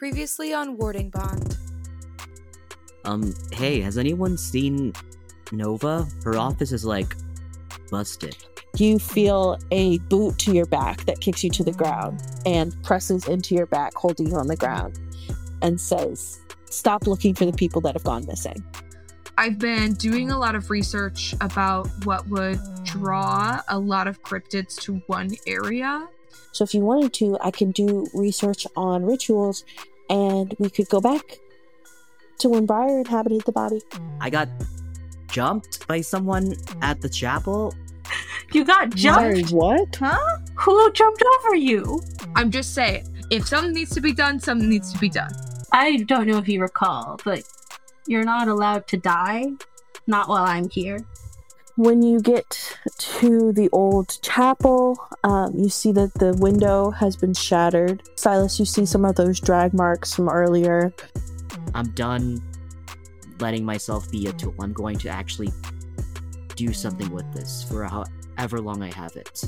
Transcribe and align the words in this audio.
Previously 0.00 0.54
on 0.54 0.78
Warding 0.78 1.10
Bond. 1.10 1.58
Um, 3.04 3.34
hey, 3.52 3.82
has 3.82 3.98
anyone 3.98 4.38
seen 4.38 4.94
Nova? 5.52 6.08
Her 6.24 6.38
office 6.38 6.72
is 6.72 6.86
like 6.86 7.14
busted. 7.90 8.34
You 8.78 8.98
feel 8.98 9.58
a 9.70 9.98
boot 9.98 10.38
to 10.38 10.54
your 10.54 10.64
back 10.64 11.04
that 11.04 11.20
kicks 11.20 11.44
you 11.44 11.50
to 11.50 11.62
the 11.62 11.72
ground 11.72 12.22
and 12.46 12.74
presses 12.82 13.28
into 13.28 13.54
your 13.54 13.66
back, 13.66 13.92
holding 13.94 14.28
you 14.28 14.36
on 14.36 14.46
the 14.46 14.56
ground, 14.56 14.98
and 15.60 15.78
says, 15.78 16.40
Stop 16.70 17.06
looking 17.06 17.34
for 17.34 17.44
the 17.44 17.52
people 17.52 17.82
that 17.82 17.92
have 17.94 18.04
gone 18.04 18.24
missing. 18.24 18.64
I've 19.36 19.58
been 19.58 19.92
doing 19.92 20.30
a 20.30 20.38
lot 20.38 20.54
of 20.54 20.70
research 20.70 21.34
about 21.42 21.90
what 22.06 22.26
would 22.28 22.58
draw 22.84 23.60
a 23.68 23.78
lot 23.78 24.08
of 24.08 24.22
cryptids 24.22 24.80
to 24.80 24.94
one 25.08 25.32
area. 25.46 26.08
So 26.52 26.64
if 26.64 26.74
you 26.74 26.80
wanted 26.80 27.12
to, 27.14 27.38
I 27.40 27.50
can 27.50 27.70
do 27.70 28.06
research 28.14 28.66
on 28.76 29.04
rituals 29.04 29.64
and 30.08 30.54
we 30.58 30.70
could 30.70 30.88
go 30.88 31.00
back 31.00 31.38
to 32.40 32.48
when 32.48 32.66
Briar 32.66 32.98
inhabited 32.98 33.42
the 33.44 33.52
body. 33.52 33.80
I 34.20 34.30
got 34.30 34.48
jumped 35.28 35.86
by 35.86 36.00
someone 36.00 36.54
at 36.82 37.00
the 37.00 37.08
chapel. 37.08 37.74
You 38.52 38.64
got 38.64 38.98
Sorry, 38.98 39.44
jumped? 39.44 39.52
what? 39.52 39.94
Huh? 39.94 40.18
Who 40.56 40.92
jumped 40.92 41.22
over 41.38 41.54
you? 41.54 42.02
I'm 42.34 42.50
just 42.50 42.74
saying, 42.74 43.06
if 43.30 43.46
something 43.46 43.72
needs 43.72 43.94
to 43.94 44.00
be 44.00 44.12
done, 44.12 44.40
something 44.40 44.68
needs 44.68 44.92
to 44.92 44.98
be 44.98 45.08
done. 45.08 45.30
I 45.70 45.98
don't 45.98 46.26
know 46.26 46.38
if 46.38 46.48
you 46.48 46.60
recall, 46.60 47.20
but 47.24 47.44
you're 48.08 48.24
not 48.24 48.48
allowed 48.48 48.88
to 48.88 48.96
die. 48.96 49.52
Not 50.08 50.28
while 50.28 50.42
I'm 50.42 50.68
here. 50.68 50.98
When 51.80 52.02
you 52.02 52.20
get 52.20 52.76
to 52.98 53.52
the 53.52 53.70
old 53.72 54.20
chapel, 54.20 55.02
um, 55.24 55.54
you 55.56 55.70
see 55.70 55.92
that 55.92 56.12
the 56.12 56.34
window 56.34 56.90
has 56.90 57.16
been 57.16 57.32
shattered. 57.32 58.02
Silas, 58.16 58.58
you 58.58 58.66
see 58.66 58.84
some 58.84 59.02
of 59.06 59.16
those 59.16 59.40
drag 59.40 59.72
marks 59.72 60.14
from 60.14 60.28
earlier. 60.28 60.92
I'm 61.74 61.88
done 61.92 62.42
letting 63.38 63.64
myself 63.64 64.10
be 64.10 64.26
a 64.26 64.32
tool. 64.34 64.54
I'm 64.60 64.74
going 64.74 64.98
to 64.98 65.08
actually 65.08 65.48
do 66.54 66.74
something 66.74 67.10
with 67.12 67.32
this 67.32 67.62
for 67.62 67.84
however 67.84 68.60
long 68.60 68.82
I 68.82 68.92
have 68.94 69.16
it. 69.16 69.42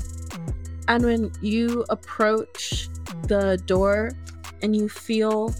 And 0.87 1.05
when 1.05 1.31
you 1.41 1.85
approach 1.89 2.89
the 3.27 3.61
door 3.67 4.09
and 4.63 4.75
you 4.75 4.89
feel 4.89 5.53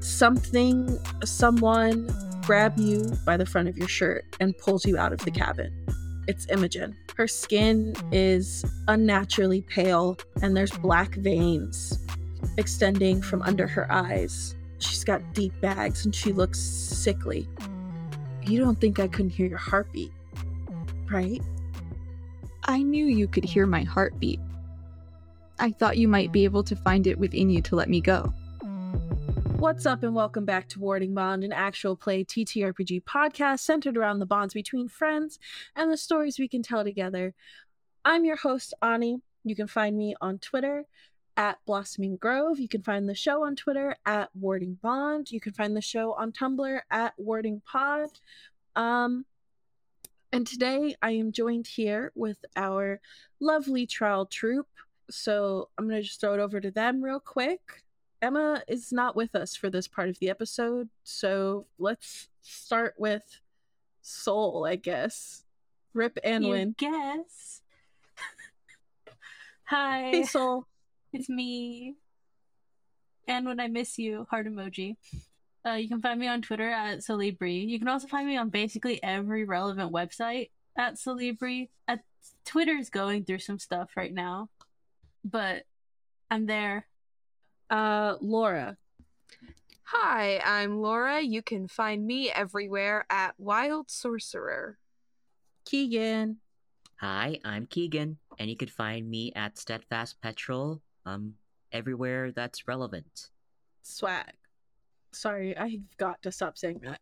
something, 0.00 0.98
someone 1.24 2.12
grab 2.44 2.76
you 2.76 3.04
by 3.24 3.36
the 3.36 3.46
front 3.46 3.68
of 3.68 3.78
your 3.78 3.86
shirt 3.86 4.24
and 4.40 4.58
pulls 4.58 4.84
you 4.84 4.98
out 4.98 5.12
of 5.12 5.20
the 5.20 5.30
cabin. 5.30 5.72
It's 6.28 6.46
Imogen. 6.50 6.94
Her 7.16 7.26
skin 7.26 7.94
is 8.12 8.62
unnaturally 8.86 9.62
pale 9.62 10.18
and 10.42 10.54
there's 10.54 10.70
black 10.70 11.14
veins 11.14 11.98
extending 12.58 13.22
from 13.22 13.40
under 13.40 13.66
her 13.66 13.90
eyes. 13.90 14.54
She's 14.78 15.04
got 15.04 15.22
deep 15.32 15.58
bags 15.62 16.04
and 16.04 16.14
she 16.14 16.34
looks 16.34 16.60
sickly. 16.60 17.48
You 18.44 18.60
don't 18.60 18.78
think 18.78 19.00
I 19.00 19.08
couldn't 19.08 19.30
hear 19.30 19.46
your 19.46 19.56
heartbeat, 19.56 20.12
right? 21.10 21.40
I 22.64 22.82
knew 22.82 23.06
you 23.06 23.26
could 23.26 23.46
hear 23.46 23.66
my 23.66 23.84
heartbeat. 23.84 24.40
I 25.58 25.70
thought 25.70 25.96
you 25.96 26.08
might 26.08 26.30
be 26.30 26.44
able 26.44 26.62
to 26.64 26.76
find 26.76 27.06
it 27.06 27.18
within 27.18 27.48
you 27.48 27.62
to 27.62 27.74
let 27.74 27.88
me 27.88 28.02
go. 28.02 28.34
What's 29.58 29.86
up, 29.86 30.04
and 30.04 30.14
welcome 30.14 30.44
back 30.44 30.68
to 30.68 30.78
Warding 30.78 31.14
Bond, 31.14 31.42
an 31.42 31.52
actual 31.52 31.96
play 31.96 32.22
TTRPG 32.22 33.02
podcast 33.02 33.58
centered 33.58 33.96
around 33.96 34.20
the 34.20 34.24
bonds 34.24 34.54
between 34.54 34.86
friends 34.86 35.40
and 35.74 35.90
the 35.90 35.96
stories 35.96 36.38
we 36.38 36.46
can 36.46 36.62
tell 36.62 36.84
together. 36.84 37.34
I'm 38.04 38.24
your 38.24 38.36
host, 38.36 38.72
Ani. 38.80 39.20
You 39.42 39.56
can 39.56 39.66
find 39.66 39.98
me 39.98 40.14
on 40.20 40.38
Twitter 40.38 40.84
at 41.36 41.58
Blossoming 41.66 42.18
Grove. 42.18 42.60
You 42.60 42.68
can 42.68 42.82
find 42.82 43.08
the 43.08 43.16
show 43.16 43.44
on 43.44 43.56
Twitter 43.56 43.96
at 44.06 44.30
Warding 44.32 44.78
Bond. 44.80 45.32
You 45.32 45.40
can 45.40 45.54
find 45.54 45.76
the 45.76 45.80
show 45.80 46.12
on 46.12 46.30
Tumblr 46.30 46.80
at 46.88 47.14
Warding 47.16 47.60
Pod. 47.66 48.10
Um, 48.76 49.26
and 50.32 50.46
today 50.46 50.94
I 51.02 51.10
am 51.10 51.32
joined 51.32 51.66
here 51.66 52.12
with 52.14 52.38
our 52.54 53.00
lovely 53.40 53.88
Trowel 53.88 54.26
Troupe. 54.26 54.68
So 55.10 55.68
I'm 55.76 55.88
going 55.88 56.00
to 56.00 56.06
just 56.06 56.20
throw 56.20 56.34
it 56.34 56.40
over 56.40 56.60
to 56.60 56.70
them 56.70 57.02
real 57.02 57.18
quick. 57.18 57.82
Emma 58.20 58.62
is 58.66 58.92
not 58.92 59.14
with 59.14 59.34
us 59.34 59.54
for 59.54 59.70
this 59.70 59.86
part 59.86 60.08
of 60.08 60.18
the 60.18 60.28
episode, 60.30 60.88
so 61.04 61.66
let's 61.78 62.28
start 62.42 62.94
with 62.98 63.40
Sol, 64.02 64.66
I 64.66 64.76
guess. 64.76 65.44
Rip 65.94 66.18
You 66.24 66.30
Anwen. 66.30 66.76
guess. 66.76 67.62
Hi, 69.64 70.10
Hey, 70.10 70.22
Sol. 70.24 70.66
it's 71.12 71.28
me. 71.28 71.96
And 73.26 73.46
when 73.46 73.60
I 73.60 73.68
miss 73.68 73.98
you, 73.98 74.26
heart 74.30 74.46
emoji. 74.46 74.96
Uh, 75.66 75.72
you 75.72 75.88
can 75.88 76.00
find 76.00 76.18
me 76.18 76.26
on 76.28 76.40
Twitter 76.40 76.68
at 76.68 77.00
Solibrie. 77.00 77.68
You 77.68 77.78
can 77.78 77.88
also 77.88 78.06
find 78.08 78.26
me 78.26 78.36
on 78.36 78.48
basically 78.48 79.02
every 79.02 79.44
relevant 79.44 79.92
website 79.92 80.50
at 80.76 80.94
Solibrie. 80.94 81.68
At 81.86 82.00
Twitter's 82.44 82.88
going 82.90 83.24
through 83.24 83.40
some 83.40 83.58
stuff 83.58 83.90
right 83.96 84.12
now, 84.12 84.48
but 85.24 85.64
I'm 86.30 86.46
there. 86.46 86.86
Uh, 87.70 88.16
Laura. 88.20 88.76
Hi, 89.84 90.40
I'm 90.44 90.80
Laura. 90.80 91.20
You 91.20 91.42
can 91.42 91.68
find 91.68 92.06
me 92.06 92.30
everywhere 92.30 93.06
at 93.10 93.34
Wild 93.38 93.90
Sorcerer. 93.90 94.78
Keegan. 95.64 96.38
Hi, 96.96 97.40
I'm 97.44 97.66
Keegan, 97.66 98.18
and 98.38 98.50
you 98.50 98.56
can 98.56 98.68
find 98.68 99.08
me 99.08 99.32
at 99.36 99.56
Steadfast 99.58 100.20
Petrel, 100.20 100.80
um, 101.06 101.34
everywhere 101.72 102.32
that's 102.32 102.66
relevant. 102.66 103.30
Swag. 103.82 104.32
Sorry, 105.12 105.56
I've 105.56 105.96
got 105.96 106.20
to 106.22 106.32
stop 106.32 106.58
saying 106.58 106.80
that. 106.84 107.00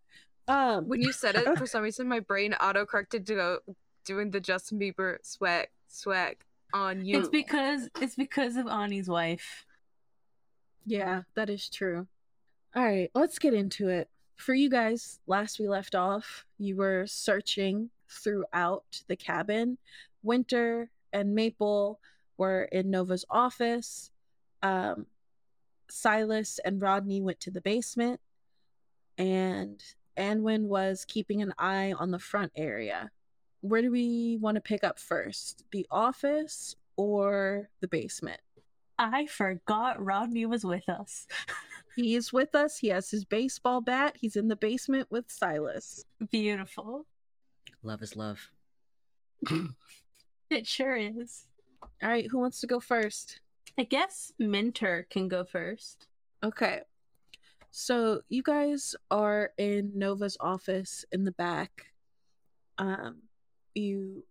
Um, 0.49 0.89
When 0.89 1.01
you 1.01 1.13
said 1.13 1.35
it, 1.35 1.45
for 1.59 1.67
some 1.67 1.83
reason, 1.83 2.09
my 2.09 2.21
brain 2.21 2.55
auto 2.55 2.85
corrected 2.85 3.27
to 3.27 3.35
go 3.35 3.59
doing 4.05 4.31
the 4.31 4.41
Justin 4.41 4.79
Bieber 4.79 5.17
swag, 5.23 5.69
swag 5.89 6.37
on 6.73 7.05
you. 7.05 7.19
It's 7.19 7.29
because 7.29 7.89
it's 8.01 8.15
because 8.15 8.57
of 8.57 8.67
Ani's 8.67 9.09
wife. 9.09 9.65
Yeah, 10.87 11.23
that 11.35 11.51
is 11.51 11.69
true. 11.69 12.07
All 12.75 12.85
right, 12.85 13.11
let's 13.15 13.39
get 13.39 13.55
into 13.55 13.89
it. 13.89 14.09
For 14.37 14.55
you 14.55 14.71
guys, 14.71 15.19
last 15.27 15.59
we 15.59 15.67
left 15.67 15.95
off, 15.95 16.47
you 16.59 16.77
were 16.77 17.07
searching 17.07 17.91
throughout 18.09 19.03
the 19.09 19.17
cabin. 19.17 19.79
Winter 20.23 20.91
and 21.13 21.35
Maple 21.35 22.01
were 22.39 22.65
in 22.65 22.91
Nova's 22.91 23.25
office. 23.31 24.11
Um, 24.63 25.07
Silas 25.89 26.61
and 26.65 26.81
Rodney 26.81 27.21
went 27.21 27.41
to 27.41 27.51
the 27.51 27.61
basement, 27.61 28.21
and 29.19 29.83
Anwen 30.17 30.67
was 30.67 31.05
keeping 31.07 31.43
an 31.43 31.55
eye 31.59 31.95
on 31.99 32.11
the 32.11 32.19
front 32.19 32.53
area. 32.57 33.11
Where 33.63 33.83
do 33.83 33.91
we 33.91 34.39
want 34.41 34.57
to 34.57 34.61
pick 34.61 34.85
up 34.85 34.99
first? 34.99 35.65
The 35.73 35.87
office 35.91 36.77
or 36.97 37.71
the 37.81 37.89
basement? 37.89 38.41
I 38.99 39.27
forgot 39.27 40.03
Rodney 40.03 40.47
was 40.47 40.65
with 40.65 40.89
us. 40.89 41.27
He's 41.97 42.33
with 42.33 42.55
us. 42.55 42.79
He 42.79 42.89
has 42.89 43.11
his 43.11 43.25
baseball 43.25 43.81
bat. 43.81 44.17
He's 44.21 44.37
in 44.37 44.49
the 44.49 44.57
basement 44.57 45.11
with 45.11 45.31
Silas. 45.31 46.05
Beautiful. 46.31 47.07
Love 47.83 48.03
is 48.03 48.17
love. 48.17 48.51
It 50.49 50.67
sure 50.67 50.97
is. 50.97 51.47
All 51.83 52.09
right, 52.09 52.27
who 52.31 52.39
wants 52.39 52.61
to 52.61 52.67
go 52.67 52.79
first? 52.79 53.41
I 53.79 53.83
guess 53.83 54.33
Winter 54.39 55.07
can 55.11 55.29
go 55.29 55.45
first. 55.45 56.07
Okay. 56.45 56.83
So 57.73 58.23
you 58.29 58.43
guys 58.43 58.95
are 59.11 59.51
in 59.59 59.93
Nova's 59.95 60.37
office 60.41 61.05
in 61.11 61.25
the 61.25 61.33
back. 61.33 61.87
Um, 62.79 63.23
you 63.75 64.25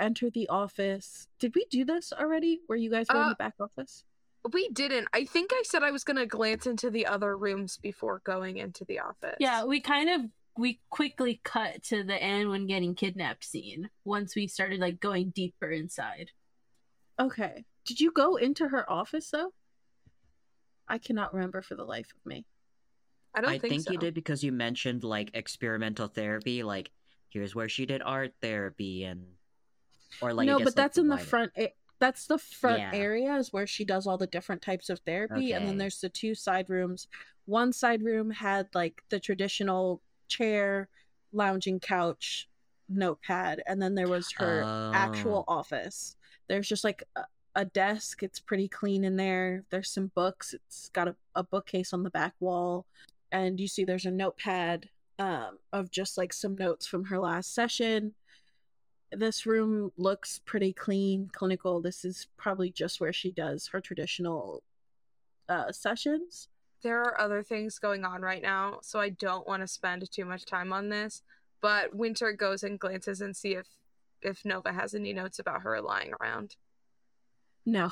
enter 0.00 0.30
the 0.30 0.48
office. 0.48 1.28
Did 1.38 1.54
we 1.54 1.66
do 1.70 1.84
this 1.84 2.12
already? 2.12 2.60
Where 2.66 2.78
you 2.78 2.90
guys 2.90 3.06
were 3.08 3.16
in 3.16 3.22
Uh, 3.22 3.28
the 3.30 3.34
back 3.36 3.54
office? 3.60 4.04
we 4.52 4.68
didn't. 4.68 5.08
I 5.12 5.24
think 5.24 5.50
I 5.52 5.62
said 5.64 5.82
I 5.82 5.90
was 5.90 6.04
gonna 6.04 6.24
glance 6.26 6.66
into 6.66 6.88
the 6.88 7.06
other 7.06 7.36
rooms 7.36 7.78
before 7.78 8.20
going 8.24 8.58
into 8.58 8.84
the 8.84 9.00
office. 9.00 9.36
Yeah, 9.40 9.64
we 9.64 9.80
kind 9.80 10.08
of 10.08 10.30
we 10.56 10.80
quickly 10.88 11.40
cut 11.44 11.82
to 11.84 12.02
the 12.04 12.14
Anwen 12.14 12.66
getting 12.68 12.94
kidnapped 12.94 13.44
scene 13.44 13.90
once 14.04 14.34
we 14.36 14.46
started 14.46 14.80
like 14.80 15.00
going 15.00 15.30
deeper 15.30 15.70
inside. 15.70 16.30
Okay. 17.18 17.64
Did 17.84 18.00
you 18.00 18.10
go 18.12 18.36
into 18.36 18.68
her 18.68 18.88
office 18.90 19.30
though? 19.30 19.52
I 20.88 20.98
cannot 20.98 21.34
remember 21.34 21.60
for 21.62 21.74
the 21.74 21.84
life 21.84 22.12
of 22.16 22.24
me. 22.24 22.46
I 23.34 23.40
don't 23.40 23.50
I 23.50 23.58
think, 23.58 23.70
think 23.72 23.82
so. 23.82 23.92
you 23.92 23.98
did 23.98 24.14
because 24.14 24.42
you 24.44 24.52
mentioned 24.52 25.04
like 25.04 25.30
experimental 25.34 26.06
therapy, 26.08 26.62
like 26.62 26.90
here's 27.28 27.54
where 27.54 27.68
she 27.68 27.84
did 27.84 28.00
art 28.02 28.32
therapy 28.40 29.04
and 29.04 29.26
or 30.20 30.32
like 30.32 30.46
no, 30.46 30.58
but 30.58 30.66
like, 30.66 30.74
that's 30.74 30.98
in 30.98 31.08
the 31.08 31.16
wider- 31.16 31.26
front. 31.26 31.52
a- 31.58 31.74
That's 31.98 32.26
the 32.26 32.36
front 32.38 32.78
Yeah. 32.80 32.90
area 32.92 33.34
is 33.36 33.54
where 33.54 33.66
she 33.66 33.82
does 33.84 34.06
all 34.06 34.18
the 34.18 34.26
different 34.26 34.60
types 34.60 34.90
of 34.90 34.98
therapy, 35.00 35.52
and 35.52 35.66
then 35.66 35.78
there's 35.78 36.00
the 36.00 36.10
two 36.10 36.34
side 36.34 36.68
rooms. 36.68 37.08
One 37.46 37.72
side 37.72 38.02
room 38.02 38.30
had 38.30 38.68
like 38.74 39.02
the 39.08 39.18
traditional 39.18 40.02
chair, 40.28 40.88
lounging 41.32 41.80
couch, 41.80 42.48
notepad, 42.88 43.62
and 43.66 43.80
then 43.80 43.94
there 43.94 44.08
was 44.08 44.30
her 44.32 44.62
actual 44.94 45.44
Oh. 45.48 45.54
office. 45.54 46.16
There's 46.48 46.68
just 46.68 46.84
like 46.84 47.02
a, 47.16 47.24
a 47.54 47.64
desk. 47.64 48.22
It's 48.22 48.40
pretty 48.40 48.68
clean 48.68 49.02
in 49.02 49.16
there. 49.16 49.64
There's 49.70 49.90
some 49.90 50.08
books. 50.14 50.52
It's 50.52 50.90
got 50.90 51.08
a, 51.08 51.16
a 51.34 51.42
bookcase 51.42 51.92
on 51.94 52.02
the 52.02 52.10
back 52.10 52.34
wall. 52.40 52.84
And 53.32 53.58
you 53.58 53.68
see 53.68 53.84
there's 53.84 54.04
a 54.06 54.10
notepad 54.10 54.90
um, 55.18 55.58
of 55.72 55.90
just 55.90 56.18
like 56.18 56.32
some 56.34 56.56
notes 56.56 56.86
from 56.86 57.06
her 57.06 57.18
last 57.18 57.54
session. 57.54 58.14
This 59.12 59.46
room 59.46 59.92
looks 59.96 60.40
pretty 60.44 60.72
clean, 60.72 61.30
clinical. 61.32 61.80
This 61.80 62.04
is 62.04 62.26
probably 62.36 62.70
just 62.70 63.00
where 63.00 63.12
she 63.12 63.30
does 63.30 63.68
her 63.68 63.80
traditional 63.80 64.62
uh, 65.48 65.70
sessions. 65.70 66.48
There 66.82 67.00
are 67.00 67.20
other 67.20 67.42
things 67.42 67.78
going 67.78 68.04
on 68.04 68.20
right 68.22 68.42
now, 68.42 68.80
so 68.82 69.00
I 69.00 69.10
don't 69.10 69.46
want 69.46 69.62
to 69.62 69.68
spend 69.68 70.10
too 70.10 70.24
much 70.24 70.44
time 70.44 70.72
on 70.72 70.88
this. 70.88 71.22
But 71.60 71.94
Winter 71.94 72.32
goes 72.32 72.62
and 72.62 72.78
glances 72.78 73.20
and 73.20 73.34
see 73.34 73.54
if 73.54 73.66
if 74.22 74.44
Nova 74.44 74.72
has 74.72 74.94
any 74.94 75.12
notes 75.12 75.38
about 75.38 75.62
her 75.62 75.80
lying 75.80 76.12
around. 76.20 76.56
No. 77.64 77.90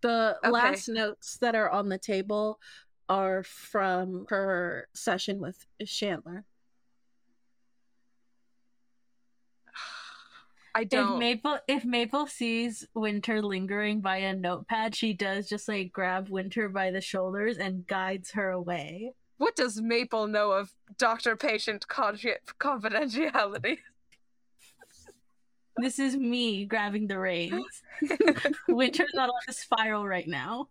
The 0.00 0.38
Okay. 0.42 0.50
last 0.50 0.88
notes 0.88 1.38
that 1.38 1.54
are 1.54 1.70
on 1.70 1.88
the 1.88 1.98
table 1.98 2.60
are 3.08 3.42
from 3.42 4.26
her 4.28 4.88
session 4.94 5.40
with 5.40 5.66
Chandler. 5.86 6.44
I 10.76 10.82
If 10.82 10.90
don't. 10.90 11.18
Maple 11.18 11.58
if 11.66 11.86
Maple 11.86 12.26
sees 12.26 12.86
Winter 12.92 13.40
lingering 13.40 14.02
by 14.02 14.18
a 14.18 14.36
notepad, 14.36 14.94
she 14.94 15.14
does 15.14 15.48
just 15.48 15.68
like 15.68 15.90
grab 15.90 16.28
Winter 16.28 16.68
by 16.68 16.90
the 16.90 17.00
shoulders 17.00 17.56
and 17.56 17.86
guides 17.86 18.32
her 18.32 18.50
away. 18.50 19.14
What 19.38 19.56
does 19.56 19.80
Maple 19.80 20.26
know 20.26 20.52
of 20.52 20.74
doctor-patient 20.98 21.86
confi- 21.88 22.36
confidentiality? 22.60 23.78
This 25.78 25.98
is 25.98 26.16
me 26.16 26.64
grabbing 26.64 27.06
the 27.06 27.18
reins. 27.18 27.82
Winter's 28.68 29.12
not 29.12 29.28
on 29.28 29.40
a 29.46 29.52
spiral 29.52 30.06
right 30.06 30.26
now. 30.26 30.68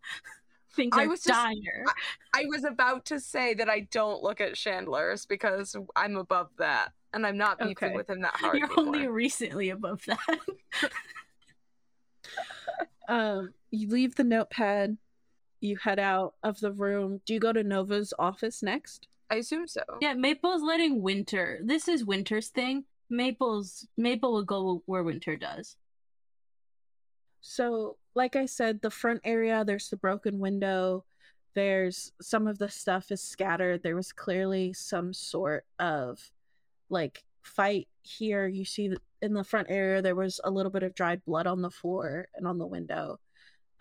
Things 0.75 0.95
I 0.97 1.07
was 1.07 1.21
just- 1.23 1.29
dire. 1.39 1.85
I 2.33 2.45
was 2.47 2.63
about 2.65 3.05
to 3.05 3.19
say 3.19 3.53
that 3.55 3.69
I 3.69 3.81
don't 3.91 4.21
look 4.21 4.41
at 4.41 4.55
Chandler's 4.55 5.25
because 5.25 5.75
I'm 5.95 6.17
above 6.17 6.49
that, 6.57 6.91
and 7.13 7.25
I'm 7.25 7.37
not 7.37 7.59
beefing 7.59 7.89
Okay. 7.89 7.95
with 7.95 8.09
him 8.09 8.21
that 8.21 8.33
hard. 8.35 8.57
You're 8.57 8.65
anymore. 8.67 8.85
only 8.95 9.07
recently 9.07 9.69
above 9.69 10.03
that. 10.05 10.39
Um, 13.07 13.53
you 13.69 13.87
leave 13.89 14.15
the 14.15 14.23
notepad. 14.23 14.97
You 15.61 15.77
head 15.77 15.99
out 15.99 16.33
of 16.43 16.59
the 16.59 16.71
room. 16.71 17.21
Do 17.25 17.33
you 17.35 17.39
go 17.39 17.53
to 17.53 17.63
Nova's 17.63 18.13
office 18.17 18.63
next? 18.63 19.07
I 19.29 19.35
assume 19.35 19.67
so. 19.67 19.81
yeah, 20.01 20.13
Maple's 20.13 20.61
letting 20.63 21.01
Winter. 21.01 21.59
This 21.63 21.87
is 21.87 22.03
Winter's 22.05 22.49
thing. 22.49 22.83
Maple's 23.09 23.87
Maple 23.97 24.33
will 24.33 24.43
go 24.43 24.81
where 24.87 25.03
Winter 25.03 25.35
does. 25.35 25.75
So, 27.41 27.97
like 28.15 28.35
I 28.37 28.45
said, 28.45 28.81
the 28.81 28.89
front 28.89 29.21
area, 29.23 29.63
there's 29.65 29.89
the 29.89 29.97
broken 29.97 30.39
window. 30.39 31.03
There's 31.53 32.13
some 32.21 32.47
of 32.47 32.57
the 32.57 32.69
stuff 32.69 33.11
is 33.11 33.21
scattered. 33.21 33.83
There 33.83 33.95
was 33.95 34.11
clearly 34.11 34.73
some 34.73 35.13
sort 35.13 35.65
of 35.79 36.19
like 36.89 37.23
fight 37.43 37.87
here. 38.03 38.47
You 38.47 38.65
see 38.65 38.95
in 39.21 39.33
the 39.33 39.43
front 39.43 39.67
area, 39.69 40.01
there 40.01 40.15
was 40.15 40.39
a 40.43 40.51
little 40.51 40.71
bit 40.71 40.83
of 40.83 40.95
dried 40.95 41.23
blood 41.25 41.45
on 41.45 41.61
the 41.61 41.69
floor 41.69 42.27
and 42.35 42.47
on 42.47 42.57
the 42.57 42.65
window. 42.65 43.19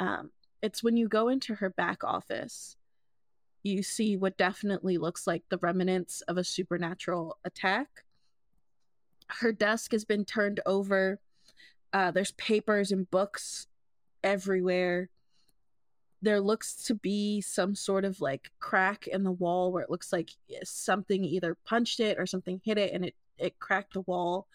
Um, 0.00 0.30
it's 0.62 0.82
when 0.82 0.96
you 0.96 1.08
go 1.08 1.28
into 1.28 1.54
her 1.54 1.70
back 1.70 2.02
office, 2.02 2.76
you 3.62 3.82
see 3.82 4.16
what 4.16 4.36
definitely 4.36 4.98
looks 4.98 5.26
like 5.26 5.42
the 5.48 5.58
remnants 5.58 6.20
of 6.22 6.36
a 6.36 6.44
supernatural 6.44 7.38
attack. 7.44 7.88
Her 9.28 9.52
desk 9.52 9.92
has 9.92 10.04
been 10.04 10.24
turned 10.24 10.60
over. 10.66 11.20
Uh, 11.92 12.10
there's 12.10 12.32
papers 12.32 12.92
and 12.92 13.10
books 13.10 13.68
everywhere. 14.24 15.08
There 16.22 16.40
looks 16.40 16.74
to 16.86 16.94
be 16.94 17.40
some 17.40 17.76
sort 17.76 18.04
of 18.04 18.20
like 18.20 18.50
crack 18.58 19.06
in 19.06 19.22
the 19.22 19.30
wall 19.30 19.70
where 19.70 19.82
it 19.82 19.90
looks 19.90 20.12
like 20.12 20.30
something 20.64 21.22
either 21.22 21.56
punched 21.64 22.00
it 22.00 22.18
or 22.18 22.26
something 22.26 22.60
hit 22.64 22.78
it 22.78 22.92
and 22.92 23.04
it, 23.04 23.14
it 23.38 23.58
cracked 23.60 23.92
the 23.92 24.00
wall. 24.00 24.48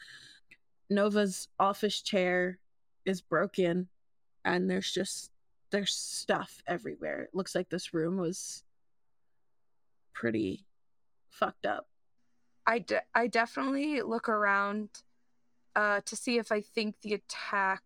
Nova's 0.89 1.47
office 1.59 2.01
chair 2.01 2.57
is 3.05 3.21
broken 3.21 3.87
and 4.43 4.69
there's 4.69 4.91
just 4.91 5.31
there's 5.69 5.93
stuff 5.93 6.63
everywhere. 6.67 7.21
It 7.21 7.35
looks 7.35 7.53
like 7.53 7.69
this 7.69 7.93
room 7.93 8.17
was 8.17 8.63
pretty 10.13 10.65
fucked 11.29 11.65
up. 11.65 11.87
I, 12.65 12.79
de- 12.79 13.01
I 13.15 13.27
definitely 13.27 14.01
look 14.01 14.29
around 14.29 14.89
uh, 15.75 16.01
to 16.05 16.15
see 16.15 16.37
if 16.37 16.51
I 16.51 16.61
think 16.61 17.01
the 17.01 17.13
attack 17.13 17.83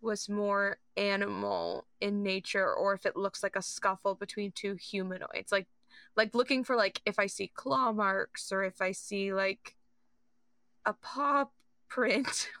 was 0.00 0.28
more 0.28 0.78
animal 0.96 1.86
in 2.00 2.22
nature 2.22 2.72
or 2.72 2.94
if 2.94 3.06
it 3.06 3.16
looks 3.16 3.42
like 3.42 3.56
a 3.56 3.62
scuffle 3.62 4.14
between 4.14 4.52
two 4.52 4.74
humanoids. 4.74 5.52
Like 5.52 5.66
like 6.16 6.34
looking 6.34 6.64
for 6.64 6.76
like 6.76 7.00
if 7.06 7.18
I 7.18 7.26
see 7.26 7.48
claw 7.54 7.92
marks 7.92 8.52
or 8.52 8.64
if 8.64 8.80
I 8.80 8.92
see 8.92 9.32
like 9.32 9.76
a 10.84 10.92
paw 10.92 11.46
print. 11.88 12.48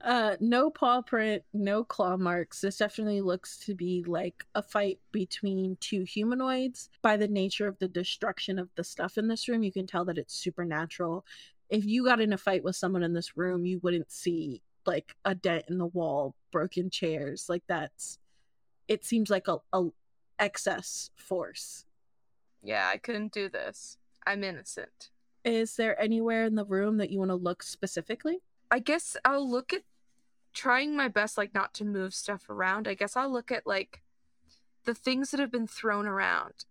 Uh, 0.00 0.34
no 0.40 0.70
paw 0.70 1.02
print, 1.02 1.42
no 1.52 1.84
claw 1.84 2.16
marks. 2.16 2.62
This 2.62 2.78
definitely 2.78 3.20
looks 3.20 3.58
to 3.58 3.74
be 3.74 4.02
like 4.06 4.44
a 4.54 4.62
fight 4.62 4.98
between 5.12 5.76
two 5.78 6.02
humanoids. 6.04 6.88
By 7.02 7.16
the 7.16 7.28
nature 7.28 7.68
of 7.68 7.78
the 7.78 7.86
destruction 7.86 8.58
of 8.58 8.70
the 8.74 8.82
stuff 8.82 9.18
in 9.18 9.28
this 9.28 9.48
room, 9.48 9.62
you 9.62 9.70
can 9.70 9.86
tell 9.86 10.04
that 10.06 10.18
it's 10.18 10.34
supernatural. 10.34 11.24
If 11.68 11.84
you 11.84 12.02
got 12.04 12.20
in 12.20 12.32
a 12.32 12.38
fight 12.38 12.64
with 12.64 12.76
someone 12.76 13.02
in 13.02 13.12
this 13.12 13.36
room, 13.36 13.64
you 13.66 13.78
wouldn't 13.82 14.10
see 14.10 14.62
like 14.86 15.14
a 15.24 15.34
dent 15.34 15.64
in 15.68 15.78
the 15.78 15.86
wall, 15.86 16.34
broken 16.50 16.90
chairs. 16.90 17.46
Like 17.48 17.64
that's. 17.68 18.18
It 18.88 19.04
seems 19.04 19.30
like 19.30 19.48
a, 19.48 19.58
a 19.72 19.88
excess 20.38 21.10
force. 21.16 21.86
yeah, 22.62 22.90
I 22.92 22.96
couldn't 22.98 23.32
do 23.32 23.48
this. 23.48 23.96
I'm 24.26 24.44
innocent. 24.44 25.10
Is 25.44 25.76
there 25.76 26.00
anywhere 26.00 26.44
in 26.44 26.54
the 26.54 26.64
room 26.64 26.98
that 26.98 27.10
you 27.10 27.18
want 27.18 27.30
to 27.30 27.36
look 27.36 27.62
specifically? 27.62 28.40
I 28.70 28.78
guess 28.78 29.16
I'll 29.24 29.48
look 29.48 29.72
at 29.72 29.82
trying 30.52 30.96
my 30.96 31.08
best 31.08 31.36
like 31.38 31.54
not 31.54 31.74
to 31.74 31.84
move 31.84 32.14
stuff 32.14 32.48
around. 32.48 32.86
I 32.86 32.94
guess 32.94 33.16
I'll 33.16 33.32
look 33.32 33.50
at 33.50 33.66
like 33.66 34.02
the 34.84 34.94
things 34.94 35.30
that 35.30 35.40
have 35.40 35.50
been 35.50 35.66
thrown 35.66 36.06
around. 36.06 36.64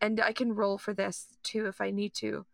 And 0.00 0.20
I 0.20 0.32
can 0.32 0.54
roll 0.54 0.78
for 0.78 0.92
this 0.92 1.36
too 1.42 1.66
if 1.66 1.80
I 1.80 1.90
need 1.90 2.14
to. 2.14 2.46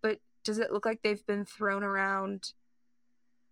But 0.00 0.20
does 0.42 0.58
it 0.58 0.72
look 0.72 0.86
like 0.86 1.02
they've 1.02 1.26
been 1.26 1.44
thrown 1.44 1.82
around 1.82 2.52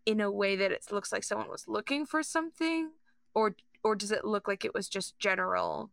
in 0.06 0.20
a 0.20 0.30
way 0.30 0.56
that 0.56 0.72
it 0.72 0.84
looks 0.90 1.12
like 1.12 1.24
someone 1.24 1.48
was 1.48 1.68
looking 1.68 2.06
for 2.06 2.22
something? 2.22 2.90
Or 3.34 3.56
or 3.84 3.96
does 3.96 4.12
it 4.12 4.24
look 4.24 4.46
like 4.48 4.64
it 4.64 4.74
was 4.74 4.88
just 4.88 5.18
general 5.18 5.90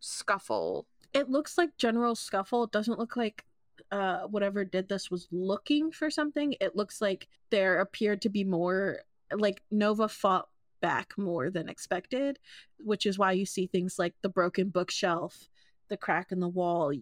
scuffle? 0.00 0.86
it 1.14 1.30
looks 1.30 1.56
like 1.56 1.76
general 1.76 2.14
scuffle. 2.14 2.64
It 2.64 2.72
doesn't 2.72 2.98
look 2.98 3.16
like 3.16 3.44
uh 3.90 4.22
whatever 4.22 4.64
did 4.64 4.88
this 4.88 5.10
was 5.10 5.28
looking 5.30 5.90
for 5.90 6.10
something. 6.10 6.54
It 6.60 6.76
looks 6.76 7.00
like 7.00 7.28
there 7.50 7.80
appeared 7.80 8.22
to 8.22 8.28
be 8.28 8.44
more 8.44 9.00
like 9.32 9.62
nova 9.70 10.08
fought 10.08 10.48
back 10.80 11.12
more 11.18 11.50
than 11.50 11.68
expected 11.68 12.38
which 12.78 13.04
is 13.04 13.18
why 13.18 13.32
you 13.32 13.44
see 13.44 13.66
things 13.66 13.98
like 13.98 14.14
the 14.22 14.28
broken 14.28 14.68
bookshelf 14.68 15.48
the 15.88 15.96
crack 15.96 16.32
in 16.32 16.40
the 16.40 16.48
wall. 16.48 16.92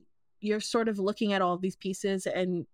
You're 0.41 0.61
sort 0.61 0.89
of 0.89 0.99
looking 0.99 1.33
at 1.33 1.43
all 1.43 1.59
these 1.59 1.77
pieces 1.77 2.27
and 2.27 2.67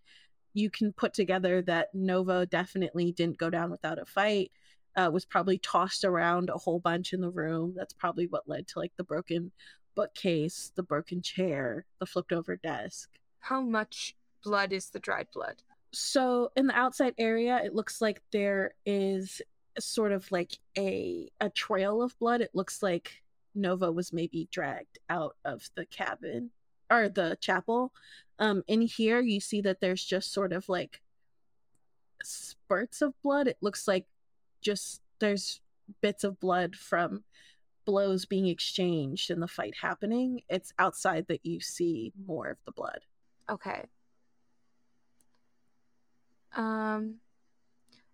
you 0.55 0.71
can 0.71 0.93
put 0.93 1.15
together 1.15 1.63
that 1.63 1.89
nova 1.95 2.47
definitely 2.47 3.13
didn't 3.13 3.39
go 3.39 3.51
down 3.51 3.71
without 3.71 4.01
a 4.01 4.05
fight 4.05 4.51
uh, 4.97 5.11
was 5.13 5.25
probably 5.25 5.59
tossed 5.59 6.05
around 6.05 6.51
a 6.51 6.59
whole 6.59 6.79
bunch 6.79 7.13
in 7.13 7.21
the 7.21 7.31
room 7.31 7.73
that's 7.77 7.95
probably 7.95 8.27
what 8.27 8.49
led 8.49 8.67
to 8.69 8.79
like 8.79 8.93
the 8.97 9.05
broken 9.05 9.51
bookcase, 9.95 10.73
the 10.75 10.83
broken 10.83 11.23
chair, 11.23 11.85
the 11.99 12.07
flipped 12.07 12.33
over 12.33 12.57
desk. 12.57 13.11
How 13.41 13.61
much 13.61 14.15
blood 14.43 14.73
is 14.73 14.91
the 14.91 15.01
dried 15.01 15.29
blood? 15.33 15.63
So 15.93 16.51
in 16.57 16.67
the 16.67 16.77
outside 16.77 17.15
area, 17.19 17.61
it 17.63 17.75
looks 17.75 18.01
like 18.01 18.23
there 18.33 18.75
is 18.87 19.43
sort 19.79 20.13
of 20.13 20.31
like 20.31 20.59
a 20.77 21.29
a 21.41 21.51
trail 21.51 22.03
of 22.03 22.19
blood. 22.19 22.41
It 22.41 22.55
looks 22.55 22.83
like 22.83 23.23
Nova 23.55 23.91
was 23.93 24.13
maybe 24.13 24.49
dragged 24.51 24.99
out 25.11 25.37
of 25.45 25.69
the 25.75 25.85
cabin 25.87 26.51
or 26.93 27.09
the 27.09 27.37
chapel. 27.41 27.93
Um, 28.39 28.63
in 28.67 28.83
here, 28.83 29.21
you 29.21 29.41
see 29.41 29.61
that 29.63 29.81
there's 29.81 30.05
just 30.05 30.33
sort 30.33 30.53
of 30.53 30.69
like 30.69 31.01
spurts 32.23 33.03
of 33.03 33.15
blood. 33.23 33.47
It 33.49 33.59
looks 33.61 33.89
like 33.89 34.07
just 34.61 35.01
there's 35.19 35.61
bits 36.01 36.25
of 36.25 36.39
blood 36.41 36.77
from 36.77 37.25
blows 37.85 38.25
being 38.25 38.47
exchanged 38.47 39.31
and 39.31 39.43
the 39.43 39.49
fight 39.49 39.75
happening. 39.81 40.43
It's 40.49 40.73
outside 40.79 41.27
that 41.29 41.45
you 41.45 41.61
see 41.61 42.13
more 42.27 42.49
of 42.49 42.59
the 42.65 42.73
blood. 42.73 43.01
Okay. 43.51 43.87
Um, 46.55 47.17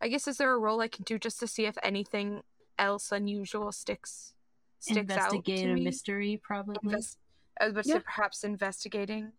I 0.00 0.08
guess 0.08 0.28
is 0.28 0.38
there 0.38 0.52
a 0.54 0.58
roll 0.58 0.80
I 0.80 0.88
can 0.88 1.04
do 1.04 1.18
just 1.18 1.40
to 1.40 1.46
see 1.46 1.66
if 1.66 1.76
anything 1.82 2.42
else 2.78 3.10
unusual 3.12 3.72
sticks 3.72 4.34
sticks 4.78 4.98
out 5.12 5.32
Investigate 5.32 5.70
a 5.70 5.74
me? 5.74 5.84
mystery, 5.84 6.40
probably. 6.42 6.76
Invest- 6.82 7.18
I 7.60 7.64
was 7.64 7.72
about 7.72 7.84
to 7.84 7.90
Yeah. 7.90 7.98
perhaps 8.04 8.44
investigating. 8.44 9.32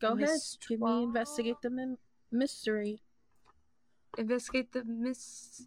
Go 0.00 0.12
ahead. 0.12 0.28
Give 0.68 0.80
me 0.80 1.02
investigate 1.04 1.56
the 1.62 1.70
mym- 1.70 1.98
mystery. 2.30 3.02
Investigate 4.18 4.72
the 4.72 4.84
miss. 4.84 5.66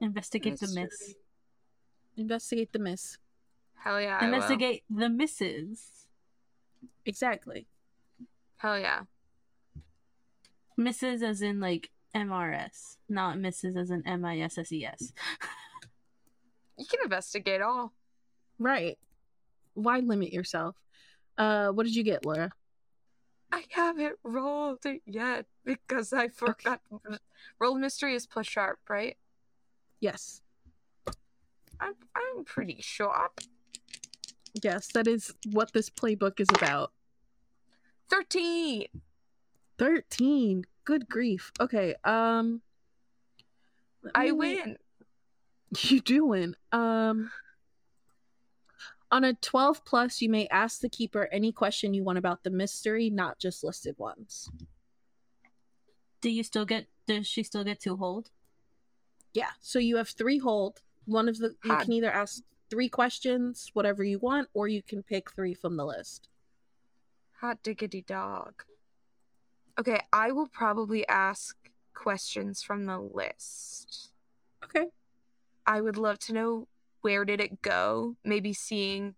Investigate 0.00 0.58
the 0.60 0.68
miss. 0.74 1.14
Investigate 2.16 2.72
the 2.72 2.78
miss. 2.78 3.18
Hell 3.74 4.00
yeah. 4.00 4.18
I 4.20 4.26
will. 4.26 4.34
Investigate 4.34 4.84
the 4.90 5.08
misses. 5.08 6.06
Exactly. 7.04 7.66
Hell 8.58 8.78
yeah. 8.78 9.02
Misses 10.76 11.22
as 11.22 11.42
in 11.42 11.60
like 11.60 11.90
MRS, 12.14 12.96
not 13.08 13.38
misses 13.38 13.76
as 13.76 13.90
in 13.90 14.06
M 14.06 14.24
I 14.24 14.40
S 14.40 14.58
S 14.58 14.72
E 14.72 14.84
S. 14.84 15.12
You 16.80 16.86
can 16.86 17.00
investigate 17.02 17.60
all. 17.60 17.92
Right. 18.60 18.98
Why 19.78 20.00
limit 20.00 20.32
yourself? 20.32 20.76
Uh, 21.36 21.68
what 21.68 21.86
did 21.86 21.94
you 21.94 22.02
get, 22.02 22.26
Laura? 22.26 22.50
I 23.52 23.64
haven't 23.70 24.16
rolled 24.24 24.84
it 24.84 25.02
yet 25.06 25.46
because 25.64 26.12
I 26.12 26.28
forgot. 26.28 26.80
Roll 27.60 27.76
mystery 27.76 28.14
is 28.14 28.26
plus 28.26 28.46
sharp, 28.46 28.80
right? 28.88 29.16
Yes. 30.00 30.42
I'm 31.80 31.94
I'm 32.14 32.44
pretty 32.44 32.78
sure. 32.80 33.28
Yes, 34.62 34.88
that 34.94 35.06
is 35.06 35.32
what 35.52 35.72
this 35.72 35.88
playbook 35.90 36.40
is 36.40 36.48
about. 36.54 36.92
Thirteen. 38.10 38.86
13. 39.78 40.64
Good 40.84 41.08
grief. 41.08 41.52
Okay, 41.60 41.94
um 42.04 42.62
I 44.14 44.32
win. 44.32 44.76
You 45.82 46.00
do 46.00 46.24
win. 46.24 46.56
Um 46.72 47.30
on 49.10 49.24
a 49.24 49.34
12 49.34 49.84
plus, 49.84 50.20
you 50.20 50.28
may 50.28 50.46
ask 50.48 50.80
the 50.80 50.88
keeper 50.88 51.28
any 51.32 51.52
question 51.52 51.94
you 51.94 52.04
want 52.04 52.18
about 52.18 52.44
the 52.44 52.50
mystery, 52.50 53.10
not 53.10 53.38
just 53.38 53.64
listed 53.64 53.94
ones. 53.98 54.50
Do 56.20 56.30
you 56.30 56.42
still 56.42 56.64
get? 56.64 56.86
Does 57.06 57.26
she 57.26 57.42
still 57.42 57.64
get 57.64 57.80
to 57.80 57.96
hold? 57.96 58.30
Yeah. 59.32 59.50
So 59.60 59.78
you 59.78 59.96
have 59.96 60.08
three 60.08 60.38
hold. 60.38 60.82
One 61.06 61.28
of 61.28 61.38
the 61.38 61.54
you 61.64 61.70
Hot. 61.70 61.84
can 61.84 61.92
either 61.92 62.10
ask 62.10 62.42
three 62.68 62.88
questions, 62.88 63.70
whatever 63.72 64.04
you 64.04 64.18
want, 64.18 64.48
or 64.52 64.68
you 64.68 64.82
can 64.82 65.02
pick 65.02 65.30
three 65.30 65.54
from 65.54 65.76
the 65.76 65.86
list. 65.86 66.28
Hot 67.40 67.62
diggity 67.62 68.02
dog. 68.02 68.64
Okay, 69.78 70.00
I 70.12 70.32
will 70.32 70.48
probably 70.48 71.06
ask 71.06 71.56
questions 71.94 72.62
from 72.62 72.84
the 72.86 72.98
list. 72.98 74.10
Okay. 74.64 74.86
I 75.66 75.80
would 75.80 75.96
love 75.96 76.18
to 76.20 76.32
know 76.32 76.68
where 77.02 77.24
did 77.24 77.40
it 77.40 77.62
go? 77.62 78.16
Maybe 78.24 78.52
seeing 78.52 79.14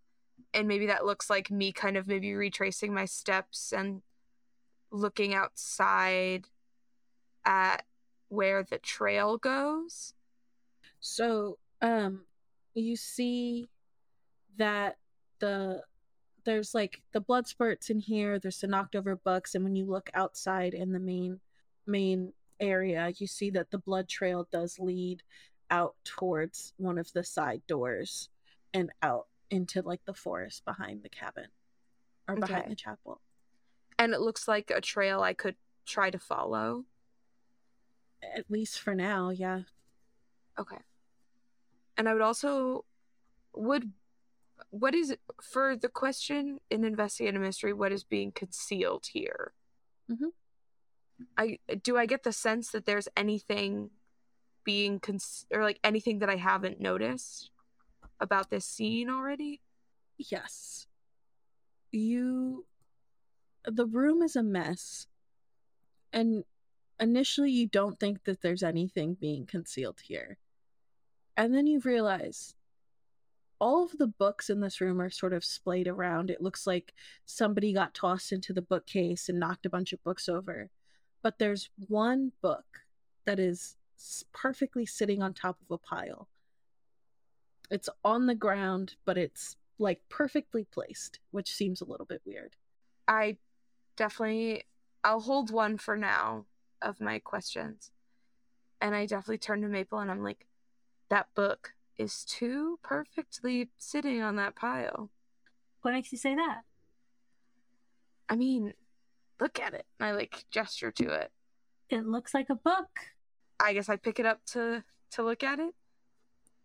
and 0.53 0.67
maybe 0.67 0.87
that 0.87 1.07
looks 1.07 1.31
like 1.31 1.51
me 1.51 1.73
kind 1.73 1.97
of 1.97 2.09
maybe 2.09 2.35
retracing 2.35 2.93
my 2.93 3.05
steps 3.05 3.73
and 3.73 4.03
looking 4.91 5.35
outside 5.35 6.47
at 7.45 7.85
where 8.29 8.63
the 8.63 8.79
trail 8.79 9.39
goes. 9.39 10.15
So, 11.01 11.59
um, 11.81 12.25
you 12.75 12.97
see 12.97 13.69
that 14.57 14.97
the 15.39 15.83
there's 16.45 16.75
like 16.75 17.03
the 17.13 17.21
blood 17.21 17.47
spurts 17.47 17.91
in 17.91 17.99
here. 17.99 18.39
There's 18.39 18.61
the 18.61 18.67
knocked 18.67 18.97
over 18.97 19.17
books, 19.17 19.55
and 19.55 19.65
when 19.65 19.77
you 19.77 19.85
look 19.87 20.11
outside 20.15 20.75
in 20.75 20.93
the 20.93 20.99
main 20.99 21.41
main 21.87 22.33
area, 22.59 23.13
you 23.17 23.27
see 23.27 23.51
that 23.51 23.71
the 23.71 23.79
blood 23.79 24.09
trail 24.09 24.47
does 24.51 24.79
lead 24.79 25.23
out 25.71 25.95
towards 26.05 26.73
one 26.77 26.99
of 26.99 27.12
the 27.12 27.25
side 27.25 27.62
doors 27.67 28.29
and 28.75 28.91
out 29.03 29.27
into 29.50 29.83
like 29.83 30.05
the 30.05 30.15
forest 30.15 30.65
behind 30.65 31.03
the 31.03 31.09
cabin 31.09 31.47
or 32.29 32.37
behind 32.37 32.61
Okay. 32.62 32.69
the 32.71 32.77
chapel. 32.77 33.21
And 33.99 34.12
it 34.15 34.21
looks 34.21 34.47
like 34.49 34.71
a 34.71 34.81
trail 34.81 35.23
I 35.23 35.35
could 35.35 35.57
try 35.87 36.11
to 36.11 36.19
follow. 36.19 36.85
At 38.23 38.50
least 38.50 38.79
for 38.81 38.95
now, 38.95 39.31
yeah. 39.31 39.62
Okay. 40.59 40.79
And 41.97 42.09
I 42.09 42.12
would 42.12 42.23
also 42.23 42.85
would 43.55 43.93
what 44.71 44.95
is 44.95 45.17
for 45.43 45.75
the 45.75 45.89
question 45.89 46.61
in 46.71 46.85
investigate 46.85 47.35
a 47.35 47.39
mystery 47.39 47.73
what 47.73 47.93
is 47.93 48.05
being 48.05 48.31
concealed 48.31 49.07
here? 49.12 49.53
Mhm. 50.09 50.33
I 51.37 51.59
do 51.83 51.97
I 51.97 52.07
get 52.07 52.23
the 52.23 52.33
sense 52.33 52.71
that 52.71 52.87
there's 52.87 53.09
anything 53.17 53.91
being 54.64 55.00
cons- 55.00 55.47
or 55.52 55.62
like 55.62 55.81
anything 55.85 56.21
that 56.21 56.31
I 56.31 56.37
haven't 56.37 56.81
noticed 56.81 57.50
about 58.21 58.50
this 58.50 58.64
scene 58.64 59.09
already? 59.09 59.61
Yes. 60.19 60.87
You. 61.90 62.67
The 63.64 63.87
room 63.87 64.23
is 64.23 64.37
a 64.37 64.43
mess. 64.43 65.07
And 66.12 66.45
initially, 66.99 67.50
you 67.50 67.67
don't 67.67 67.99
think 67.99 68.25
that 68.25 68.43
there's 68.43 68.62
anything 68.62 69.14
being 69.14 69.47
concealed 69.47 70.00
here. 70.02 70.38
And 71.37 71.55
then 71.55 71.67
you 71.67 71.81
realize 71.81 72.55
all 73.61 73.85
of 73.85 73.97
the 73.99 74.07
books 74.07 74.49
in 74.50 74.61
this 74.61 74.81
room 74.81 75.00
are 75.00 75.11
sort 75.11 75.33
of 75.33 75.45
splayed 75.45 75.87
around. 75.87 76.31
It 76.31 76.40
looks 76.40 76.67
like 76.67 76.95
somebody 77.26 77.73
got 77.73 77.95
tossed 77.95 78.33
into 78.33 78.52
the 78.52 78.62
bookcase 78.62 79.29
and 79.29 79.38
knocked 79.38 79.67
a 79.67 79.71
bunch 79.71 79.93
of 79.93 80.02
books 80.02 80.29
over. 80.29 80.71
But 81.23 81.38
there's 81.38 81.69
one 81.88 82.33
book 82.40 82.64
that 83.26 83.38
is 83.38 83.76
perfectly 84.33 84.87
sitting 84.87 85.23
on 85.23 85.35
top 85.35 85.59
of 85.61 85.71
a 85.71 85.78
pile. 85.78 86.28
It's 87.71 87.88
on 88.04 88.26
the 88.26 88.35
ground, 88.35 88.97
but 89.04 89.16
it's 89.16 89.57
like 89.78 90.02
perfectly 90.09 90.64
placed, 90.64 91.21
which 91.30 91.52
seems 91.52 91.80
a 91.80 91.85
little 91.85 92.07
bit 92.07 92.23
weird. 92.25 92.57
I 93.07 93.38
definitely 93.97 94.64
I'll 95.02 95.21
hold 95.21 95.50
one 95.50 95.78
for 95.78 95.97
now 95.97 96.47
of 96.83 97.00
my 97.00 97.19
questions. 97.19 97.90
And 98.80 98.95
I 98.95 99.07
definitely 99.07 99.38
turn 99.38 99.62
to 99.62 99.69
Maple 99.69 99.99
and 99.99 100.11
I'm 100.11 100.23
like, 100.23 100.47
that 101.09 101.28
book 101.35 101.75
is 101.99 102.25
too 102.25 102.78
perfectly 102.83 103.71
sitting 103.78 104.23
on 104.23 104.37
that 104.37 104.57
pile. 104.57 105.11
What 105.83 105.92
makes 105.92 106.12
you 106.12 106.19
say 106.19 106.35
that? 106.35 106.62
I 108.28 108.37
mean, 108.37 108.75
look 109.40 109.59
at 109.61 109.75
it. 109.75 109.87
And 109.99 110.09
I 110.09 110.12
like 110.12 110.45
gesture 110.50 110.90
to 110.92 111.09
it. 111.12 111.30
It 111.88 112.07
looks 112.07 112.33
like 112.33 112.49
a 112.49 112.54
book. 112.54 113.00
I 113.61 113.73
guess 113.75 113.88
I 113.88 113.97
pick 113.97 114.19
it 114.19 114.26
up 114.26 114.45
to 114.47 114.85
to 115.12 115.23
look 115.23 115.43
at 115.43 115.59
it. 115.59 115.75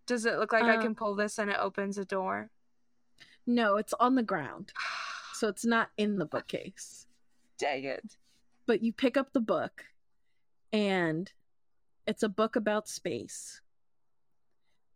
Does 0.06 0.26
it 0.26 0.38
look 0.38 0.54
like 0.54 0.64
I 0.64 0.78
Uh, 0.78 0.82
can 0.82 0.96
pull 0.96 1.16
this 1.16 1.40
and 1.40 1.50
it 1.50 1.58
opens 1.60 1.98
a 1.98 2.06
door? 2.06 2.52
No, 3.46 3.78
it's 3.78 3.94
on 4.00 4.16
the 4.16 4.24
ground, 4.24 4.72
so 5.34 5.48
it's 5.48 5.66
not 5.66 5.90
in 5.98 6.18
the 6.18 6.26
bookcase. 6.26 7.08
Dang 7.58 7.84
it. 7.84 8.18
But 8.66 8.82
you 8.82 8.92
pick 8.92 9.18
up 9.18 9.34
the 9.34 9.40
book, 9.40 9.86
and 10.74 11.32
it's 12.08 12.24
a 12.24 12.30
book 12.30 12.56
about 12.56 12.88
space. 12.88 13.62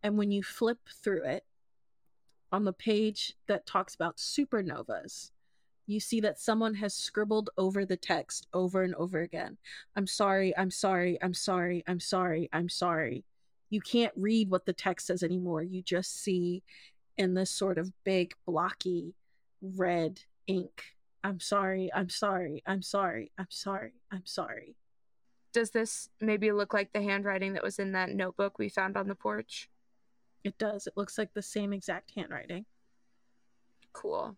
And 0.02 0.16
when 0.16 0.30
you 0.30 0.42
flip 0.42 0.88
through 0.88 1.24
it, 1.24 1.44
on 2.52 2.64
the 2.64 2.72
page 2.72 3.36
that 3.46 3.66
talks 3.66 3.94
about 3.94 4.16
supernovas, 4.16 5.30
you 5.92 6.00
see 6.00 6.20
that 6.20 6.38
someone 6.38 6.74
has 6.74 6.94
scribbled 6.94 7.50
over 7.56 7.84
the 7.84 7.96
text 7.96 8.46
over 8.52 8.82
and 8.82 8.94
over 8.96 9.20
again. 9.20 9.56
I'm 9.96 10.06
sorry, 10.06 10.56
I'm 10.56 10.70
sorry, 10.70 11.18
I'm 11.22 11.34
sorry, 11.34 11.84
I'm 11.86 12.00
sorry, 12.00 12.48
I'm 12.52 12.68
sorry. 12.68 13.24
You 13.70 13.80
can't 13.80 14.12
read 14.16 14.50
what 14.50 14.66
the 14.66 14.72
text 14.72 15.06
says 15.06 15.22
anymore. 15.22 15.62
You 15.62 15.82
just 15.82 16.22
see 16.22 16.62
in 17.16 17.34
this 17.34 17.50
sort 17.50 17.78
of 17.78 17.92
big, 18.04 18.34
blocky 18.46 19.14
red 19.62 20.20
ink. 20.46 20.82
I'm 21.22 21.40
sorry, 21.40 21.90
I'm 21.94 22.08
sorry, 22.08 22.62
I'm 22.66 22.82
sorry, 22.82 23.30
I'm 23.38 23.50
sorry, 23.50 23.92
I'm 24.10 24.26
sorry. 24.26 24.76
Does 25.52 25.70
this 25.70 26.08
maybe 26.20 26.52
look 26.52 26.72
like 26.72 26.92
the 26.92 27.02
handwriting 27.02 27.54
that 27.54 27.62
was 27.62 27.78
in 27.78 27.92
that 27.92 28.10
notebook 28.10 28.58
we 28.58 28.68
found 28.68 28.96
on 28.96 29.08
the 29.08 29.14
porch? 29.14 29.68
It 30.44 30.56
does. 30.58 30.86
It 30.86 30.96
looks 30.96 31.18
like 31.18 31.34
the 31.34 31.42
same 31.42 31.72
exact 31.72 32.12
handwriting. 32.16 32.64
Cool. 33.92 34.36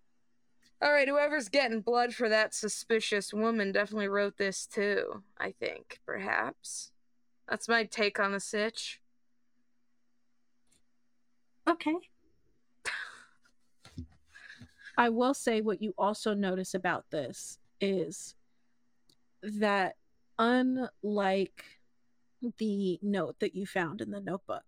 All 0.83 0.91
right, 0.91 1.07
whoever's 1.07 1.49
getting 1.49 1.81
blood 1.81 2.12
for 2.12 2.29
that 2.29 2.55
suspicious 2.55 3.33
woman 3.33 3.71
definitely 3.71 4.09
wrote 4.09 4.37
this 4.37 4.67
too, 4.67 5.23
I 5.39 5.53
think, 5.53 6.01
perhaps. 6.05 6.91
That's 7.49 7.69
my 7.69 7.85
take 7.85 8.19
on 8.19 8.33
the 8.33 8.41
sitch. 8.41 9.01
Okay. 11.69 11.95
I 14.99 15.09
will 15.09 15.35
say 15.35 15.61
what 15.61 15.81
you 15.81 15.95
also 15.97 16.35
notice 16.35 16.75
about 16.75 17.05
this 17.11 17.59
is 17.81 18.35
that 19.43 19.95
unlike 20.37 21.65
the 22.59 22.99
note 23.03 23.39
that 23.39 23.55
you 23.55 23.67
found 23.67 24.01
in 24.01 24.11
the 24.11 24.21
notebook, 24.21 24.65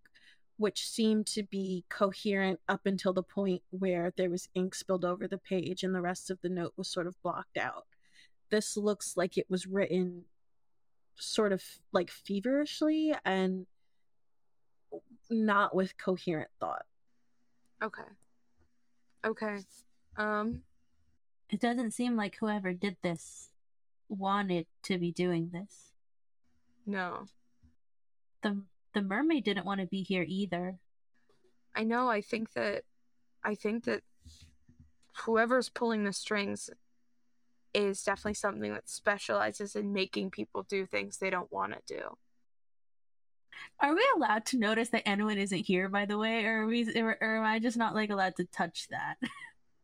which 0.56 0.88
seemed 0.88 1.26
to 1.26 1.42
be 1.42 1.84
coherent 1.88 2.60
up 2.68 2.86
until 2.86 3.12
the 3.12 3.22
point 3.22 3.62
where 3.70 4.12
there 4.16 4.30
was 4.30 4.48
ink 4.54 4.74
spilled 4.74 5.04
over 5.04 5.26
the 5.26 5.38
page 5.38 5.82
and 5.82 5.94
the 5.94 6.00
rest 6.00 6.30
of 6.30 6.40
the 6.42 6.48
note 6.48 6.72
was 6.76 6.88
sort 6.88 7.06
of 7.06 7.20
blocked 7.22 7.56
out. 7.56 7.86
This 8.50 8.76
looks 8.76 9.16
like 9.16 9.36
it 9.36 9.50
was 9.50 9.66
written 9.66 10.24
sort 11.16 11.52
of 11.52 11.62
like 11.92 12.10
feverishly 12.10 13.14
and 13.24 13.66
not 15.30 15.74
with 15.74 15.96
coherent 15.98 16.50
thought. 16.60 16.84
Okay. 17.82 18.02
Okay. 19.24 19.58
Um, 20.16 20.62
It 21.50 21.60
doesn't 21.60 21.92
seem 21.92 22.14
like 22.16 22.36
whoever 22.36 22.72
did 22.72 22.96
this 23.02 23.50
wanted 24.08 24.66
to 24.84 24.98
be 24.98 25.10
doing 25.10 25.50
this. 25.52 25.92
no. 26.86 27.26
The 28.42 28.62
the 28.94 29.02
mermaid 29.02 29.44
didn't 29.44 29.66
want 29.66 29.80
to 29.80 29.86
be 29.86 30.02
here 30.02 30.24
either. 30.26 30.78
I 31.74 31.84
know. 31.84 32.08
I 32.08 32.20
think 32.20 32.52
that, 32.52 32.82
I 33.42 33.54
think 33.54 33.84
that 33.84 34.02
whoever's 35.24 35.68
pulling 35.68 36.04
the 36.04 36.12
strings 36.12 36.70
is 37.74 38.02
definitely 38.02 38.34
something 38.34 38.72
that 38.72 38.88
specializes 38.88 39.74
in 39.74 39.92
making 39.92 40.30
people 40.30 40.62
do 40.62 40.86
things 40.86 41.18
they 41.18 41.30
don't 41.30 41.52
want 41.52 41.72
to 41.72 41.94
do. 41.96 42.16
Are 43.80 43.94
we 43.94 44.06
allowed 44.16 44.46
to 44.46 44.58
notice 44.58 44.90
that 44.90 45.04
Anwen 45.04 45.36
isn't 45.36 45.66
here, 45.66 45.88
by 45.88 46.06
the 46.06 46.18
way, 46.18 46.44
or 46.44 46.62
are 46.62 46.66
we, 46.66 46.88
or, 46.96 47.16
or 47.20 47.36
am 47.38 47.44
I 47.44 47.58
just 47.58 47.76
not 47.76 47.94
like 47.94 48.10
allowed 48.10 48.36
to 48.36 48.44
touch 48.46 48.88
that? 48.90 49.16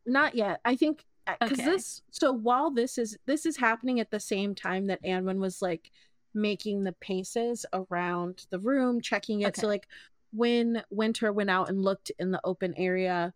Not 0.05 0.33
yet. 0.33 0.59
I 0.65 0.75
think 0.75 1.05
uh, 1.27 1.35
because 1.39 1.59
Okay. 1.59 1.69
this. 1.69 2.01
So 2.09 2.31
while 2.31 2.71
this 2.71 2.97
is 2.97 3.17
this 3.27 3.45
is 3.45 3.55
happening 3.55 3.99
at 3.99 4.09
the 4.09 4.19
same 4.19 4.55
time 4.55 4.87
that 4.87 5.03
Anwen 5.03 5.37
was 5.37 5.61
like 5.61 5.91
making 6.33 6.83
the 6.83 6.93
paces 6.93 7.65
around 7.73 8.45
the 8.49 8.59
room, 8.59 9.01
checking 9.01 9.41
it. 9.41 9.55
So 9.57 9.67
like 9.67 9.87
when 10.33 10.83
Winter 10.89 11.31
went 11.33 11.49
out 11.49 11.69
and 11.69 11.81
looked 11.81 12.11
in 12.19 12.31
the 12.31 12.39
open 12.43 12.73
area, 12.77 13.33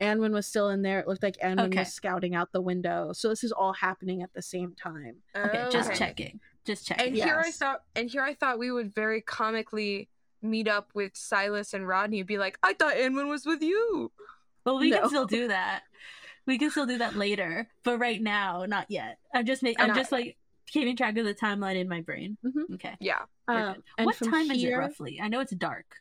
Anwen 0.00 0.32
was 0.32 0.46
still 0.46 0.68
in 0.70 0.82
there. 0.82 0.98
It 1.00 1.06
looked 1.08 1.22
like 1.22 1.36
Anwen 1.38 1.66
Okay. 1.66 1.80
was 1.80 1.92
scouting 1.92 2.34
out 2.34 2.50
the 2.52 2.60
window. 2.60 3.12
So 3.12 3.28
this 3.28 3.44
is 3.44 3.52
all 3.52 3.72
happening 3.72 4.22
at 4.22 4.32
the 4.34 4.42
same 4.42 4.74
time. 4.74 5.16
Okay, 5.36 5.64
just 5.70 5.94
checking. 5.94 6.40
Just 6.64 6.86
checking. 6.86 7.06
And 7.06 7.14
here 7.16 7.38
I 7.40 7.46
Yes. 7.46 7.58
thought, 7.58 7.82
and 7.94 8.10
here 8.10 8.22
I 8.22 8.34
thought 8.34 8.58
we 8.58 8.72
would 8.72 8.92
very 8.94 9.20
comically 9.20 10.08
meet 10.42 10.66
up 10.68 10.90
with 10.94 11.16
Silas 11.16 11.72
and 11.72 11.86
Rodney. 11.86 12.20
and 12.20 12.26
Be 12.26 12.38
like, 12.38 12.58
I 12.62 12.74
thought 12.74 12.94
Anwen 12.94 13.28
was 13.28 13.46
with 13.46 13.62
you. 13.62 14.10
Well, 14.66 14.78
we 14.78 14.90
No. 14.90 15.00
can 15.00 15.08
still 15.08 15.26
do 15.26 15.48
that. 15.48 15.82
We 16.46 16.58
can 16.58 16.70
still 16.70 16.86
do 16.86 16.98
that 16.98 17.14
later, 17.16 17.68
but 17.84 17.98
right 17.98 18.20
now, 18.20 18.66
not 18.66 18.90
yet. 18.90 19.18
I'm 19.32 19.46
just 19.46 19.62
making. 19.62 19.80
I'm 19.80 19.88
Not 19.88 19.96
just 19.96 20.12
like 20.12 20.36
keeping 20.66 20.96
track 20.96 21.16
of 21.16 21.24
the 21.24 21.34
timeline 21.34 21.76
in 21.76 21.88
my 21.88 22.00
brain. 22.00 22.36
Mhm. 22.44 22.74
Okay. 22.74 22.96
Yeah. 23.00 23.22
we're 23.48 23.54
Um, 23.54 23.82
and 23.98 24.06
what 24.06 24.16
time 24.18 24.50
is 24.50 24.62
it 24.62 24.74
roughly? 24.74 25.20
I 25.20 25.28
know 25.28 25.40
it's 25.40 25.54
dark. 25.54 25.96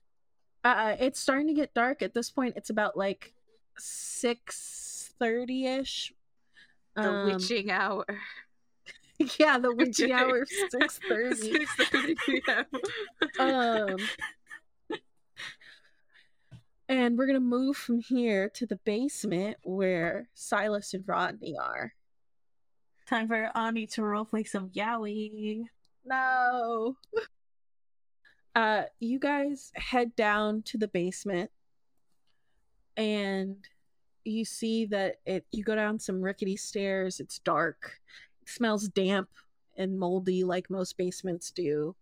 Uh, 0.63 0.95
it's 0.99 1.19
starting 1.19 1.47
to 1.47 1.53
get 1.53 1.73
dark 1.73 2.01
at 2.01 2.13
this 2.13 2.29
point. 2.31 2.53
It's 2.55 2.69
about 2.69 2.95
like 2.97 3.33
six 3.77 5.13
thirty 5.19 5.65
ish. 5.65 6.13
The 6.95 7.23
witching 7.25 7.71
hour. 7.71 8.05
yeah, 9.39 9.57
the 9.57 9.73
witching 9.73 10.11
hour, 10.19 10.45
six 10.69 10.99
thirty. 11.07 11.65
6:30 11.65 12.15
p.m. 12.25 12.65
um 13.39 13.97
and 16.89 17.17
we're 17.17 17.25
gonna 17.25 17.39
move 17.39 17.77
from 17.77 17.99
here 17.99 18.49
to 18.49 18.65
the 18.65 18.75
basement 18.77 19.57
where 19.63 20.27
silas 20.33 20.93
and 20.93 21.07
rodney 21.07 21.55
are 21.57 21.93
Time 23.07 23.27
for 23.27 23.49
Ani 23.55 23.85
to 23.87 24.01
roleplay 24.01 24.47
some 24.47 24.69
Yowie. 24.69 25.65
no. 26.05 26.97
Uh 28.55 28.83
you 28.99 29.17
guys 29.17 29.71
head 29.73 30.15
down 30.15 30.61
to 30.61 30.77
the 30.77 30.87
basement 30.87 31.49
and 32.97 33.55
you 34.25 34.45
see 34.45 34.85
that 34.85 35.15
it 35.25 35.43
you 35.51 35.63
go 35.63 35.73
down 35.73 35.97
some 35.97 36.21
rickety 36.21 36.55
stairs. 36.55 37.19
It's 37.19 37.39
dark. 37.39 37.99
It 38.43 38.49
smells 38.49 38.87
damp 38.89 39.29
and 39.75 39.97
moldy 39.97 40.43
like 40.43 40.69
most 40.69 40.97
basements 40.97 41.49
do. 41.49 41.95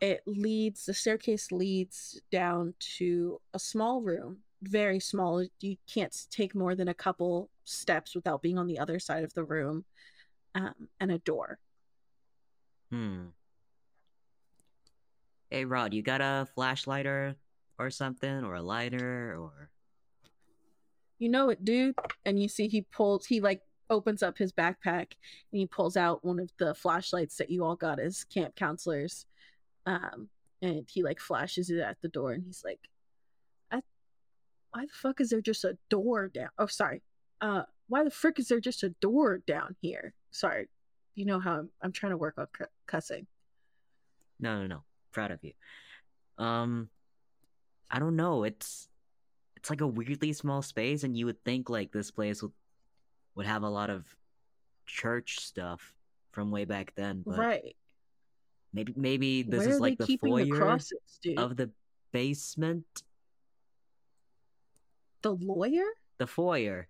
It 0.00 0.22
leads 0.26 0.86
the 0.86 0.94
staircase 0.94 1.52
leads 1.52 2.20
down 2.32 2.72
to 2.96 3.40
a 3.52 3.58
small 3.58 4.00
room. 4.00 4.38
Very 4.62 5.00
small. 5.00 5.44
You 5.60 5.76
can't 5.86 6.16
take 6.30 6.54
more 6.54 6.74
than 6.74 6.88
a 6.88 6.94
couple 6.94 7.50
steps 7.64 8.14
without 8.14 8.40
being 8.40 8.56
on 8.56 8.66
the 8.66 8.78
other 8.78 8.98
side 8.98 9.24
of 9.24 9.34
the 9.34 9.44
room 9.44 9.84
um, 10.54 10.88
and 11.00 11.10
a 11.10 11.18
door. 11.18 11.58
Hmm. 12.90 13.26
Hey 15.50 15.64
Rod, 15.64 15.94
you 15.94 16.02
got 16.02 16.20
a 16.20 16.46
flashlight 16.54 17.06
or 17.06 17.36
or 17.78 17.90
something, 17.90 18.44
or 18.44 18.54
a 18.54 18.62
lighter, 18.62 19.36
or? 19.38 19.70
You 21.18 21.28
know 21.28 21.48
it 21.48 21.64
dude 21.64 21.94
and 22.24 22.40
you 22.40 22.48
see 22.48 22.68
he 22.68 22.82
pulls 22.82 23.26
he 23.26 23.40
like 23.40 23.62
opens 23.88 24.22
up 24.22 24.36
his 24.36 24.52
backpack 24.52 25.12
and 25.52 25.60
he 25.60 25.66
pulls 25.66 25.96
out 25.96 26.24
one 26.24 26.38
of 26.38 26.50
the 26.58 26.74
flashlights 26.74 27.36
that 27.36 27.50
you 27.50 27.64
all 27.64 27.76
got 27.76 28.00
as 28.00 28.24
camp 28.24 28.56
counselors 28.56 29.26
um 29.86 30.28
and 30.62 30.86
he 30.88 31.02
like 31.02 31.20
flashes 31.20 31.70
it 31.70 31.78
at 31.78 32.00
the 32.00 32.08
door 32.08 32.32
and 32.32 32.44
he's 32.44 32.62
like 32.64 32.80
I, 33.70 33.82
why 34.72 34.86
the 34.86 34.92
fuck 34.92 35.20
is 35.20 35.30
there 35.30 35.40
just 35.40 35.64
a 35.64 35.76
door 35.88 36.28
down 36.28 36.48
oh 36.58 36.66
sorry 36.66 37.02
uh 37.40 37.62
why 37.88 38.04
the 38.04 38.10
frick 38.10 38.38
is 38.38 38.48
there 38.48 38.60
just 38.60 38.82
a 38.82 38.90
door 39.00 39.38
down 39.46 39.76
here 39.80 40.14
sorry 40.34 40.66
you 41.14 41.24
know 41.24 41.38
how 41.38 41.54
i'm, 41.60 41.70
I'm 41.80 41.92
trying 41.92 42.10
to 42.10 42.16
work 42.18 42.34
on 42.38 42.46
cu- 42.52 42.64
cussing 42.86 43.26
no, 44.40 44.60
no, 44.60 44.66
no. 44.66 44.82
Proud 45.12 45.30
of 45.30 45.38
you. 45.42 45.52
Um, 46.38 46.88
I 47.90 48.00
don't 48.00 48.16
know. 48.16 48.42
It's 48.44 48.88
it's 49.56 49.70
like 49.70 49.80
a 49.80 49.86
weirdly 49.86 50.32
small 50.32 50.60
space, 50.60 51.04
and 51.04 51.16
you 51.16 51.26
would 51.26 51.42
think 51.44 51.70
like 51.70 51.92
this 51.92 52.10
place 52.10 52.42
would 52.42 52.52
would 53.36 53.46
have 53.46 53.62
a 53.62 53.68
lot 53.68 53.90
of 53.90 54.04
church 54.86 55.38
stuff 55.38 55.94
from 56.32 56.50
way 56.50 56.64
back 56.64 56.92
then, 56.96 57.22
but 57.24 57.38
right 57.38 57.76
maybe 58.72 58.92
maybe 58.96 59.42
this 59.42 59.60
where 59.60 59.70
is 59.70 59.80
like 59.80 59.98
the 59.98 60.06
keeping 60.06 60.34
the 60.34 60.50
foyer 60.50 60.58
crosses 60.58 60.98
of 61.36 61.56
the 61.56 61.70
basement. 62.12 62.84
the 65.22 65.32
lawyer 65.32 65.86
The 66.18 66.26
foyer. 66.26 66.88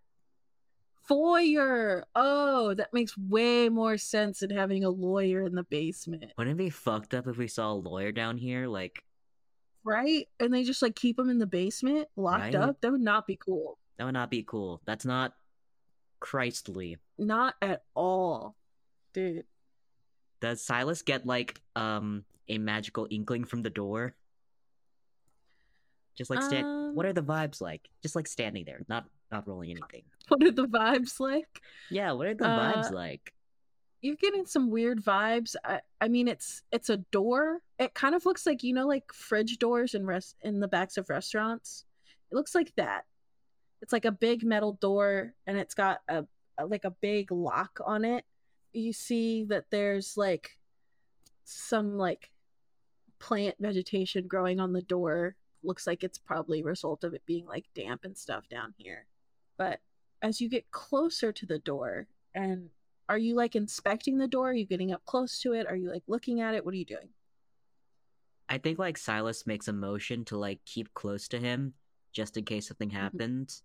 Foyer. 1.06 2.04
Oh, 2.14 2.74
that 2.74 2.92
makes 2.92 3.16
way 3.18 3.68
more 3.68 3.96
sense 3.98 4.40
than 4.40 4.50
having 4.50 4.84
a 4.84 4.90
lawyer 4.90 5.42
in 5.42 5.54
the 5.54 5.62
basement, 5.64 6.32
Wouldn't 6.38 6.54
it 6.60 6.64
be 6.64 6.70
fucked 6.70 7.14
up 7.14 7.26
if 7.26 7.36
we 7.36 7.48
saw 7.48 7.72
a 7.72 7.74
lawyer 7.74 8.12
down 8.12 8.38
here? 8.38 8.66
Like 8.66 9.02
right? 9.84 10.26
And 10.40 10.52
they 10.52 10.64
just 10.64 10.80
like 10.82 10.96
keep 10.96 11.18
him 11.18 11.28
in 11.28 11.38
the 11.38 11.46
basement, 11.46 12.08
locked 12.16 12.40
Right. 12.42 12.54
up. 12.54 12.80
That 12.80 12.92
would 12.92 13.00
not 13.02 13.26
be 13.26 13.36
cool. 13.36 13.78
that 13.98 14.04
would 14.04 14.14
not 14.14 14.30
be 14.30 14.42
cool. 14.42 14.80
That's 14.86 15.04
not 15.04 15.34
Christly. 16.20 16.96
Not 17.18 17.54
at 17.60 17.82
all, 17.94 18.56
dude. 19.12 19.44
Does 20.40 20.62
Silas 20.64 21.02
get 21.02 21.26
like 21.26 21.60
um 21.76 22.24
a 22.48 22.58
magical 22.58 23.06
inkling 23.10 23.44
from 23.44 23.62
the 23.62 23.70
door? 23.70 24.14
Just 26.16 26.30
like 26.30 26.42
stand. 26.42 26.94
what 26.94 27.04
Um, 27.06 27.10
are 27.10 27.12
the 27.12 27.22
vibes 27.22 27.60
like? 27.60 27.88
Just 28.02 28.14
like 28.16 28.26
standing 28.28 28.64
there, 28.64 28.80
not 28.88 29.06
not 29.30 29.46
rolling 29.48 29.70
anything. 29.70 30.02
What 30.28 30.42
are 30.42 30.50
the 30.52 30.66
vibes 30.66 31.20
like? 31.20 31.60
Yeah, 31.90 32.12
what 32.12 32.26
are 32.26 32.34
the 32.34 32.46
Uh, 32.46 32.72
vibes 32.74 32.90
like? 32.90 33.34
You're 34.00 34.16
getting 34.16 34.46
some 34.46 34.70
weird 34.70 35.02
vibes. 35.04 35.54
I, 35.64 35.80
I 36.00 36.08
mean, 36.08 36.28
it's 36.28 36.62
it's 36.72 36.88
a 36.90 36.96
door. 36.98 37.60
It 37.78 37.92
kind 37.94 38.14
of 38.14 38.24
looks 38.24 38.46
like 38.46 38.62
you 38.62 38.72
know, 38.72 38.86
like 38.86 39.12
fridge 39.12 39.58
doors 39.58 39.94
in 39.94 40.06
rest 40.06 40.36
in 40.42 40.60
the 40.60 40.68
backs 40.68 40.96
of 40.96 41.10
restaurants. 41.10 41.84
It 42.30 42.34
looks 42.36 42.54
like 42.54 42.72
that. 42.76 43.04
It's 43.82 43.92
like 43.92 44.06
a 44.06 44.12
big 44.12 44.44
metal 44.44 44.74
door, 44.80 45.34
and 45.46 45.58
it's 45.58 45.74
got 45.74 46.00
a, 46.08 46.24
a 46.56 46.64
like 46.66 46.84
a 46.84 46.90
big 46.90 47.30
lock 47.30 47.80
on 47.84 48.04
it. 48.04 48.24
You 48.72 48.92
see 48.94 49.44
that 49.44 49.66
there's 49.70 50.16
like 50.16 50.58
some 51.44 51.98
like 51.98 52.30
plant 53.18 53.56
vegetation 53.60 54.26
growing 54.26 54.58
on 54.58 54.72
the 54.72 54.82
door. 54.82 55.36
Looks 55.62 55.86
like 55.86 56.02
it's 56.02 56.18
probably 56.18 56.60
a 56.60 56.64
result 56.64 57.04
of 57.04 57.14
it 57.14 57.22
being 57.26 57.46
like 57.46 57.66
damp 57.74 58.04
and 58.04 58.16
stuff 58.16 58.48
down 58.48 58.74
here. 58.78 59.06
But 59.56 59.80
as 60.22 60.40
you 60.40 60.48
get 60.48 60.70
closer 60.70 61.32
to 61.32 61.46
the 61.46 61.58
door, 61.58 62.06
and 62.34 62.70
are 63.08 63.18
you 63.18 63.34
like 63.34 63.54
inspecting 63.54 64.18
the 64.18 64.28
door? 64.28 64.50
Are 64.50 64.54
you 64.54 64.66
getting 64.66 64.92
up 64.92 65.04
close 65.04 65.38
to 65.40 65.52
it? 65.52 65.66
Are 65.66 65.76
you 65.76 65.90
like 65.90 66.02
looking 66.06 66.40
at 66.40 66.54
it? 66.54 66.64
What 66.64 66.74
are 66.74 66.78
you 66.78 66.84
doing? 66.84 67.08
I 68.48 68.58
think 68.58 68.78
like 68.78 68.98
Silas 68.98 69.46
makes 69.46 69.68
a 69.68 69.72
motion 69.72 70.24
to 70.26 70.36
like 70.36 70.60
keep 70.64 70.92
close 70.94 71.28
to 71.28 71.38
him 71.38 71.74
just 72.12 72.36
in 72.36 72.44
case 72.44 72.68
something 72.68 72.90
happens. 72.90 73.62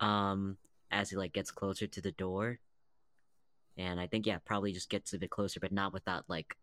Um 0.00 0.56
as 0.90 1.10
he 1.10 1.16
like 1.16 1.32
gets 1.32 1.50
closer 1.50 1.86
to 1.86 2.00
the 2.00 2.12
door. 2.12 2.58
And 3.76 4.00
I 4.00 4.06
think 4.06 4.26
yeah, 4.26 4.38
probably 4.44 4.72
just 4.72 4.90
gets 4.90 5.12
a 5.12 5.18
bit 5.18 5.30
closer 5.30 5.60
but 5.60 5.72
not 5.72 5.92
without 5.92 6.24
like 6.28 6.56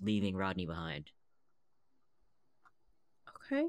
leaving 0.00 0.36
Rodney 0.36 0.66
behind. 0.66 1.10
Okay. 3.36 3.66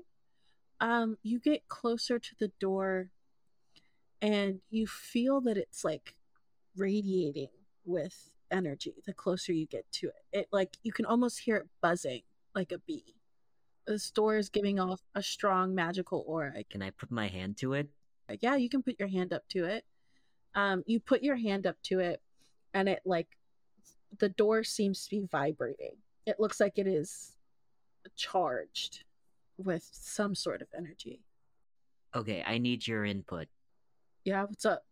Um, 0.79 1.17
you 1.23 1.39
get 1.39 1.67
closer 1.67 2.19
to 2.19 2.35
the 2.39 2.51
door 2.59 3.09
and 4.25 4.59
you 4.69 4.87
feel 4.87 5.41
that 5.41 5.57
it's 5.57 5.83
like 5.83 6.15
radiating 6.75 7.49
with 7.85 8.31
energy 8.51 8.93
the 9.05 9.13
closer 9.13 9.53
you 9.53 9.67
get 9.67 9.85
to 9.91 10.07
it. 10.07 10.39
It 10.39 10.47
like 10.51 10.77
you 10.83 10.91
can 10.91 11.05
almost 11.05 11.39
hear 11.39 11.57
it 11.57 11.67
buzzing 11.81 12.21
like 12.53 12.71
a 12.71 12.79
bee. 12.79 13.15
The 13.85 13.99
store 13.99 14.37
is 14.37 14.49
giving 14.49 14.79
off 14.79 15.01
a 15.13 15.21
strong 15.21 15.75
magical 15.75 16.23
aura. 16.27 16.63
Can 16.69 16.81
I 16.81 16.89
put 16.89 17.11
my 17.11 17.27
hand 17.27 17.57
to 17.57 17.73
it? 17.73 17.89
yeah 18.41 18.55
you 18.55 18.69
can 18.69 18.81
put 18.81 18.95
your 18.97 19.07
hand 19.07 19.31
up 19.31 19.47
to 19.47 19.65
it 19.65 19.85
um 20.55 20.83
you 20.87 20.99
put 20.99 21.21
your 21.21 21.35
hand 21.35 21.67
up 21.67 21.75
to 21.83 21.99
it 21.99 22.23
and 22.73 22.89
it 22.89 22.99
like 23.05 23.27
the 24.17 24.29
door 24.29 24.63
seems 24.63 25.03
to 25.03 25.11
be 25.11 25.27
vibrating 25.31 25.95
it 26.25 26.39
looks 26.39 26.59
like 26.59 26.79
it 26.79 26.87
is 26.87 27.33
charged 28.15 29.03
with 29.59 29.87
some 29.91 30.33
sort 30.33 30.63
of 30.63 30.67
energy 30.75 31.21
Okay, 32.15 32.41
I 32.47 32.59
need 32.59 32.87
your 32.87 33.03
input. 33.03 33.49
Yeah 34.25 34.43
what's 34.43 34.65
up 34.65 34.83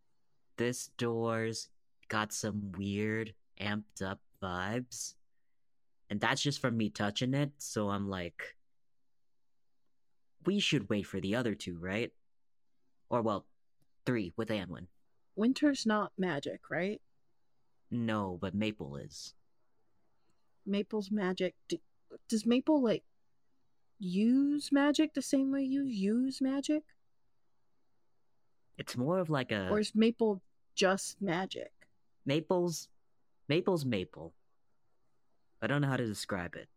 This 0.57 0.89
door's 0.97 1.69
got 2.07 2.31
some 2.31 2.71
weird 2.77 3.33
amped 3.59 4.01
up 4.05 4.19
vibes. 4.41 5.15
And 6.09 6.21
that's 6.21 6.41
just 6.41 6.59
from 6.61 6.77
me 6.77 6.89
touching 6.89 7.33
it, 7.33 7.51
so 7.57 7.89
I'm 7.89 8.07
like 8.07 8.55
we 10.45 10.59
should 10.59 10.89
wait 10.89 11.03
for 11.03 11.19
the 11.19 11.35
other 11.35 11.55
two, 11.55 11.77
right? 11.79 12.11
Or 13.09 13.21
well, 13.21 13.45
three 14.05 14.33
with 14.35 14.49
Anwen. 14.49 14.87
Winter's 15.35 15.85
not 15.85 16.11
magic, 16.17 16.69
right? 16.69 17.01
No, 17.89 18.37
but 18.41 18.53
Maple 18.53 18.97
is. 18.97 19.33
Maple's 20.65 21.11
magic. 21.11 21.55
D- 21.67 21.81
does 22.27 22.45
Maple 22.45 22.83
like 22.83 23.03
use 23.99 24.71
magic 24.71 25.13
the 25.13 25.21
same 25.21 25.51
way 25.51 25.63
you 25.63 25.83
use 25.83 26.41
magic, 26.41 26.83
It's 28.77 28.97
more 28.97 29.19
of 29.19 29.29
like 29.29 29.51
a 29.51 29.69
or 29.69 29.79
is 29.79 29.93
Maple 29.95 30.41
just 30.75 31.21
magic? 31.21 31.71
Maple's 32.25 32.87
Maple's 33.47 33.85
Maple. 33.85 34.33
I 35.61 35.67
don't 35.67 35.81
know 35.81 35.87
how 35.87 35.97
to 35.97 36.05
describe 36.05 36.55
it. 36.55 36.67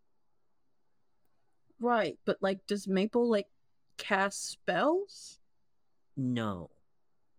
Right, 1.81 2.19
but 2.25 2.39
like, 2.41 2.67
does 2.67 2.89
Maple 2.89 3.29
like 3.29 3.49
cast 3.99 4.49
spells? 4.51 5.39
No, 6.17 6.71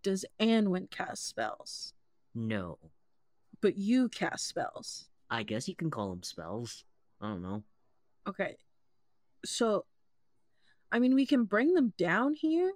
Does 0.04 0.24
Anwen 0.40 0.90
cast 0.90 1.26
spells? 1.28 1.92
no. 2.34 2.78
But 3.60 3.76
you 3.76 4.08
cast 4.08 4.46
spells. 4.46 5.08
I 5.28 5.42
guess 5.42 5.66
you 5.66 5.74
can 5.74 5.90
call 5.90 6.10
them 6.10 6.22
spells. 6.22 6.84
I 7.20 7.26
don't 7.26 7.42
know. 7.42 7.64
Okay. 8.28 8.56
So 9.44 9.84
I 10.92 11.00
mean 11.00 11.16
we 11.16 11.26
can 11.26 11.42
bring 11.42 11.74
them 11.74 11.92
down 11.98 12.34
here, 12.34 12.72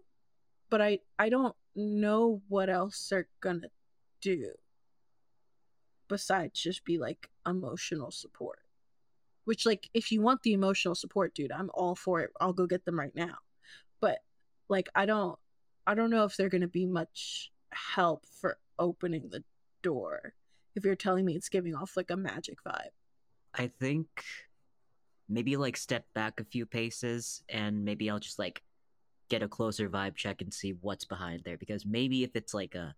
but 0.72 0.80
I 0.80 1.00
I 1.18 1.28
don't 1.28 1.54
know 1.76 2.40
what 2.48 2.70
else 2.70 3.06
they're 3.11 3.28
gonna 3.42 3.68
do. 4.22 4.52
Besides 6.08 6.58
just 6.62 6.82
be 6.87 6.96
like 6.96 7.28
emotional 7.46 8.11
support. 8.11 8.61
Which 9.44 9.66
like 9.66 9.90
if 9.92 10.11
you 10.11 10.22
want 10.22 10.42
the 10.42 10.54
emotional 10.54 10.94
support, 10.94 11.35
dude, 11.35 11.52
I'm 11.52 11.70
all 11.74 11.94
for 11.94 12.22
it. 12.22 12.30
I'll 12.40 12.54
go 12.54 12.66
get 12.66 12.87
them 12.87 12.98
right 12.98 13.14
now. 13.14 13.37
But 14.00 14.20
like 14.70 14.88
I 14.94 15.04
don't 15.04 15.38
I 15.87 15.94
don't 15.94 16.08
know 16.08 16.24
if 16.24 16.38
they're 16.38 16.48
gonna 16.48 16.68
be 16.68 16.87
much 16.87 17.52
help 17.72 18.24
for 18.40 18.56
opening 18.78 19.28
the 19.28 19.44
door. 19.82 20.32
If 20.74 20.87
you're 20.87 20.96
telling 20.96 21.26
me 21.26 21.37
it's 21.37 21.50
giving 21.50 21.74
off 21.74 21.98
like 21.98 22.11
a 22.11 22.16
magic 22.16 22.64
vibe. 22.66 22.96
I 23.54 23.66
think 23.78 24.08
maybe 25.28 25.58
like 25.58 25.76
step 25.76 26.06
back 26.14 26.40
a 26.40 26.44
few 26.44 26.64
paces 26.64 27.42
and 27.50 27.85
maybe 27.85 28.08
I'll 28.08 28.18
just 28.18 28.38
like 28.38 28.62
get 29.32 29.42
a 29.42 29.48
closer 29.48 29.88
vibe 29.88 30.14
check 30.14 30.42
and 30.42 30.52
see 30.52 30.74
what's 30.82 31.06
behind 31.06 31.40
there 31.42 31.56
because 31.56 31.86
maybe 31.86 32.22
if 32.22 32.36
it's 32.36 32.52
like 32.52 32.74
a 32.74 32.94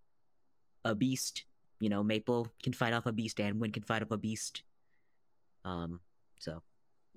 a 0.85 0.93
beast, 0.93 1.45
you 1.79 1.89
know, 1.89 2.03
Maple 2.03 2.49
can 2.61 2.73
fight 2.73 2.93
off 2.93 3.07
a 3.07 3.13
beast 3.13 3.39
and 3.39 3.61
Win 3.61 3.71
can 3.71 3.85
fight 3.85 4.03
off 4.03 4.11
a 4.11 4.17
beast. 4.17 4.65
Um 5.65 6.01
so 6.41 6.61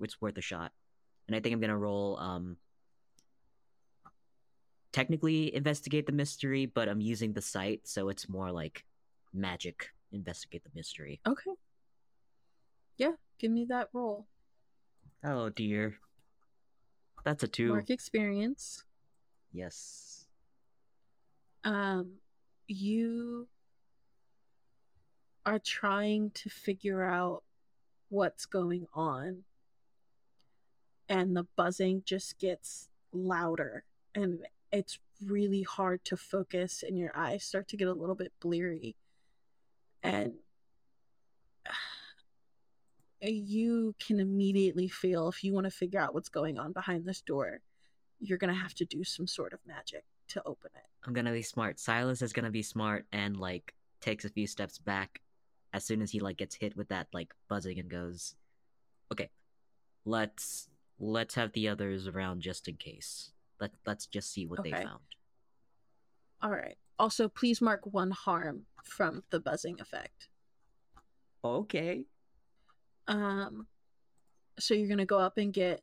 it's 0.00 0.20
worth 0.20 0.38
a 0.38 0.40
shot. 0.40 0.70
And 1.26 1.34
I 1.34 1.40
think 1.40 1.52
I'm 1.52 1.58
going 1.58 1.70
to 1.70 1.76
roll 1.76 2.16
um 2.20 2.58
technically 4.92 5.52
investigate 5.52 6.06
the 6.06 6.12
mystery, 6.12 6.66
but 6.66 6.88
I'm 6.88 7.00
using 7.00 7.32
the 7.32 7.42
sight 7.42 7.88
so 7.88 8.10
it's 8.10 8.28
more 8.28 8.52
like 8.52 8.84
magic 9.34 9.88
investigate 10.12 10.62
the 10.62 10.70
mystery. 10.76 11.20
Okay. 11.26 11.50
Yeah, 12.96 13.14
give 13.40 13.50
me 13.50 13.66
that 13.68 13.88
roll. 13.92 14.28
Oh 15.24 15.48
dear. 15.48 15.98
That's 17.24 17.42
a 17.42 17.48
2. 17.48 17.72
Work 17.72 17.90
experience. 17.90 18.84
Yes. 19.58 20.24
Um, 21.64 22.20
you 22.68 23.48
are 25.44 25.58
trying 25.58 26.30
to 26.34 26.48
figure 26.48 27.02
out 27.02 27.42
what's 28.08 28.46
going 28.46 28.86
on, 28.94 29.42
and 31.08 31.36
the 31.36 31.44
buzzing 31.56 32.02
just 32.04 32.38
gets 32.38 32.88
louder, 33.12 33.82
and 34.14 34.46
it's 34.70 35.00
really 35.26 35.64
hard 35.64 36.04
to 36.04 36.16
focus, 36.16 36.84
and 36.86 36.96
your 36.96 37.10
eyes 37.16 37.42
start 37.42 37.66
to 37.66 37.76
get 37.76 37.88
a 37.88 37.92
little 37.92 38.14
bit 38.14 38.32
bleary, 38.38 38.94
and 40.04 40.34
you 43.20 43.96
can 43.98 44.20
immediately 44.20 44.86
feel 44.86 45.28
if 45.28 45.42
you 45.42 45.52
want 45.52 45.64
to 45.64 45.70
figure 45.72 45.98
out 45.98 46.14
what's 46.14 46.28
going 46.28 46.60
on 46.60 46.72
behind 46.72 47.04
this 47.06 47.20
door, 47.22 47.58
you're 48.20 48.38
gonna 48.38 48.54
have 48.54 48.74
to 48.74 48.84
do 48.84 49.04
some 49.04 49.26
sort 49.26 49.52
of 49.52 49.60
magic 49.66 50.04
to 50.28 50.42
open 50.44 50.70
it. 50.74 50.84
I'm 51.04 51.12
gonna 51.12 51.32
be 51.32 51.42
smart. 51.42 51.78
Silas 51.78 52.22
is 52.22 52.32
gonna 52.32 52.50
be 52.50 52.62
smart 52.62 53.06
and 53.12 53.36
like 53.36 53.74
takes 54.00 54.24
a 54.24 54.30
few 54.30 54.46
steps 54.46 54.78
back 54.78 55.20
as 55.72 55.84
soon 55.84 56.02
as 56.02 56.10
he 56.10 56.20
like 56.20 56.36
gets 56.36 56.54
hit 56.54 56.76
with 56.76 56.88
that 56.88 57.08
like 57.12 57.34
buzzing 57.48 57.78
and 57.78 57.90
goes, 57.90 58.34
"Okay, 59.12 59.30
let's 60.04 60.68
let's 60.98 61.34
have 61.34 61.52
the 61.52 61.68
others 61.68 62.06
around 62.06 62.40
just 62.40 62.68
in 62.68 62.76
case. 62.76 63.32
Let 63.60 63.72
let's 63.86 64.06
just 64.06 64.32
see 64.32 64.46
what 64.46 64.62
they 64.62 64.70
found." 64.70 65.00
All 66.42 66.50
right. 66.50 66.78
Also, 66.98 67.28
please 67.28 67.60
mark 67.60 67.80
one 67.84 68.10
harm 68.10 68.66
from 68.84 69.22
the 69.30 69.40
buzzing 69.40 69.80
effect. 69.80 70.28
Okay. 71.44 72.06
Um, 73.06 73.66
so 74.58 74.74
you're 74.74 74.88
gonna 74.88 75.06
go 75.06 75.18
up 75.18 75.38
and 75.38 75.52
get 75.52 75.82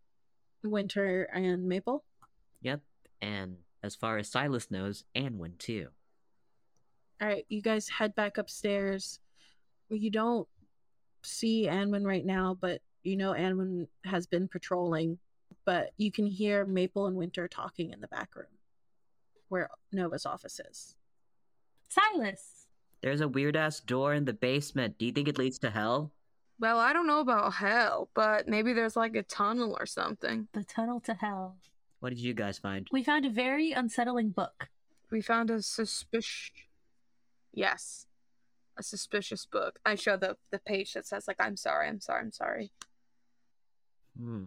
Winter 0.63 1.23
and 1.33 1.67
Maple. 1.67 2.03
Yep. 2.65 2.81
And 3.21 3.57
as 3.83 3.93
far 3.93 4.17
as 4.17 4.27
Silas 4.27 4.71
knows, 4.71 5.03
Anwen 5.15 5.55
too. 5.59 5.89
All 7.21 7.27
right, 7.27 7.45
you 7.47 7.61
guys 7.61 7.87
head 7.87 8.15
back 8.15 8.39
upstairs. 8.39 9.19
You 9.89 10.09
don't 10.09 10.47
see 11.21 11.67
Anwen 11.67 12.05
right 12.05 12.25
now, 12.25 12.57
but 12.59 12.81
you 13.03 13.17
know 13.17 13.33
Anwen 13.33 13.87
has 14.03 14.25
been 14.25 14.47
patrolling. 14.47 15.19
But 15.63 15.91
you 15.97 16.11
can 16.11 16.25
hear 16.25 16.65
Maple 16.65 17.05
and 17.05 17.15
Winter 17.15 17.47
talking 17.47 17.91
in 17.91 18.01
the 18.01 18.07
back 18.07 18.35
room, 18.35 18.47
where 19.49 19.69
Nova's 19.91 20.25
office 20.25 20.59
is. 20.59 20.95
Silas. 21.87 22.65
There's 23.01 23.21
a 23.21 23.27
weird 23.27 23.55
ass 23.55 23.79
door 23.79 24.15
in 24.15 24.25
the 24.25 24.33
basement. 24.33 24.97
Do 24.97 25.05
you 25.05 25.11
think 25.11 25.27
it 25.27 25.37
leads 25.37 25.59
to 25.59 25.69
hell? 25.69 26.11
Well, 26.59 26.79
I 26.79 26.93
don't 26.93 27.05
know 27.05 27.19
about 27.19 27.53
hell, 27.53 28.09
but 28.15 28.47
maybe 28.47 28.73
there's 28.73 28.95
like 28.95 29.15
a 29.15 29.21
tunnel 29.23 29.77
or 29.79 29.85
something. 29.85 30.47
The 30.53 30.63
tunnel 30.63 30.99
to 31.01 31.13
hell. 31.13 31.57
What 31.99 32.09
did 32.09 32.19
you 32.19 32.33
guys 32.33 32.57
find? 32.59 32.87
We 32.91 33.03
found 33.03 33.25
a 33.25 33.29
very 33.29 33.71
unsettling 33.71 34.29
book. 34.29 34.69
We 35.11 35.21
found 35.21 35.49
a 35.49 35.61
suspicious. 35.61 36.51
Yes, 37.53 38.05
a 38.77 38.83
suspicious 38.83 39.45
book. 39.45 39.79
I 39.85 39.95
show 39.95 40.17
the 40.17 40.37
the 40.51 40.59
page 40.59 40.93
that 40.93 41.07
says 41.07 41.27
like 41.27 41.37
"I'm 41.39 41.55
sorry, 41.57 41.87
I'm 41.87 42.01
sorry, 42.01 42.21
I'm 42.21 42.31
sorry." 42.31 42.71
Hmm. 44.19 44.43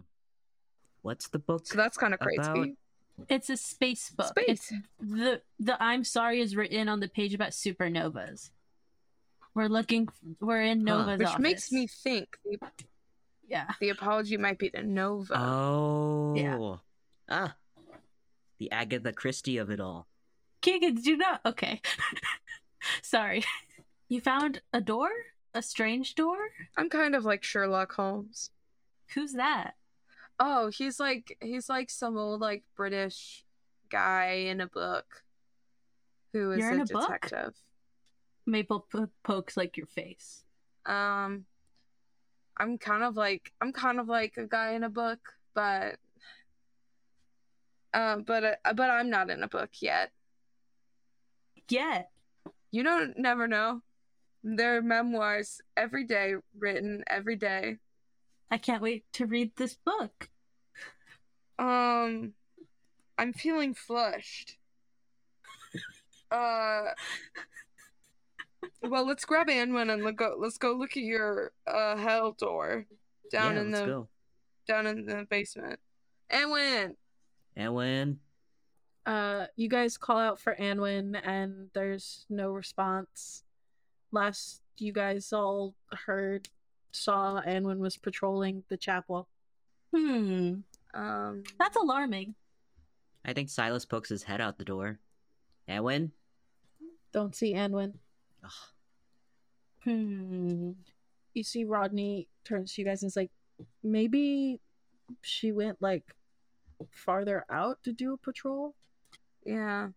What's 1.01 1.27
the 1.29 1.39
book? 1.39 1.65
So 1.65 1.77
that's 1.77 1.97
kind 1.97 2.13
of 2.13 2.19
crazy. 2.19 2.39
About- 2.41 2.67
It's 3.29 3.49
a 3.49 3.57
space 3.57 4.09
book. 4.11 4.27
Space. 4.27 4.47
It's 4.47 4.73
the 4.99 5.41
the 5.59 5.81
I'm 5.81 6.03
sorry 6.03 6.39
is 6.41 6.55
written 6.55 6.87
on 6.87 6.99
the 6.99 7.07
page 7.09 7.33
about 7.33 7.51
supernovas. 7.51 8.51
We're 9.55 9.67
looking. 9.67 10.07
We're 10.39 10.61
in 10.61 10.85
Huh. 10.85 10.97
Nova's 11.05 11.19
Which 11.19 11.27
office. 11.27 11.39
makes 11.41 11.71
me 11.71 11.87
think 11.87 12.37
the, 12.45 12.57
Yeah. 13.47 13.71
the 13.79 13.89
apology 13.89 14.37
might 14.37 14.59
be 14.59 14.69
the 14.69 14.83
Nova. 14.83 15.33
Oh. 15.37 16.79
Ah. 17.29 17.55
The 18.57 18.71
Agatha 18.71 19.13
Christie 19.13 19.57
of 19.57 19.69
it 19.69 19.79
all. 19.79 20.07
Keegan, 20.61 20.95
did 20.95 21.05
you 21.05 21.17
not? 21.17 21.41
Okay. 21.45 21.81
Sorry. 23.01 23.43
You 24.11 24.21
found 24.21 24.61
a 24.73 24.81
door? 24.81 25.09
A 25.53 25.61
strange 25.61 26.15
door? 26.15 26.35
I'm 26.75 26.89
kind 26.89 27.13
of 27.13 27.25
like 27.25 27.43
Sherlock 27.43 27.91
Holmes. 27.93 28.49
Who's 29.13 29.33
that? 29.33 29.75
Oh, 30.39 30.71
he's 30.71 30.99
like 30.99 31.37
he's 31.41 31.69
like 31.69 31.91
some 31.91 32.17
old 32.17 32.41
like 32.41 32.63
British 32.75 33.45
guy 33.91 34.45
in 34.47 34.61
a 34.61 34.67
book 34.67 35.05
who 36.33 36.53
is 36.53 36.57
You're 36.57 36.71
a, 36.71 36.73
in 36.73 36.81
a 36.81 36.85
book? 36.85 37.01
detective. 37.03 37.53
Maple 38.47 38.87
po- 38.91 39.09
pokes 39.21 39.55
like 39.55 39.77
your 39.77 39.85
face. 39.85 40.43
Um 40.87 41.45
I'm 42.57 42.79
kind 42.79 43.03
of 43.03 43.15
like 43.15 43.51
I'm 43.61 43.71
kind 43.73 43.99
of 43.99 44.07
like 44.07 44.37
a 44.37 44.47
guy 44.47 44.71
in 44.71 44.83
a 44.83 44.89
book, 44.89 45.19
but 45.53 45.97
um 47.93 48.23
but 48.23 48.43
uh, 48.43 48.73
but 48.73 48.89
I'm 48.89 49.09
not 49.09 49.29
in 49.29 49.43
a 49.43 49.47
book 49.47 49.69
yet. 49.81 50.11
Yet. 51.69 52.09
You 52.71 52.83
don't 52.83 53.17
never 53.17 53.47
know. 53.47 53.81
There 54.43 54.77
are 54.77 54.81
memoirs 54.81 55.61
every 55.75 56.05
day 56.05 56.35
written 56.57 57.03
every 57.07 57.35
day. 57.35 57.77
I 58.51 58.57
can't 58.57 58.81
wait 58.81 59.05
to 59.13 59.25
read 59.25 59.51
this 59.55 59.75
book. 59.75 60.29
Um, 61.57 62.33
I'm 63.17 63.33
feeling 63.33 63.73
flushed. 63.73 64.57
Uh, 66.31 66.83
well, 68.83 69.03
let's 69.03 69.25
grab 69.25 69.47
Anwen 69.47 69.91
and 69.91 70.03
let 70.03 70.15
go. 70.15 70.35
Let's 70.37 70.59
go 70.59 70.73
look 70.73 70.91
at 70.91 71.01
your 71.01 71.51
uh 71.65 71.95
hell 71.95 72.33
door 72.33 72.85
down 73.31 73.55
yeah, 73.55 73.61
in 73.61 73.71
let's 73.71 73.81
the 73.81 73.87
go. 73.87 74.07
down 74.67 74.85
in 74.85 75.05
the 75.07 75.25
basement. 75.27 75.79
Anwen, 76.31 76.95
Anwen. 77.59 78.17
Uh, 79.05 79.47
you 79.55 79.69
guys 79.69 79.97
call 79.97 80.17
out 80.17 80.39
for 80.39 80.55
Anwen, 80.55 81.19
and 81.23 81.69
there's 81.73 82.25
no 82.29 82.51
response. 82.51 83.43
Last 84.11 84.61
you 84.77 84.93
guys 84.93 85.33
all 85.33 85.75
heard, 86.05 86.47
saw 86.91 87.41
Anwen 87.41 87.77
was 87.79 87.97
patrolling 87.97 88.63
the 88.69 88.77
chapel. 88.77 89.27
Hmm. 89.93 90.55
um, 90.93 91.43
That's 91.57 91.75
alarming. 91.75 92.35
I 93.25 93.33
think 93.33 93.49
Silas 93.49 93.85
pokes 93.85 94.09
his 94.09 94.23
head 94.23 94.41
out 94.41 94.57
the 94.57 94.65
door. 94.65 94.99
Anwen. 95.67 96.11
Don't 97.11 97.35
see 97.35 97.53
Anwen. 97.53 97.93
Ugh. 98.43 98.51
Hmm. 99.83 100.71
You 101.33 101.43
see 101.43 101.63
Rodney 101.63 102.27
turns 102.43 102.73
to 102.73 102.81
you 102.81 102.87
guys 102.87 103.03
and 103.03 103.09
is 103.09 103.15
like, 103.15 103.31
maybe 103.83 104.59
she 105.21 105.51
went 105.51 105.81
like 105.81 106.03
farther 106.91 107.45
out 107.49 107.81
to 107.83 107.91
do 107.91 108.13
a 108.13 108.17
patrol. 108.17 108.75
Yeah. 109.45 109.89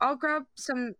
I'll 0.00 0.16
grab 0.16 0.44
some 0.54 0.94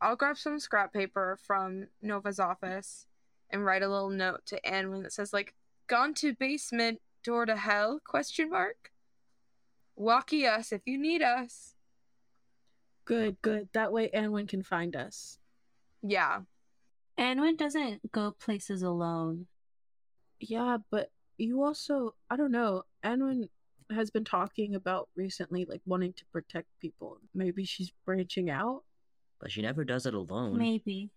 I'll 0.00 0.16
grab 0.16 0.36
some 0.36 0.58
scrap 0.58 0.92
paper 0.92 1.38
from 1.46 1.86
Nova's 2.02 2.40
office 2.40 3.06
and 3.50 3.64
write 3.64 3.82
a 3.82 3.88
little 3.88 4.10
note 4.10 4.44
to 4.46 4.60
Anwen 4.62 5.04
that 5.04 5.12
says 5.12 5.32
like 5.32 5.54
gone 5.86 6.14
to 6.14 6.34
basement 6.34 7.00
door 7.22 7.46
to 7.46 7.56
hell 7.56 8.00
question 8.04 8.50
mark. 8.50 8.90
Walkie 9.94 10.46
us 10.46 10.72
if 10.72 10.82
you 10.86 10.98
need 10.98 11.22
us. 11.22 11.74
Good, 13.04 13.36
good. 13.42 13.68
That 13.74 13.92
way 13.92 14.10
Anwen 14.14 14.48
can 14.48 14.62
find 14.62 14.96
us. 14.96 15.38
Yeah. 16.02 16.40
Anwen 17.18 17.56
doesn't 17.56 18.10
go 18.10 18.32
places 18.32 18.82
alone. 18.82 19.46
Yeah, 20.40 20.78
but 20.90 21.10
you 21.38 21.62
also 21.62 22.14
I 22.28 22.36
don't 22.36 22.50
know, 22.50 22.82
Anwen 23.04 23.48
has 23.92 24.10
been 24.10 24.24
talking 24.24 24.74
about 24.74 25.08
recently 25.16 25.64
like 25.64 25.80
wanting 25.86 26.12
to 26.14 26.24
protect 26.26 26.68
people. 26.80 27.18
Maybe 27.34 27.64
she's 27.64 27.92
branching 28.04 28.50
out. 28.50 28.82
But 29.40 29.50
she 29.50 29.62
never 29.62 29.84
does 29.84 30.06
it 30.06 30.14
alone. 30.14 30.56
Maybe. 30.58 31.10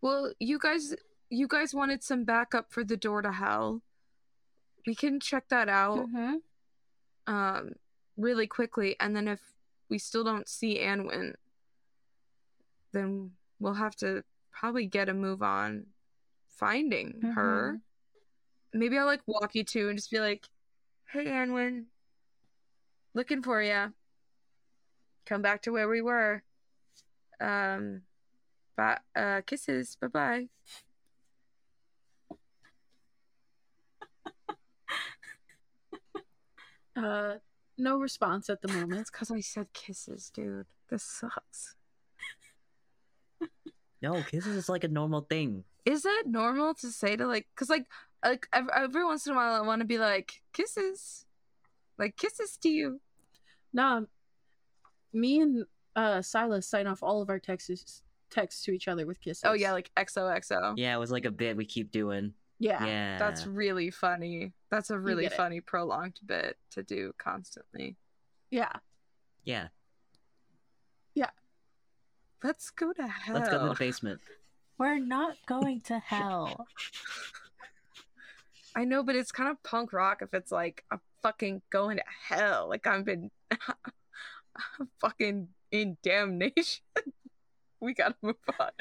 Well, 0.00 0.32
you 0.38 0.58
guys 0.58 0.94
you 1.30 1.46
guys 1.48 1.74
wanted 1.74 2.02
some 2.02 2.24
backup 2.24 2.72
for 2.72 2.84
the 2.84 2.96
door 2.96 3.22
to 3.22 3.32
hell. 3.32 3.82
We 4.86 4.94
can 4.94 5.20
check 5.20 5.48
that 5.48 5.68
out 5.68 6.08
hmm 6.08 6.36
um 7.28 7.74
really 8.16 8.48
quickly 8.48 8.96
and 8.98 9.14
then 9.14 9.28
if 9.28 9.40
we 9.88 9.96
still 9.96 10.24
don't 10.24 10.48
see 10.48 10.80
Anwen 10.80 11.34
then 12.90 13.30
we'll 13.60 13.74
have 13.74 13.94
to 13.96 14.24
probably 14.50 14.86
get 14.86 15.08
a 15.08 15.14
move 15.14 15.40
on 15.40 15.86
finding 16.48 17.20
her. 17.34 17.80
Maybe 18.74 18.98
I'll 18.98 19.06
like 19.06 19.22
walk 19.26 19.54
you 19.54 19.64
to 19.64 19.88
and 19.88 19.98
just 19.98 20.10
be 20.10 20.20
like, 20.20 20.48
"Hey 21.12 21.26
Anwen, 21.26 21.84
looking 23.14 23.42
for 23.42 23.62
you. 23.62 23.92
Come 25.26 25.42
back 25.42 25.62
to 25.62 25.72
where 25.72 25.88
we 25.88 26.02
were. 26.02 26.42
Um, 27.40 28.02
bye. 28.76 28.98
Uh, 29.14 29.40
kisses. 29.46 29.96
Bye 30.00 30.08
bye." 30.08 30.48
Uh 36.94 37.36
no 37.78 37.98
response 37.98 38.48
at 38.48 38.62
the 38.62 38.68
moment. 38.68 39.00
It's 39.00 39.10
because 39.10 39.30
I 39.30 39.40
said 39.40 39.72
kisses, 39.72 40.30
dude. 40.30 40.66
This 40.88 41.02
sucks. 41.02 41.74
No, 44.00 44.22
kisses 44.22 44.56
is 44.56 44.68
like 44.68 44.84
a 44.84 44.88
normal 44.88 45.22
thing. 45.22 45.64
Is 45.84 46.02
that 46.02 46.24
normal 46.26 46.74
to 46.74 46.90
say 46.90 47.16
to 47.16 47.26
like? 47.26 47.46
Cause 47.56 47.70
like, 47.70 47.86
like 48.24 48.46
every 48.52 49.04
once 49.04 49.26
in 49.26 49.32
a 49.32 49.36
while, 49.36 49.54
I 49.54 49.66
want 49.66 49.80
to 49.80 49.86
be 49.86 49.98
like 49.98 50.42
kisses, 50.52 51.24
like 51.98 52.16
kisses 52.16 52.56
to 52.58 52.68
you. 52.68 53.00
Nah, 53.72 54.02
me 55.12 55.40
and 55.40 55.64
uh 55.94 56.22
Silas 56.22 56.66
sign 56.66 56.86
off 56.86 57.02
all 57.02 57.20
of 57.20 57.28
our 57.28 57.38
texts 57.38 58.02
texts 58.30 58.64
to 58.64 58.72
each 58.72 58.88
other 58.88 59.06
with 59.06 59.20
kisses. 59.20 59.44
Oh 59.44 59.52
yeah, 59.52 59.72
like 59.72 59.90
XOXO. 59.96 60.74
Yeah, 60.76 60.94
it 60.94 60.98
was 60.98 61.10
like 61.10 61.24
a 61.24 61.30
bit 61.30 61.56
we 61.56 61.64
keep 61.64 61.92
doing. 61.92 62.32
yeah. 62.58 62.84
Yeah. 62.84 63.18
That's 63.18 63.46
really 63.46 63.90
funny. 63.90 64.52
That's 64.70 64.90
a 64.90 64.98
really 64.98 65.24
get 65.24 65.32
it. 65.32 65.36
funny 65.36 65.60
prolonged 65.60 66.20
bit 66.24 66.56
to 66.70 66.82
do 66.82 67.12
constantly. 67.18 67.96
Yeah. 68.50 68.72
Yeah. 69.44 69.68
Yeah. 71.14 71.30
Let's 72.42 72.70
go 72.70 72.92
to 72.92 73.06
hell. 73.06 73.34
Let's 73.34 73.48
go 73.48 73.60
to 73.60 73.68
the 73.68 73.74
basement. 73.74 74.20
We're 74.78 74.98
not 74.98 75.36
going 75.46 75.82
to 75.82 75.98
hell. 75.98 76.66
I 78.74 78.84
know, 78.84 79.02
but 79.02 79.16
it's 79.16 79.30
kind 79.30 79.50
of 79.50 79.62
punk 79.62 79.92
rock 79.92 80.22
if 80.22 80.32
it's 80.32 80.50
like 80.50 80.84
I'm 80.90 81.00
fucking 81.22 81.62
going 81.70 81.98
to 81.98 82.04
hell. 82.28 82.68
Like 82.68 82.86
I've 82.86 83.04
been 83.04 83.30
fucking 85.00 85.48
in 85.70 85.96
damnation. 86.02 86.82
we 87.80 87.94
gotta 87.94 88.16
move 88.22 88.36
on. 88.58 88.70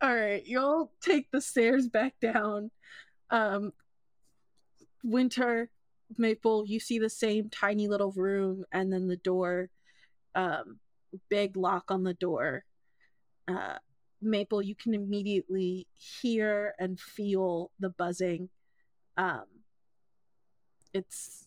All 0.00 0.14
right, 0.14 0.46
y'all 0.46 0.92
take 1.00 1.30
the 1.30 1.40
stairs 1.40 1.88
back 1.88 2.14
down. 2.20 2.70
Um, 3.30 3.72
Winter, 5.02 5.70
Maple, 6.18 6.66
you 6.66 6.78
see 6.78 6.98
the 6.98 7.08
same 7.08 7.48
tiny 7.48 7.88
little 7.88 8.12
room, 8.12 8.64
and 8.70 8.92
then 8.92 9.08
the 9.08 9.16
door, 9.16 9.70
um, 10.34 10.78
big 11.30 11.56
lock 11.56 11.90
on 11.90 12.04
the 12.04 12.12
door. 12.14 12.64
Uh, 13.48 13.78
Maple, 14.20 14.62
you 14.62 14.74
can 14.74 14.94
immediately 14.94 15.86
hear 15.94 16.74
and 16.78 17.00
feel 17.00 17.70
the 17.78 17.90
buzzing. 17.90 18.50
Um, 19.16 19.44
it's 20.92 21.46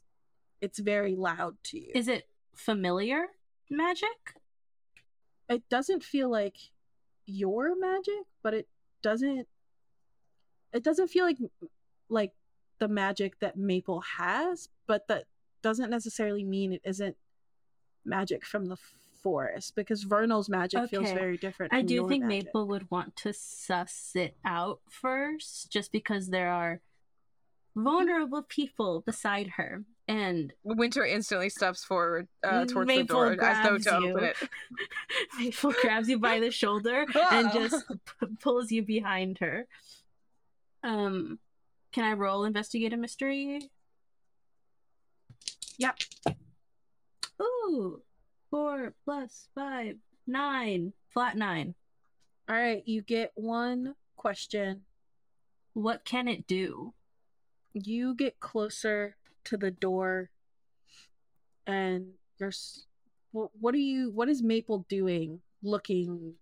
it's 0.62 0.80
very 0.80 1.16
loud 1.16 1.56
to 1.66 1.80
you. 1.80 1.92
Is 1.94 2.08
it 2.08 2.28
familiar 2.56 3.28
magic? 3.70 4.36
it 5.50 5.68
doesn't 5.70 6.04
feel 6.04 6.30
like 6.30 6.58
your 7.26 7.78
magic, 7.80 8.26
but 8.44 8.54
it 8.54 8.68
doesn't 9.02 9.48
it 10.74 10.84
doesn't 10.84 11.08
feel 11.08 11.26
like 11.26 11.38
like 12.10 12.34
the 12.80 12.88
magic 12.88 13.40
that 13.40 13.58
Maple 13.58 14.02
has, 14.18 14.70
but 14.86 15.08
that 15.08 15.26
doesn't 15.62 15.90
necessarily 15.90 16.44
mean 16.44 16.74
it 16.74 16.82
isn't 16.84 17.16
magic 18.06 18.46
from 18.46 18.66
the 18.66 18.78
forest 19.24 19.76
because 19.76 20.04
Vernal's 20.04 20.48
magic 20.48 20.90
feels 20.90 21.12
very 21.12 21.38
different. 21.38 21.74
I 21.74 21.82
do 21.82 22.08
think 22.08 22.24
magic. 22.24 22.46
Maple 22.46 22.68
would 22.68 22.90
want 22.92 23.16
to 23.18 23.34
suss 23.34 24.12
it 24.16 24.36
out 24.46 24.82
first, 24.90 25.72
just 25.72 25.92
because 25.92 26.28
there 26.28 26.50
are 26.50 26.82
vulnerable 27.78 28.42
people 28.42 29.02
beside 29.02 29.48
her. 29.48 29.84
And 30.08 30.54
Winter 30.64 31.06
instantly 31.06 31.50
steps 31.50 31.84
forward 31.84 32.28
uh, 32.44 32.66
towards 32.66 32.88
Maple 32.88 33.04
the 33.30 33.36
door 33.36 33.44
as 33.44 33.66
though 33.66 33.78
to 33.78 34.06
you. 34.06 34.12
open 34.12 34.24
it. 34.24 34.36
Maple 35.40 35.74
grabs 35.82 36.10
you 36.10 36.18
by 36.18 36.40
the 36.40 36.50
shoulder 36.50 37.06
and 37.32 37.52
just 37.54 37.88
p- 37.90 38.28
pulls 38.42 38.72
you 38.72 38.84
behind 38.84 39.40
her. 39.40 39.68
Um, 40.84 41.40
can 41.92 42.06
I 42.06 42.14
roll 42.14 42.46
investigate 42.46 42.94
a 42.94 42.98
mystery? 42.98 43.70
Yep. 45.78 45.98
Ooh, 47.42 48.02
four 48.50 48.94
plus 49.04 49.50
five, 49.54 49.98
nine, 50.26 50.94
flat 51.10 51.38
nine. 51.38 51.76
All 52.50 52.56
right, 52.56 52.82
you 52.88 53.02
get 53.02 53.34
one 53.36 53.94
question. 54.16 54.84
What 55.74 56.06
can 56.06 56.28
it 56.30 56.48
do? 56.48 56.94
You 57.84 58.16
get 58.16 58.40
closer 58.40 59.16
to 59.46 59.58
the 59.58 59.72
door, 59.72 60.30
and 61.66 62.08
you're. 62.40 62.52
What 63.32 63.76
are 63.76 63.78
you? 63.78 64.12
What 64.12 64.30
is 64.30 64.42
Maple 64.42 64.86
doing? 64.90 65.42
Looking. 65.62 66.34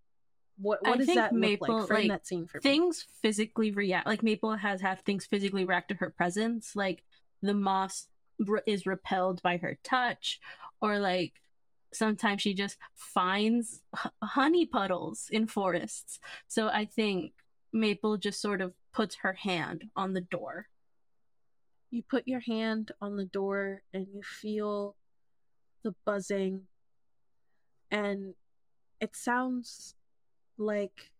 What 0.58 0.80
I 0.86 0.92
What 0.92 0.98
does 1.00 1.08
think 1.08 1.18
that 1.18 1.34
look 1.34 1.42
Maple, 1.42 1.78
like? 1.80 1.88
Frame 1.88 2.00
like, 2.10 2.10
that 2.10 2.28
scene 2.28 2.48
for 2.48 2.58
me. 2.58 2.62
things 2.62 3.06
physically 3.22 3.72
react 3.72 4.08
like 4.08 4.24
maple 4.24 4.56
has 4.56 4.80
had 4.80 5.02
things 5.02 5.26
physically 5.26 5.66
react 5.66 5.90
to 5.90 5.96
her 5.96 6.10
presence 6.10 6.78
like 6.78 7.04
the 7.42 7.54
moss 7.54 8.08
is 8.66 8.86
repelled 8.86 9.42
by 9.42 9.58
her 9.58 9.78
touch 9.84 10.40
or 10.82 10.98
like 10.98 11.34
sometimes 11.94 12.42
she 12.42 12.54
just 12.54 12.78
finds 12.94 13.82
honey 14.24 14.66
puddles 14.66 15.28
in 15.30 15.46
forests 15.46 16.20
so 16.48 16.68
i 16.70 16.86
think 16.86 17.34
maple 17.74 18.16
just 18.16 18.40
sort 18.42 18.62
of 18.62 18.74
puts 18.94 19.16
her 19.16 19.34
hand 19.34 19.90
on 19.96 20.14
the 20.14 20.22
door 20.22 20.68
You 21.96 22.04
put 22.04 22.28
your 22.28 22.42
hand 22.42 22.92
on 23.00 23.16
the 23.16 23.24
door 23.24 23.82
and 23.94 24.06
you 24.14 24.22
feel 24.22 24.98
the 25.82 25.96
buzzing, 26.04 26.64
and 27.90 28.34
it 29.00 29.16
sounds 29.16 29.96
like 30.58 31.14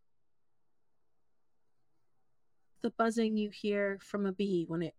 the 2.82 2.90
buzzing 2.90 3.38
you 3.38 3.52
hear 3.52 4.00
from 4.02 4.26
a 4.26 4.34
bee 4.34 4.66
when 4.68 4.82
it 4.82 4.96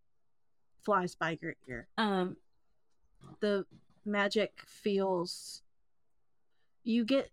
flies 0.83 1.15
by 1.15 1.37
your 1.43 1.57
ear. 1.69 1.89
um 1.99 2.39
The 3.41 3.67
magic 4.07 4.63
feels. 4.67 5.61
You 6.85 7.05
get 7.05 7.29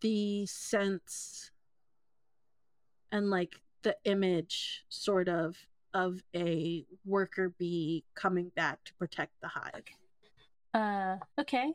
the 0.00 0.46
sense 0.46 1.50
and 3.10 3.30
like 3.30 3.56
the 3.82 3.96
image, 4.04 4.84
sort 4.88 5.28
of, 5.28 5.56
of 5.94 6.22
a 6.34 6.84
worker 7.04 7.54
bee 7.58 8.04
coming 8.14 8.50
back 8.54 8.82
to 8.84 8.94
protect 8.94 9.32
the 9.40 9.48
hive. 9.48 9.84
uh 10.74 11.16
okay 11.38 11.72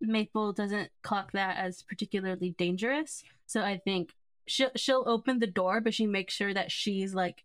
maple 0.00 0.52
doesn't 0.52 0.90
clock 1.02 1.32
that 1.32 1.56
as 1.58 1.82
particularly 1.82 2.50
dangerous 2.58 3.22
so 3.46 3.60
i 3.62 3.76
think 3.76 4.14
she'll 4.46 4.70
she'll 4.74 5.04
open 5.06 5.38
the 5.38 5.46
door 5.46 5.80
but 5.80 5.94
she 5.94 6.06
makes 6.06 6.34
sure 6.34 6.52
that 6.52 6.72
she's 6.72 7.14
like 7.14 7.44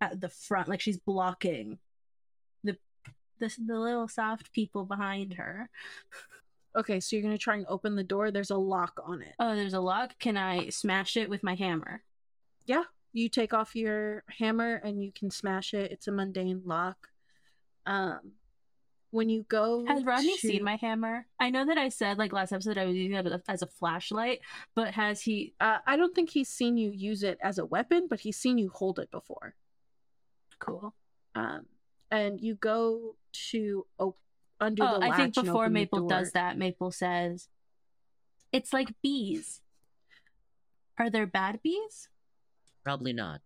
at 0.00 0.20
the 0.20 0.28
front 0.28 0.68
like 0.68 0.80
she's 0.80 0.96
blocking 0.96 1.78
the 2.64 2.76
the 3.38 3.54
the 3.66 3.78
little 3.78 4.08
soft 4.08 4.52
people 4.52 4.84
behind 4.84 5.34
her. 5.34 5.70
Okay, 6.76 7.00
so 7.00 7.16
you're 7.16 7.22
gonna 7.22 7.38
try 7.38 7.56
and 7.56 7.66
open 7.68 7.96
the 7.96 8.04
door. 8.04 8.30
There's 8.30 8.50
a 8.50 8.56
lock 8.56 9.00
on 9.04 9.22
it. 9.22 9.34
Oh, 9.38 9.56
there's 9.56 9.74
a 9.74 9.80
lock. 9.80 10.18
Can 10.18 10.36
I 10.36 10.68
smash 10.68 11.16
it 11.16 11.28
with 11.28 11.42
my 11.42 11.54
hammer? 11.54 12.02
Yeah, 12.66 12.84
you 13.12 13.28
take 13.28 13.52
off 13.54 13.74
your 13.74 14.22
hammer 14.38 14.76
and 14.76 15.02
you 15.02 15.12
can 15.12 15.30
smash 15.30 15.74
it. 15.74 15.90
It's 15.92 16.08
a 16.08 16.12
mundane 16.12 16.62
lock. 16.64 17.08
Um, 17.86 18.32
when 19.10 19.30
you 19.30 19.44
go, 19.48 19.86
Has 19.86 20.04
Rodney 20.04 20.36
to- 20.36 20.46
seen 20.48 20.62
my 20.62 20.76
hammer? 20.76 21.26
I 21.40 21.48
know 21.50 21.64
that 21.66 21.78
I 21.78 21.88
said 21.88 22.18
like 22.18 22.32
last 22.32 22.52
episode 22.52 22.76
I 22.76 22.84
was 22.84 22.94
using 22.94 23.14
it 23.14 23.42
as 23.48 23.62
a 23.62 23.66
flashlight, 23.66 24.40
but 24.74 24.92
has 24.94 25.22
he? 25.22 25.54
Uh, 25.58 25.78
I 25.86 25.96
don't 25.96 26.14
think 26.14 26.28
he's 26.30 26.48
seen 26.50 26.76
you 26.76 26.90
use 26.90 27.22
it 27.22 27.38
as 27.42 27.56
a 27.58 27.64
weapon, 27.64 28.06
but 28.08 28.20
he's 28.20 28.36
seen 28.36 28.58
you 28.58 28.68
hold 28.68 28.98
it 28.98 29.10
before. 29.10 29.54
Cool. 30.58 30.92
Um, 31.34 31.66
and 32.10 32.40
you 32.40 32.54
go 32.56 33.16
to 33.50 33.86
op- 33.98 34.18
undo 34.60 34.82
Oh, 34.82 34.98
the 34.98 35.06
I 35.06 35.16
think 35.16 35.34
before 35.34 35.68
Maple 35.70 36.06
does 36.06 36.32
that, 36.32 36.58
Maple 36.58 36.90
says, 36.90 37.48
"It's 38.52 38.72
like 38.74 39.00
bees. 39.02 39.62
Are 40.98 41.08
there 41.08 41.26
bad 41.26 41.62
bees? 41.62 42.08
Probably 42.88 43.12
not. 43.12 43.42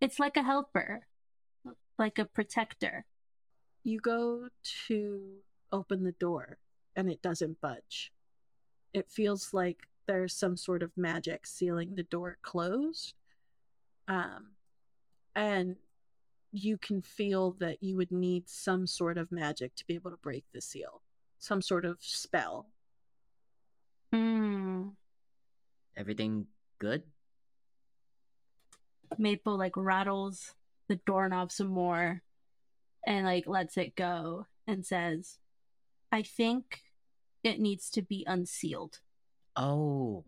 It's 0.00 0.18
like 0.18 0.36
a 0.36 0.42
helper, 0.42 1.06
like 1.98 2.18
a 2.18 2.24
protector." 2.24 3.04
you 3.84 3.98
go 3.98 4.48
to 4.88 5.20
open 5.70 6.04
the 6.04 6.12
door 6.12 6.58
and 6.94 7.10
it 7.10 7.22
doesn't 7.22 7.60
budge. 7.60 8.12
It 8.92 9.10
feels 9.10 9.54
like 9.54 9.88
there's 10.06 10.34
some 10.34 10.56
sort 10.56 10.82
of 10.82 10.92
magic 10.96 11.46
sealing 11.46 11.94
the 11.94 12.02
door 12.02 12.38
closed. 12.42 13.14
Um, 14.08 14.52
and 15.34 15.76
you 16.52 16.76
can 16.76 17.00
feel 17.00 17.52
that 17.60 17.82
you 17.82 17.96
would 17.96 18.12
need 18.12 18.48
some 18.48 18.86
sort 18.86 19.16
of 19.16 19.32
magic 19.32 19.74
to 19.76 19.86
be 19.86 19.94
able 19.94 20.10
to 20.10 20.16
break 20.18 20.44
the 20.52 20.60
seal, 20.60 21.02
some 21.38 21.62
sort 21.62 21.84
of 21.84 21.96
spell. 22.00 22.66
Hmm. 24.12 24.88
Everything 25.96 26.46
good? 26.78 27.02
Maple 29.18 29.56
like 29.58 29.76
rattles 29.76 30.54
the 30.88 30.96
doorknob 31.06 31.50
some 31.52 31.68
more 31.68 32.22
and 33.06 33.24
like 33.26 33.46
lets 33.46 33.76
it 33.76 33.96
go 33.96 34.46
and 34.66 34.84
says, 34.84 35.38
I 36.10 36.22
think 36.22 36.82
it 37.42 37.58
needs 37.60 37.90
to 37.90 38.02
be 38.02 38.24
unsealed. 38.26 39.00
Oh. 39.56 40.24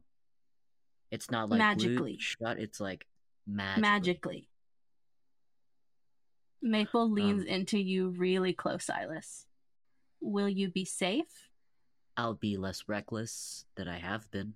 It's 1.10 1.30
not 1.30 1.48
like 1.48 1.58
Magically. 1.58 2.16
shut, 2.18 2.58
it's 2.58 2.80
like 2.80 3.06
magically. 3.46 3.82
Magically. 3.82 4.48
Maple 6.62 7.10
leans 7.10 7.42
Um. 7.42 7.48
into 7.48 7.78
you 7.78 8.08
really 8.08 8.52
close, 8.52 8.84
Silas. 8.84 9.46
Will 10.20 10.48
you 10.48 10.68
be 10.70 10.84
safe? 10.84 11.50
I'll 12.16 12.34
be 12.34 12.56
less 12.56 12.84
reckless 12.88 13.66
than 13.76 13.86
I 13.88 13.98
have 13.98 14.30
been. 14.30 14.54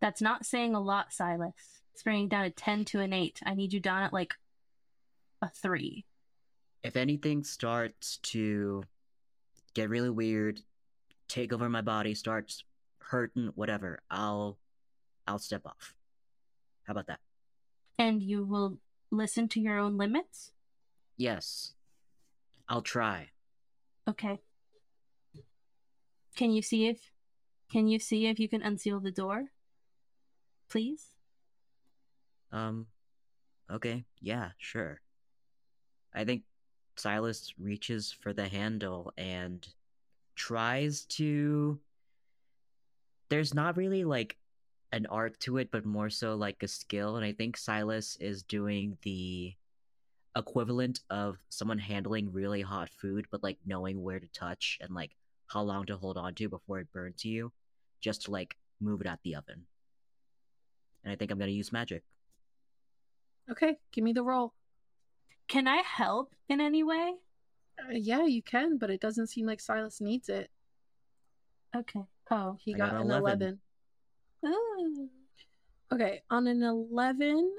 That's 0.00 0.22
not 0.22 0.46
saying 0.46 0.74
a 0.74 0.80
lot, 0.80 1.12
Silas. 1.12 1.82
It's 1.98 2.04
bringing 2.04 2.28
down 2.28 2.44
a 2.44 2.50
10 2.50 2.84
to 2.84 3.00
an 3.00 3.12
8. 3.12 3.40
I 3.44 3.54
need 3.54 3.72
you 3.72 3.80
down 3.80 4.04
at 4.04 4.12
like 4.12 4.36
a 5.42 5.48
3. 5.48 6.04
If 6.84 6.94
anything 6.94 7.42
starts 7.42 8.18
to 8.18 8.84
get 9.74 9.90
really 9.90 10.08
weird, 10.08 10.60
take 11.26 11.52
over 11.52 11.68
my 11.68 11.80
body, 11.80 12.14
starts 12.14 12.62
hurting, 13.00 13.50
whatever, 13.56 13.98
I'll 14.12 14.58
I'll 15.26 15.40
step 15.40 15.66
off. 15.66 15.96
How 16.84 16.92
about 16.92 17.08
that? 17.08 17.18
And 17.98 18.22
you 18.22 18.44
will 18.44 18.78
listen 19.10 19.48
to 19.48 19.60
your 19.60 19.76
own 19.76 19.96
limits? 19.96 20.52
Yes. 21.16 21.72
I'll 22.68 22.80
try. 22.80 23.30
Okay. 24.06 24.38
Can 26.36 26.52
you 26.52 26.62
see 26.62 26.86
if 26.86 27.10
can 27.72 27.88
you 27.88 27.98
see 27.98 28.26
if 28.26 28.38
you 28.38 28.48
can 28.48 28.62
unseal 28.62 29.00
the 29.00 29.10
door? 29.10 29.46
Please? 30.68 31.17
Um 32.52 32.86
okay, 33.70 34.04
yeah, 34.20 34.50
sure. 34.58 35.00
I 36.14 36.24
think 36.24 36.42
Silas 36.96 37.54
reaches 37.58 38.12
for 38.12 38.32
the 38.32 38.48
handle 38.48 39.12
and 39.16 39.66
tries 40.34 41.04
to 41.04 41.78
there's 43.28 43.54
not 43.54 43.76
really 43.76 44.04
like 44.04 44.36
an 44.92 45.06
art 45.06 45.38
to 45.40 45.58
it 45.58 45.70
but 45.70 45.84
more 45.84 46.08
so 46.08 46.34
like 46.34 46.62
a 46.62 46.68
skill 46.68 47.16
and 47.16 47.24
I 47.24 47.32
think 47.32 47.56
Silas 47.56 48.16
is 48.20 48.42
doing 48.42 48.96
the 49.02 49.54
equivalent 50.36 51.00
of 51.10 51.36
someone 51.50 51.78
handling 51.78 52.32
really 52.32 52.62
hot 52.62 52.88
food 52.88 53.26
but 53.30 53.42
like 53.42 53.58
knowing 53.66 54.02
where 54.02 54.18
to 54.18 54.28
touch 54.28 54.78
and 54.80 54.94
like 54.94 55.14
how 55.48 55.62
long 55.62 55.84
to 55.86 55.96
hold 55.96 56.16
on 56.16 56.34
to 56.34 56.48
before 56.48 56.78
it 56.78 56.92
burns 56.92 57.24
you 57.24 57.52
just 58.00 58.22
to 58.22 58.30
like 58.30 58.56
move 58.80 59.00
it 59.00 59.06
at 59.06 59.20
the 59.24 59.34
oven. 59.34 59.66
And 61.04 61.12
I 61.12 61.16
think 61.16 61.30
I'm 61.30 61.38
going 61.38 61.50
to 61.50 61.56
use 61.56 61.72
magic. 61.72 62.02
Okay, 63.50 63.76
give 63.92 64.04
me 64.04 64.12
the 64.12 64.22
roll. 64.22 64.52
Can 65.48 65.66
I 65.66 65.82
help 65.82 66.34
in 66.48 66.60
any 66.60 66.82
way? 66.82 67.14
Uh, 67.78 67.92
yeah, 67.92 68.26
you 68.26 68.42
can, 68.42 68.76
but 68.76 68.90
it 68.90 69.00
doesn't 69.00 69.28
seem 69.28 69.46
like 69.46 69.60
Silas 69.60 70.00
needs 70.00 70.28
it. 70.28 70.50
Okay. 71.74 72.04
Oh. 72.30 72.56
He 72.60 72.74
I 72.74 72.78
got, 72.78 72.90
got 72.92 73.00
an 73.00 73.10
11. 73.10 73.58
11. 74.42 74.56
Ooh. 74.56 75.08
Okay, 75.90 76.22
on 76.30 76.46
an 76.46 76.62
11, 76.62 77.50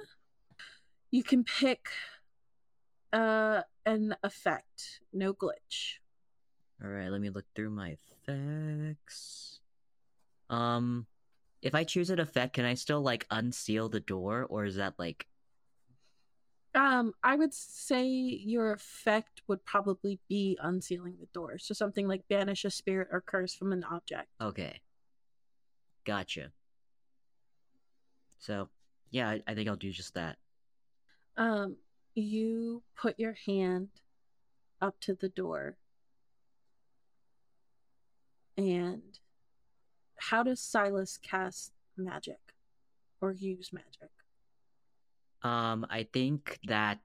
you 1.12 1.23
can 1.23 1.43
pick 1.43 1.89
uh 3.12 3.62
an 3.88 4.15
effect, 4.21 4.99
no 5.12 5.34
glitch. 5.34 5.97
All 6.84 6.89
right, 6.89 7.10
let 7.10 7.19
me 7.19 7.32
look 7.32 7.45
through 7.56 7.71
my 7.71 7.95
effects. 8.28 9.60
Um, 10.49 11.08
if 11.63 11.73
I 11.73 11.84
choose 11.84 12.12
an 12.12 12.19
effect, 12.19 12.54
can 12.54 12.65
I 12.65 12.75
still 12.75 13.02
like 13.02 13.25
unseal 13.32 13.89
the 13.89 13.99
door, 13.99 14.45
or 14.47 14.65
is 14.65 14.75
that 14.75 14.93
like 14.99 15.25
Um, 16.75 17.13
I 17.23 17.36
would 17.36 17.53
say 17.53 18.05
your 18.08 18.73
effect 18.73 19.41
would 19.47 19.65
probably 19.65 20.19
be 20.29 20.58
unsealing 20.62 21.15
the 21.19 21.27
door. 21.34 21.58
So 21.58 21.73
something 21.73 22.08
like 22.08 22.27
banish 22.27 22.63
a 22.63 22.69
spirit 22.69 23.08
or 23.12 23.21
curse 23.21 23.55
from 23.55 23.73
an 23.73 23.84
object. 23.84 24.27
okay? 24.39 24.82
Gotcha. 26.05 26.51
So, 28.38 28.69
yeah, 29.12 29.29
I, 29.29 29.43
I 29.47 29.53
think 29.55 29.67
I'll 29.67 29.75
do 29.75 29.91
just 29.91 30.13
that. 30.13 30.38
Um, 31.38 31.77
you 32.15 32.84
put 32.95 33.19
your 33.19 33.36
hand 33.45 33.89
up 34.82 34.99
to 35.01 35.13
the 35.13 35.29
door. 35.29 35.77
And 38.58 39.01
how 40.17 40.43
does 40.43 40.60
Silas 40.60 41.17
cast 41.17 41.71
magic 41.97 42.53
or 43.21 43.32
use 43.32 43.71
magic? 43.73 44.10
Um, 45.43 45.86
I 45.89 46.08
think 46.12 46.60
that 46.67 46.99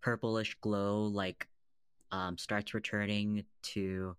purplish 0.00 0.56
glow 0.60 1.04
like 1.06 1.48
um 2.12 2.38
starts 2.38 2.72
returning 2.72 3.44
to 3.60 4.16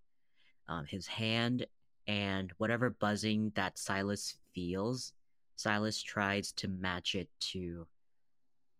um 0.68 0.84
his 0.84 1.06
hand 1.06 1.66
and 2.06 2.52
whatever 2.58 2.90
buzzing 2.90 3.52
that 3.54 3.78
Silas 3.78 4.36
feels, 4.54 5.12
Silas 5.56 6.02
tries 6.02 6.52
to 6.52 6.68
match 6.68 7.14
it 7.14 7.28
to 7.52 7.86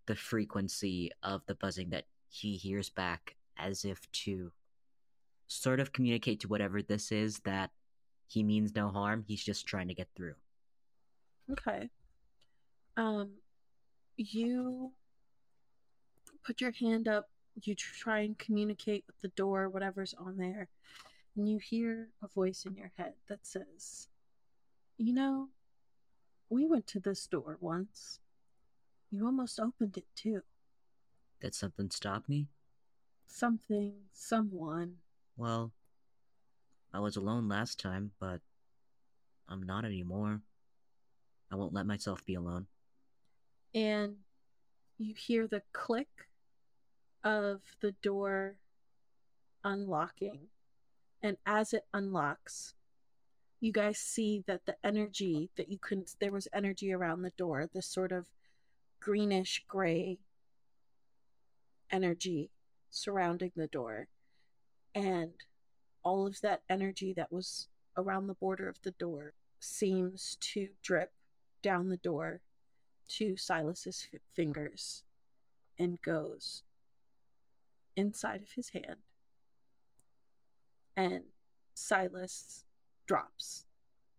the 0.06 0.16
frequency 0.16 1.10
of 1.22 1.42
the 1.46 1.54
buzzing 1.54 1.90
that 1.90 2.06
he 2.28 2.56
hears 2.56 2.90
back 2.90 3.36
as 3.56 3.84
if 3.84 4.10
to 4.12 4.50
sort 5.46 5.78
of 5.78 5.92
communicate 5.92 6.40
to 6.40 6.48
whatever 6.48 6.82
this 6.82 7.12
is 7.12 7.38
that 7.40 7.70
he 8.26 8.42
means 8.42 8.74
no 8.74 8.88
harm, 8.88 9.24
he's 9.26 9.44
just 9.44 9.66
trying 9.66 9.88
to 9.88 9.94
get 9.94 10.08
through. 10.16 10.34
Okay. 11.52 11.88
Um, 12.96 13.30
you 14.20 14.92
put 16.44 16.60
your 16.60 16.72
hand 16.72 17.08
up, 17.08 17.30
you 17.62 17.74
try 17.74 18.20
and 18.20 18.38
communicate 18.38 19.04
with 19.06 19.18
the 19.20 19.28
door, 19.28 19.68
whatever's 19.68 20.14
on 20.18 20.36
there, 20.36 20.68
and 21.36 21.48
you 21.48 21.58
hear 21.58 22.08
a 22.22 22.28
voice 22.28 22.64
in 22.66 22.74
your 22.74 22.92
head 22.96 23.14
that 23.28 23.46
says, 23.46 24.08
You 24.98 25.12
know, 25.12 25.48
we 26.48 26.66
went 26.66 26.86
to 26.88 27.00
this 27.00 27.26
door 27.26 27.56
once. 27.60 28.20
You 29.10 29.26
almost 29.26 29.58
opened 29.58 29.96
it 29.96 30.06
too. 30.14 30.42
Did 31.40 31.54
something 31.54 31.90
stop 31.90 32.28
me? 32.28 32.48
Something, 33.26 33.94
someone. 34.12 34.96
Well, 35.36 35.72
I 36.92 37.00
was 37.00 37.16
alone 37.16 37.48
last 37.48 37.78
time, 37.80 38.10
but 38.20 38.40
I'm 39.48 39.62
not 39.62 39.84
anymore. 39.84 40.42
I 41.50 41.56
won't 41.56 41.72
let 41.72 41.86
myself 41.86 42.24
be 42.24 42.34
alone. 42.34 42.66
And 43.74 44.16
you 44.98 45.14
hear 45.14 45.46
the 45.46 45.62
click 45.72 46.28
of 47.24 47.60
the 47.80 47.92
door 48.02 48.56
unlocking. 49.64 50.48
And 51.22 51.36
as 51.46 51.72
it 51.72 51.84
unlocks, 51.92 52.74
you 53.60 53.72
guys 53.72 53.98
see 53.98 54.42
that 54.46 54.66
the 54.66 54.76
energy 54.84 55.50
that 55.56 55.68
you 55.70 55.78
couldn't, 55.78 56.16
there 56.20 56.32
was 56.32 56.48
energy 56.52 56.92
around 56.92 57.22
the 57.22 57.32
door, 57.36 57.68
this 57.72 57.86
sort 57.86 58.12
of 58.12 58.26
greenish 59.00 59.64
gray 59.68 60.18
energy 61.90 62.50
surrounding 62.90 63.52
the 63.56 63.66
door. 63.66 64.08
and 64.94 65.32
all 66.02 66.26
of 66.26 66.40
that 66.40 66.62
energy 66.68 67.12
that 67.12 67.30
was 67.32 67.68
around 67.96 68.26
the 68.26 68.34
border 68.34 68.68
of 68.68 68.80
the 68.82 68.90
door 68.92 69.34
seems 69.58 70.36
to 70.40 70.68
drip 70.82 71.12
down 71.62 71.88
the 71.88 71.96
door 71.98 72.40
to 73.16 73.36
Silas's 73.36 74.06
f- 74.12 74.20
fingers 74.34 75.02
and 75.78 76.00
goes 76.02 76.62
inside 77.96 78.42
of 78.42 78.52
his 78.52 78.70
hand. 78.70 78.96
And 80.96 81.24
Silas 81.74 82.64
drops, 83.06 83.64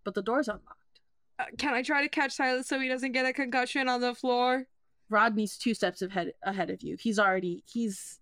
but 0.03 0.13
the 0.15 0.21
door's 0.23 0.47
unlocked. 0.47 0.99
Uh, 1.39 1.45
can 1.57 1.73
I 1.73 1.81
try 1.83 2.01
to 2.01 2.09
catch 2.09 2.33
Silas 2.33 2.67
so 2.67 2.79
he 2.79 2.87
doesn't 2.87 3.11
get 3.11 3.25
a 3.25 3.33
concussion 3.33 3.87
on 3.87 4.01
the 4.01 4.15
floor? 4.15 4.67
Rodney's 5.09 5.57
two 5.57 5.73
steps 5.73 6.01
ahead 6.01 6.33
ahead 6.43 6.69
of 6.69 6.81
you. 6.81 6.95
He's 6.99 7.19
already 7.19 7.63
he's 7.67 8.19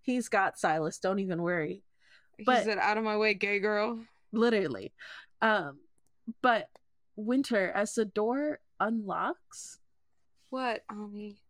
he's 0.00 0.28
got 0.28 0.58
Silas. 0.58 0.98
Don't 0.98 1.18
even 1.18 1.42
worry. 1.42 1.82
He 2.38 2.44
But- 2.44 2.64
said, 2.64 2.78
"Out 2.78 2.96
of 2.98 3.04
my 3.04 3.16
way, 3.16 3.34
gay 3.34 3.58
girl." 3.60 4.04
Literally. 4.32 4.92
Um 5.42 5.80
but 6.40 6.70
Winter 7.16 7.70
as 7.70 7.94
the 7.94 8.04
door 8.06 8.60
unlocks, 8.80 9.78
What, 10.50 10.82
Ani? 10.90 11.42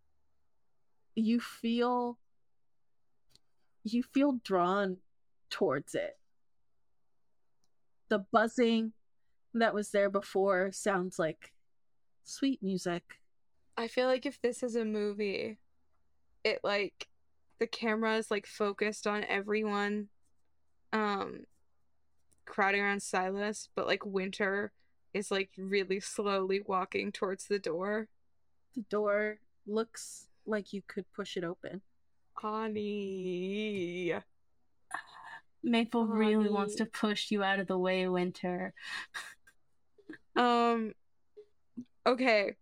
you 1.15 1.41
feel 1.41 2.19
you 3.85 4.03
feel 4.03 4.41
drawn 4.45 4.97
towards 5.51 5.95
it. 5.95 6.19
The 8.09 8.19
buzzing 8.19 8.93
that 9.53 9.75
was 9.75 9.91
there 9.91 10.11
before 10.11 10.73
sounds 10.73 11.19
like 11.19 11.53
sweet 12.25 12.63
music. 12.63 13.21
I 13.77 13.89
feel 13.89 14.07
like 14.07 14.25
if 14.27 14.41
this 14.41 14.63
is 14.63 14.75
a 14.75 14.85
movie, 14.85 15.59
it 16.45 16.61
like 16.65 17.09
the 17.59 17.67
camera 17.67 18.17
is 18.17 18.31
like 18.31 18.47
focused 18.47 19.07
on 19.07 19.25
everyone 19.25 20.09
um 20.93 21.45
crowding 22.47 22.81
around 22.81 23.03
Silas, 23.03 23.69
but 23.75 23.87
like 23.87 24.05
Winter 24.05 24.73
is 25.15 25.31
like 25.31 25.51
really 25.57 26.01
slowly 26.01 26.61
walking 26.67 27.13
towards 27.13 27.47
the 27.47 27.59
door. 27.59 28.09
The 28.75 28.83
door 28.83 29.39
looks 29.67 30.29
like 30.47 30.73
you 30.73 30.83
could 30.87 31.07
push 31.13 31.37
it 31.37 31.45
open. 31.45 31.83
Honey. 32.35 34.15
Maple 35.63 36.07
really 36.07 36.51
wants 36.51 36.75
to 36.77 36.85
push 36.87 37.31
you 37.31 37.43
out 37.43 37.59
of 37.61 37.67
the 37.67 37.79
way, 37.79 38.09
Winter. 38.09 38.75
Um 40.37 40.95
okay. 42.07 42.57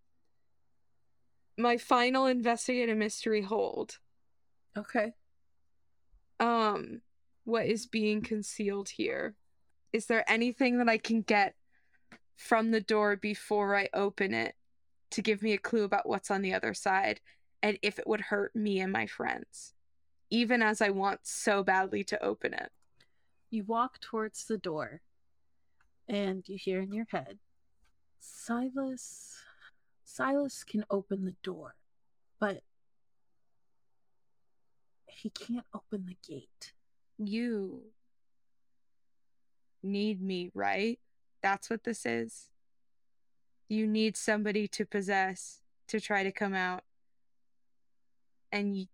My 1.56 1.78
final 1.78 2.26
investigative 2.26 2.98
mystery 2.98 3.42
hold. 3.42 3.98
Okay. 4.76 5.12
um 6.40 7.00
what 7.44 7.66
is 7.66 7.86
being 7.86 8.22
concealed 8.22 8.88
here 8.90 9.34
is 9.92 10.06
there 10.06 10.24
anything 10.30 10.78
that 10.78 10.88
i 10.88 10.96
can 10.98 11.22
get 11.22 11.54
from 12.36 12.70
the 12.70 12.80
door 12.80 13.16
before 13.16 13.76
i 13.76 13.88
open 13.94 14.32
it 14.34 14.54
to 15.10 15.22
give 15.22 15.42
me 15.42 15.52
a 15.52 15.58
clue 15.58 15.84
about 15.84 16.08
what's 16.08 16.30
on 16.30 16.42
the 16.42 16.54
other 16.54 16.74
side 16.74 17.20
and 17.62 17.78
if 17.82 17.98
it 17.98 18.06
would 18.06 18.20
hurt 18.20 18.54
me 18.56 18.80
and 18.80 18.92
my 18.92 19.06
friends 19.06 19.74
even 20.30 20.62
as 20.62 20.80
i 20.80 20.88
want 20.90 21.20
so 21.22 21.62
badly 21.62 22.02
to 22.04 22.22
open 22.22 22.52
it 22.54 22.70
You 23.50 23.64
walk 23.64 24.00
towards 24.00 24.46
the 24.46 24.56
door 24.58 25.02
and 26.08 26.42
you 26.48 26.56
hear 26.58 26.80
in 26.80 26.92
your 26.92 27.06
head, 27.10 27.38
Silas 28.18 29.36
Silas 30.04 30.64
can 30.64 30.84
open 30.90 31.24
the 31.24 31.36
door, 31.42 31.74
but 32.38 32.62
he 35.06 35.30
can't 35.30 35.66
open 35.74 36.06
the 36.06 36.16
gate. 36.26 36.72
you 37.18 37.82
need 39.82 40.20
me 40.22 40.50
right 40.54 40.98
that's 41.42 41.68
what 41.68 41.84
this 41.84 42.06
is 42.06 42.48
you 43.68 43.86
need 43.86 44.16
somebody 44.16 44.68
to 44.68 44.84
possess 44.84 45.60
to 45.88 46.00
try 46.00 46.22
to 46.22 46.32
come 46.32 46.54
out 46.54 46.82
and 48.50 48.76
you, 48.76 48.86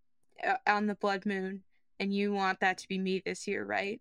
uh, 0.47 0.57
on 0.67 0.87
the 0.87 0.95
blood 0.95 1.27
moon 1.27 1.63
and 2.01 2.15
you 2.15 2.33
want 2.33 2.61
that 2.61 2.79
to 2.79 2.89
be 2.89 2.99
me 2.99 3.23
this 3.25 3.47
year 3.47 3.65
right 3.65 4.01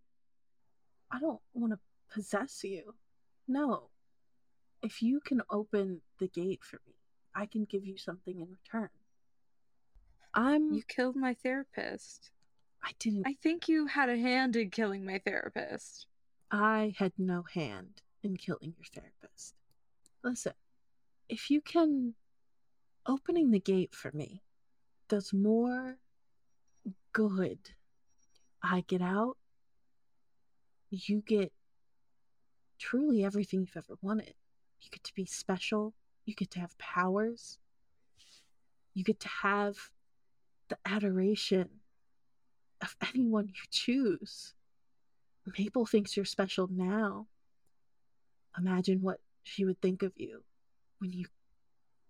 I 1.12 1.20
don't 1.20 1.40
want 1.54 1.74
to 1.74 1.80
possess 2.14 2.64
you. 2.64 2.94
No. 3.48 3.90
If 4.82 5.02
you 5.02 5.20
can 5.20 5.42
open 5.50 6.02
the 6.20 6.28
gate 6.28 6.64
for 6.64 6.80
me, 6.88 6.94
I 7.34 7.46
can 7.46 7.66
give 7.66 7.86
you 7.86 7.98
something 7.98 8.40
in 8.40 8.48
return. 8.50 8.90
I'm 10.34 10.74
you 10.74 10.84
killed 10.88 11.16
my 11.16 11.34
therapist 11.34 12.30
I 12.84 12.92
didn't 13.00 13.24
i 13.26 13.34
think 13.42 13.68
you 13.68 13.88
had 13.88 14.08
a 14.10 14.18
hand 14.18 14.56
in 14.56 14.70
killing 14.70 15.04
my 15.04 15.20
therapist 15.26 16.06
I 16.52 16.94
had 16.98 17.14
no 17.18 17.44
hand 17.54 18.04
in 18.24 18.38
killing 18.38 18.74
your 18.78 18.86
therapist. 18.94 19.56
Listen, 20.24 20.54
if 21.30 21.50
you 21.50 21.62
can. 21.62 22.14
Opening 23.10 23.52
the 23.52 23.60
gate 23.62 23.96
for 23.96 24.12
me 24.14 24.42
does 25.08 25.32
more 25.32 25.98
good. 27.14 27.58
I 28.62 28.84
get 28.86 29.02
out, 29.02 29.38
you 30.90 31.24
get 31.26 31.54
truly 32.80 33.24
everything 33.24 33.62
you've 33.62 33.78
ever 33.78 33.98
wanted. 34.02 34.34
You 34.82 34.90
get 34.92 35.06
to 35.06 35.14
be 35.14 35.26
special, 35.26 35.94
you 36.26 36.36
get 36.36 36.52
to 36.52 36.60
have 36.60 36.78
powers, 36.78 37.60
you 38.94 39.06
get 39.06 39.22
to 39.22 39.30
have 39.42 39.78
the 40.68 40.78
adoration 40.86 41.70
of 42.82 42.94
anyone 43.14 43.48
you 43.48 43.64
choose. 43.72 44.54
Maple 45.58 45.86
thinks 45.86 46.18
you're 46.18 46.26
special 46.26 46.68
now. 46.70 47.28
Imagine 48.58 49.02
what 49.02 49.20
she 49.44 49.66
would 49.66 49.82
think 49.82 50.04
of 50.04 50.14
you 50.16 50.44
when 51.00 51.12
you 51.14 51.26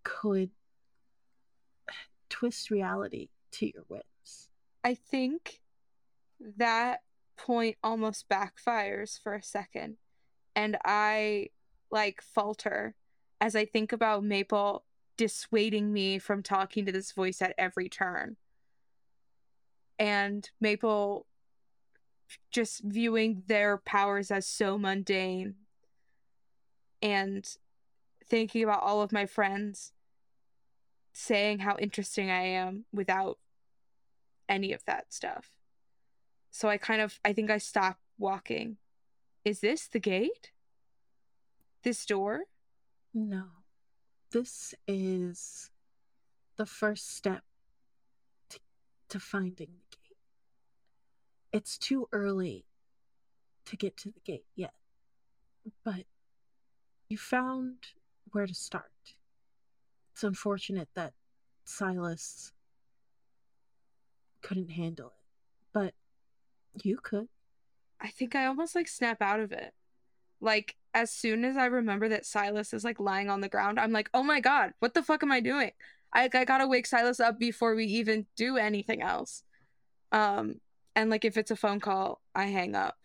could 0.03 0.49
twist 2.29 2.71
reality 2.71 3.29
to 3.51 3.67
your 3.67 3.83
whims. 3.87 4.49
I 4.83 4.93
think 4.93 5.61
that 6.57 7.01
point 7.37 7.77
almost 7.83 8.29
backfires 8.29 9.21
for 9.21 9.35
a 9.35 9.43
second. 9.43 9.97
And 10.55 10.77
I 10.83 11.49
like 11.91 12.21
falter 12.21 12.95
as 13.39 13.55
I 13.55 13.65
think 13.65 13.91
about 13.91 14.23
Maple 14.23 14.83
dissuading 15.17 15.91
me 15.91 16.19
from 16.19 16.43
talking 16.43 16.85
to 16.85 16.91
this 16.91 17.11
voice 17.11 17.41
at 17.41 17.53
every 17.57 17.89
turn. 17.89 18.37
And 19.99 20.49
Maple 20.59 21.25
just 22.51 22.83
viewing 22.83 23.43
their 23.47 23.77
powers 23.77 24.31
as 24.31 24.47
so 24.47 24.77
mundane 24.77 25.55
and 27.01 27.47
thinking 28.25 28.63
about 28.63 28.83
all 28.83 29.01
of 29.01 29.11
my 29.11 29.25
friends 29.25 29.93
saying 31.13 31.59
how 31.59 31.75
interesting 31.77 32.29
I 32.29 32.43
am 32.43 32.85
without 32.93 33.39
any 34.47 34.71
of 34.73 34.83
that 34.85 35.13
stuff. 35.13 35.51
So 36.51 36.69
I 36.69 36.77
kind 36.77 37.01
of 37.01 37.19
I 37.25 37.33
think 37.33 37.49
I 37.49 37.57
stopped 37.57 38.01
walking. 38.17 38.77
Is 39.43 39.59
this 39.59 39.87
the 39.87 39.99
gate? 39.99 40.51
This 41.83 42.05
door? 42.05 42.41
No. 43.13 43.45
This 44.31 44.75
is 44.87 45.71
the 46.57 46.65
first 46.65 47.15
step 47.15 47.43
to, 48.49 48.59
to 49.09 49.19
finding 49.19 49.69
the 49.91 49.97
gate. 50.03 50.17
It's 51.53 51.77
too 51.77 52.07
early 52.11 52.65
to 53.65 53.77
get 53.77 53.95
to 53.97 54.11
the 54.11 54.19
gate 54.19 54.45
yet, 54.55 54.73
but 55.83 56.05
you 57.09 57.17
found 57.17 57.75
where 58.31 58.47
to 58.47 58.53
start. 58.53 58.91
It's 60.13 60.23
unfortunate 60.23 60.89
that 60.95 61.13
Silas 61.63 62.51
couldn't 64.41 64.71
handle 64.71 65.07
it, 65.07 65.13
but 65.73 65.93
you 66.83 66.97
could. 67.01 67.27
I 67.99 68.09
think 68.09 68.35
I 68.35 68.45
almost 68.45 68.75
like 68.75 68.87
snap 68.87 69.21
out 69.21 69.39
of 69.39 69.51
it. 69.51 69.73
Like 70.39 70.75
as 70.93 71.11
soon 71.11 71.45
as 71.45 71.57
I 71.57 71.65
remember 71.65 72.09
that 72.09 72.25
Silas 72.25 72.73
is 72.73 72.83
like 72.83 72.99
lying 72.99 73.29
on 73.29 73.41
the 73.41 73.49
ground, 73.49 73.79
I'm 73.79 73.91
like, 73.91 74.09
"Oh 74.13 74.23
my 74.23 74.39
god, 74.39 74.73
what 74.79 74.93
the 74.93 75.03
fuck 75.03 75.23
am 75.23 75.31
I 75.31 75.39
doing?" 75.39 75.71
I 76.13 76.29
I 76.33 76.45
got 76.45 76.59
to 76.59 76.67
wake 76.67 76.85
Silas 76.85 77.19
up 77.19 77.39
before 77.39 77.75
we 77.75 77.85
even 77.85 78.27
do 78.35 78.57
anything 78.57 79.01
else. 79.01 79.43
Um 80.11 80.61
and 80.95 81.09
like 81.09 81.25
if 81.25 81.37
it's 81.37 81.51
a 81.51 81.55
phone 81.55 81.79
call, 81.79 82.21
I 82.35 82.45
hang 82.45 82.75
up 82.75 82.97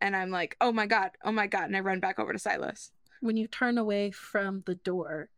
and 0.00 0.16
I'm 0.16 0.30
like, 0.30 0.56
"Oh 0.60 0.72
my 0.72 0.86
god, 0.86 1.12
oh 1.24 1.32
my 1.32 1.46
god," 1.46 1.64
and 1.64 1.76
I 1.76 1.80
run 1.80 2.00
back 2.00 2.18
over 2.18 2.32
to 2.32 2.38
Silas. 2.38 2.92
When 3.20 3.36
you 3.36 3.46
turn 3.46 3.78
away 3.78 4.10
from 4.10 4.62
the 4.66 4.74
door, 4.74 5.30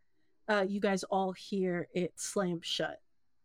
uh, 0.48 0.64
you 0.68 0.80
guys 0.80 1.04
all 1.04 1.32
hear 1.32 1.88
it 1.94 2.12
slam 2.16 2.60
shut, 2.62 3.00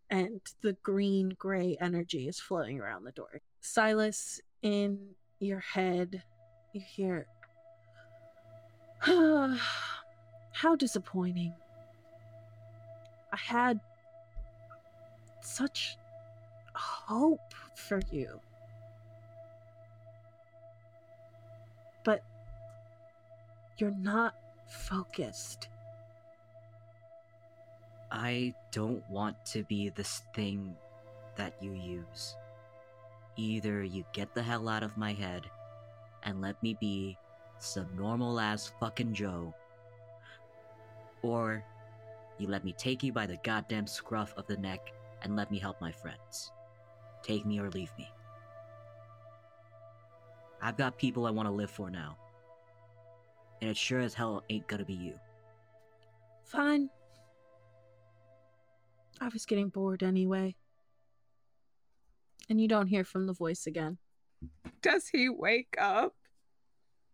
and 0.10 0.42
the 0.62 0.74
green 0.84 1.36
gray 1.38 1.78
energy 1.80 2.28
is 2.28 2.40
flowing 2.40 2.80
around 2.80 3.04
the 3.04 3.12
door. 3.12 3.42
Silas, 3.62 4.40
in 4.62 5.10
your 5.40 5.60
head, 5.60 6.24
you 6.74 6.82
hear, 6.82 7.28
How 9.02 10.76
disappointing. 10.76 11.54
I 13.32 13.38
had 13.38 13.80
such 15.42 15.96
hope 16.74 17.54
for 17.76 18.02
you. 18.12 18.40
You're 23.78 23.92
not 23.92 24.34
focused. 24.68 25.70
I 28.12 28.56
don't 28.72 29.08
want 29.10 29.46
to 29.48 29.64
be 29.64 29.90
this 29.90 30.24
thing 30.34 30.76
that 31.36 31.54
you 31.62 31.74
use. 31.74 32.36
Either 33.36 33.84
you 33.84 34.04
get 34.14 34.34
the 34.34 34.42
hell 34.42 34.68
out 34.68 34.82
of 34.82 34.98
my 34.98 35.14
head 35.14 35.44
and 36.24 36.42
let 36.42 36.62
me 36.64 36.76
be 36.80 37.18
some 37.60 37.88
normal 37.96 38.40
ass 38.40 38.72
fucking 38.80 39.14
Joe, 39.14 39.54
or 41.22 41.64
you 42.40 42.48
let 42.48 42.64
me 42.64 42.74
take 42.74 43.04
you 43.04 43.14
by 43.14 43.28
the 43.28 43.38
goddamn 43.44 43.86
scruff 43.86 44.34
of 44.38 44.48
the 44.48 44.58
neck 44.58 44.92
and 45.22 45.36
let 45.36 45.52
me 45.52 45.60
help 45.60 45.80
my 45.80 45.92
friends. 45.92 46.52
Take 47.22 47.46
me 47.46 47.60
or 47.60 47.70
leave 47.70 47.92
me. 47.98 48.08
I've 50.62 50.78
got 50.78 50.98
people 50.98 51.28
I 51.28 51.32
want 51.32 51.48
to 51.48 51.54
live 51.54 51.70
for 51.70 51.92
now. 51.92 52.18
And 53.62 53.70
it 53.70 53.78
sure 53.78 54.00
as 54.00 54.14
hell 54.14 54.44
ain't 54.50 54.68
gonna 54.68 54.86
be 54.86 54.94
you. 54.94 55.14
Fine. 56.46 56.90
I 59.20 59.30
was 59.30 59.46
getting 59.46 59.70
bored 59.70 60.04
anyway. 60.04 60.56
And 62.50 62.62
you 62.62 62.68
don't 62.68 62.88
hear 62.88 63.04
from 63.04 63.26
the 63.26 63.34
voice 63.34 63.68
again. 63.68 63.98
Does 64.82 65.08
he 65.08 65.28
wake 65.28 65.76
up? 65.78 66.16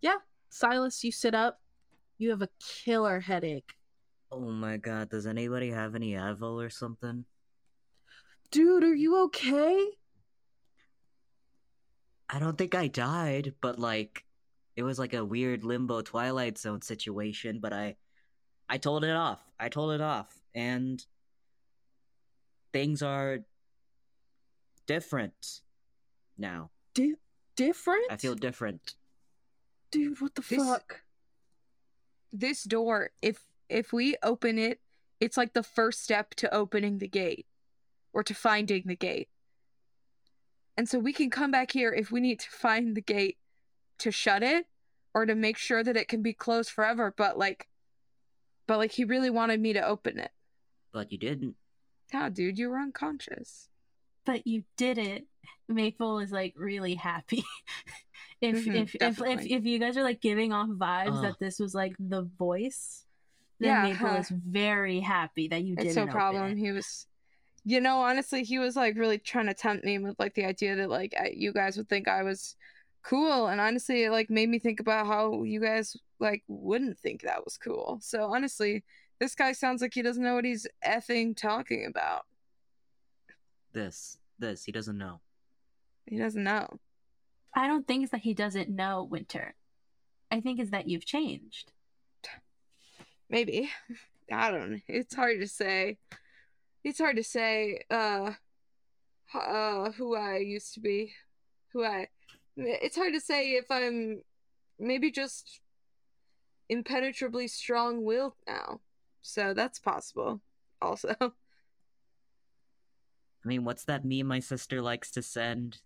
Yeah. 0.02 0.18
Silas, 0.50 1.04
you 1.04 1.12
sit 1.12 1.34
up. 1.34 1.60
You 2.18 2.30
have 2.30 2.42
a 2.42 2.50
killer 2.60 3.20
headache. 3.20 3.74
Oh 4.32 4.40
my 4.40 4.78
god, 4.78 5.10
does 5.10 5.26
anybody 5.26 5.72
have 5.72 5.96
any 5.96 6.14
Advil 6.14 6.64
or 6.64 6.70
something? 6.70 7.26
Dude, 8.52 8.84
are 8.84 8.94
you 8.94 9.24
okay? 9.26 9.90
I 12.30 12.40
don't 12.40 12.58
think 12.58 12.76
I 12.76 12.88
died, 12.88 13.54
but 13.62 13.80
like 13.80 14.26
it 14.76 14.84
was 14.84 14.98
like 15.00 15.14
a 15.14 15.24
weird 15.26 15.64
limbo 15.64 16.02
twilight 16.02 16.58
zone 16.58 16.82
situation, 16.82 17.60
but 17.60 17.74
I 17.74 17.96
I 18.70 18.78
told 18.78 19.04
it 19.04 19.16
off. 19.16 19.42
I 19.60 19.70
told 19.70 19.92
it 19.94 20.02
off 20.02 20.42
and 20.56 21.04
things 22.72 23.02
are 23.04 23.40
different 24.88 25.62
now. 26.38 26.72
Di- 26.94 27.16
different? 27.56 28.06
I 28.12 28.18
feel 28.18 28.36
different. 28.36 28.96
Dude, 29.92 30.20
what 30.22 30.36
the 30.36 30.42
This- 30.42 30.58
fuck? 30.68 31.02
This 32.32 32.64
door, 32.64 33.12
if 33.22 33.46
if 33.70 33.94
we 33.94 34.16
open 34.24 34.58
it, 34.58 34.82
it's 35.20 35.38
like 35.38 35.54
the 35.54 35.64
first 35.64 36.02
step 36.04 36.32
to 36.36 36.54
opening 36.54 36.98
the 36.98 37.08
gate 37.08 37.48
or 38.12 38.24
to 38.24 38.34
finding 38.34 38.84
the 38.86 38.96
gate. 38.96 39.30
And 40.76 40.90
so 40.90 40.98
we 40.98 41.14
can 41.14 41.30
come 41.30 41.52
back 41.52 41.72
here 41.72 41.94
if 41.94 42.12
we 42.12 42.20
need 42.20 42.40
to 42.40 42.50
find 42.50 42.96
the 42.98 43.02
gate 43.02 43.38
to 44.04 44.12
shut 44.12 44.44
it 44.44 44.68
or 45.14 45.26
to 45.26 45.36
make 45.36 45.58
sure 45.58 45.84
that 45.84 45.98
it 45.98 46.08
can 46.08 46.22
be 46.22 46.34
closed 46.34 46.70
forever, 46.70 47.14
but 47.16 47.38
like 47.38 47.68
but 48.68 48.78
like 48.78 48.92
he 48.92 49.04
really 49.04 49.30
wanted 49.30 49.60
me 49.60 49.74
to 49.74 49.86
open 49.86 50.18
it. 50.20 50.32
But 50.94 51.12
you 51.12 51.18
didn't. 51.18 51.56
Yeah, 52.14 52.30
dude, 52.30 52.58
you 52.60 52.70
were 52.70 52.80
unconscious. 52.80 53.68
But 54.26 54.48
you 54.48 54.64
did 54.78 54.98
it. 54.98 55.26
Maple 55.68 56.20
is 56.20 56.32
like 56.32 56.54
really 56.56 56.96
happy. 56.96 57.44
if, 58.42 58.66
Mhm, 58.66 58.76
if, 58.76 58.96
if 58.96 59.22
if 59.22 59.46
if 59.52 59.66
you 59.66 59.80
guys 59.80 59.98
are 59.98 60.04
like 60.04 60.22
giving 60.22 60.54
off 60.54 60.70
vibes 60.70 61.18
Ugh. 61.18 61.24
that 61.24 61.40
this 61.40 61.60
was 61.60 61.74
like 61.76 61.96
the 62.00 62.24
voice, 62.38 63.06
then 63.60 63.70
Yeah, 63.70 63.84
Maple 63.84 64.08
huh. 64.10 64.18
is 64.20 64.30
very 64.30 65.00
happy 65.00 65.48
that 65.50 65.64
you 65.64 65.76
didn't. 65.76 65.88
it's 65.88 65.96
no 65.98 66.04
open 66.04 66.14
problem. 66.14 66.52
it. 66.52 66.58
He 66.58 66.72
was, 66.72 67.08
you 67.66 67.82
know, 67.82 68.00
honestly, 68.02 68.44
he 68.44 68.60
was 68.60 68.76
like 68.76 68.96
really 68.96 69.18
trying 69.18 69.48
to 69.48 69.54
tempt 69.54 69.84
me 69.84 69.98
with 69.98 70.16
like 70.20 70.36
the 70.36 70.46
idea 70.46 70.76
that 70.76 70.90
like 70.90 71.14
I, 71.20 71.34
you 71.36 71.52
guys 71.52 71.76
would 71.78 71.90
think 71.90 72.08
I 72.08 72.24
was 72.24 72.56
cool, 73.04 73.48
and 73.48 73.62
honestly, 73.62 74.04
it 74.04 74.12
like 74.12 74.30
made 74.30 74.50
me 74.50 74.60
think 74.60 74.80
about 74.80 75.08
how 75.08 75.44
you 75.44 75.60
guys 75.60 75.96
like 76.20 76.44
wouldn't 76.48 76.98
think 76.98 77.22
that 77.22 77.44
was 77.44 77.58
cool. 77.58 78.00
So 78.02 78.24
honestly, 78.24 78.84
this 79.20 79.36
guy 79.36 79.52
sounds 79.52 79.82
like 79.82 79.94
he 79.94 80.02
doesn't 80.02 80.24
know 80.24 80.36
what 80.36 80.46
he's 80.46 80.68
effing 80.86 81.36
talking 81.36 81.86
about. 81.86 82.24
This. 83.74 84.18
This. 84.40 84.64
He 84.64 84.72
doesn't 84.72 84.98
know. 84.98 85.20
He 86.06 86.18
doesn't 86.18 86.44
know. 86.44 86.80
I 87.56 87.68
don't 87.68 87.88
think 87.88 88.04
it's 88.04 88.12
that 88.12 88.22
he 88.22 88.34
doesn't 88.34 88.70
know 88.70 89.04
Winter. 89.04 89.56
I 90.32 90.42
think 90.42 90.60
it's 90.60 90.72
that 90.72 90.90
you've 90.90 91.06
changed. 91.06 91.72
Maybe. 93.30 93.70
I 94.32 94.52
don't 94.52 94.72
know. 94.72 94.80
It's 94.88 95.16
hard 95.16 95.40
to 95.42 95.48
say. 95.48 95.98
It's 96.84 97.00
hard 97.00 97.18
to 97.18 97.24
say 97.24 97.82
uh 97.90 98.32
uh 99.34 99.92
who 99.92 100.16
I 100.16 100.38
used 100.38 100.74
to 100.76 100.80
be. 100.80 101.14
Who 101.74 101.84
I 101.84 102.08
It's 102.56 102.96
hard 102.96 103.14
to 103.14 103.20
say 103.20 103.52
if 103.52 103.66
I'm 103.70 104.22
maybe 104.80 105.12
just 105.12 105.62
impenetrably 106.70 107.48
strong-willed 107.48 108.34
now. 108.48 108.82
So 109.22 109.54
that's 109.54 109.80
possible 109.80 110.42
also. 110.82 111.16
I 111.20 111.32
mean, 113.46 113.64
what's 113.64 113.86
that 113.86 114.06
meme 114.06 114.28
my 114.28 114.40
sister 114.40 114.82
likes 114.82 115.12
to 115.12 115.22
send? 115.22 115.82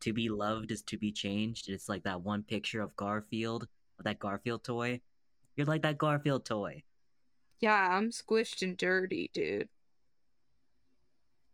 To 0.00 0.12
be 0.12 0.28
loved 0.28 0.70
is 0.70 0.82
to 0.82 0.98
be 0.98 1.10
changed. 1.10 1.68
It's 1.70 1.88
like 1.88 2.04
that 2.04 2.20
one 2.20 2.42
picture 2.42 2.82
of 2.82 2.94
Garfield, 2.96 3.66
that 4.04 4.18
Garfield 4.18 4.62
toy. 4.62 5.00
You're 5.56 5.66
like 5.66 5.82
that 5.82 5.96
Garfield 5.98 6.44
toy, 6.44 6.82
yeah, 7.60 7.88
I'm 7.96 8.10
squished 8.10 8.62
and 8.62 8.76
dirty, 8.76 9.30
dude. 9.32 9.68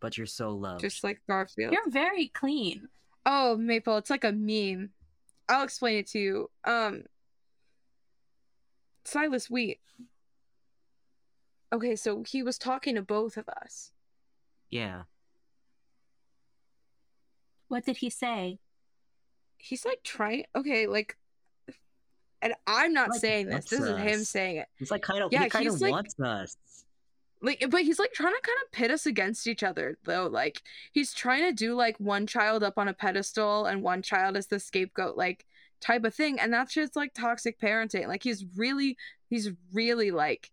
but 0.00 0.18
you're 0.18 0.26
so 0.26 0.50
loved. 0.50 0.80
Just 0.80 1.04
like 1.04 1.20
Garfield. 1.28 1.72
You're 1.72 1.88
very 1.88 2.26
clean. 2.28 2.88
Oh, 3.24 3.56
Maple, 3.56 3.96
it's 3.98 4.10
like 4.10 4.24
a 4.24 4.32
meme. 4.32 4.90
I'll 5.48 5.64
explain 5.64 5.98
it 5.98 6.06
to 6.08 6.18
you. 6.18 6.50
Um 6.64 7.04
Silas 9.04 9.50
Wheat. 9.50 9.80
Okay, 11.72 11.96
so 11.96 12.22
he 12.22 12.42
was 12.42 12.58
talking 12.58 12.94
to 12.96 13.02
both 13.02 13.36
of 13.36 13.48
us. 13.48 13.92
Yeah. 14.70 15.02
What 17.68 17.84
did 17.86 17.98
he 17.98 18.10
say? 18.10 18.58
He's 19.58 19.84
like 19.84 20.02
trying 20.02 20.44
okay, 20.54 20.86
like 20.86 21.16
and 22.42 22.54
I'm 22.66 22.92
not 22.92 23.10
Like, 23.10 23.20
saying 23.20 23.46
this. 23.46 23.66
This 23.66 23.80
is 23.80 23.86
that's 23.88 24.02
him 24.02 24.24
saying 24.24 24.56
it. 24.56 24.68
He's 24.76 24.90
like 24.90 25.02
kind 25.02 25.22
of 25.22 25.32
Yeah, 25.32 25.44
he 25.44 25.50
kind 25.50 25.64
he's 25.64 25.74
of 25.76 25.80
like- 25.80 25.92
wants 25.92 26.18
us. 26.18 26.56
Like 27.42 27.64
but 27.70 27.82
he's 27.82 27.98
like 27.98 28.12
trying 28.12 28.32
to 28.34 28.40
kind 28.40 28.58
of 28.64 28.72
pit 28.72 28.90
us 28.90 29.04
against 29.04 29.46
each 29.46 29.62
other 29.62 29.98
though. 30.04 30.26
Like 30.28 30.62
he's 30.92 31.12
trying 31.12 31.42
to 31.42 31.52
do 31.52 31.74
like 31.74 31.98
one 31.98 32.26
child 32.26 32.62
up 32.62 32.78
on 32.78 32.88
a 32.88 32.94
pedestal 32.94 33.66
and 33.66 33.82
one 33.82 34.00
child 34.02 34.36
as 34.36 34.46
the 34.46 34.60
scapegoat 34.60 35.16
like 35.16 35.44
type 35.80 36.04
of 36.04 36.14
thing 36.14 36.38
and 36.38 36.52
that's 36.52 36.72
just 36.72 36.94
like 36.94 37.12
toxic 37.14 37.58
parenting. 37.60 38.06
Like 38.06 38.22
he's 38.22 38.44
really 38.56 38.96
he's 39.28 39.50
really 39.72 40.12
like 40.12 40.50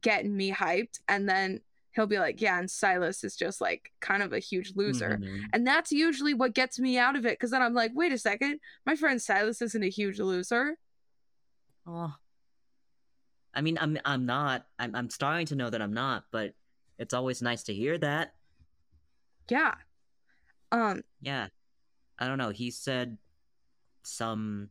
getting 0.00 0.36
me 0.36 0.52
hyped 0.52 1.00
and 1.08 1.28
then 1.28 1.60
he'll 1.92 2.06
be 2.06 2.18
like, 2.18 2.40
"Yeah, 2.40 2.58
and 2.58 2.70
Silas 2.70 3.24
is 3.24 3.34
just 3.34 3.60
like 3.60 3.90
kind 4.00 4.22
of 4.22 4.32
a 4.32 4.38
huge 4.38 4.74
loser." 4.76 5.18
Mhm. 5.20 5.44
And 5.52 5.66
that's 5.66 5.90
usually 5.90 6.34
what 6.34 6.54
gets 6.54 6.78
me 6.78 6.98
out 6.98 7.16
of 7.16 7.24
it 7.24 7.32
because 7.38 7.50
then 7.50 7.62
I'm 7.62 7.74
like, 7.74 7.92
wait 7.94 8.12
a 8.12 8.18
second, 8.18 8.60
my 8.84 8.94
friend 8.94 9.20
Silas 9.20 9.62
isn't 9.62 9.82
a 9.82 9.88
huge 9.88 10.20
loser. 10.20 10.76
Oh. 11.86 12.14
I 13.54 13.60
mean, 13.60 13.78
I'm 13.80 13.98
I'm 14.04 14.26
not. 14.26 14.66
I'm 14.78 14.94
I'm 14.94 15.10
starting 15.10 15.46
to 15.46 15.56
know 15.56 15.70
that 15.70 15.82
I'm 15.82 15.92
not, 15.92 16.24
but 16.30 16.54
it's 16.98 17.14
always 17.14 17.42
nice 17.42 17.62
to 17.64 17.74
hear 17.74 17.98
that. 17.98 18.34
Yeah. 19.48 19.74
Um, 20.70 21.02
Yeah. 21.20 21.48
I 22.18 22.28
don't 22.28 22.38
know. 22.38 22.50
He 22.50 22.70
said 22.70 23.16
some 24.02 24.68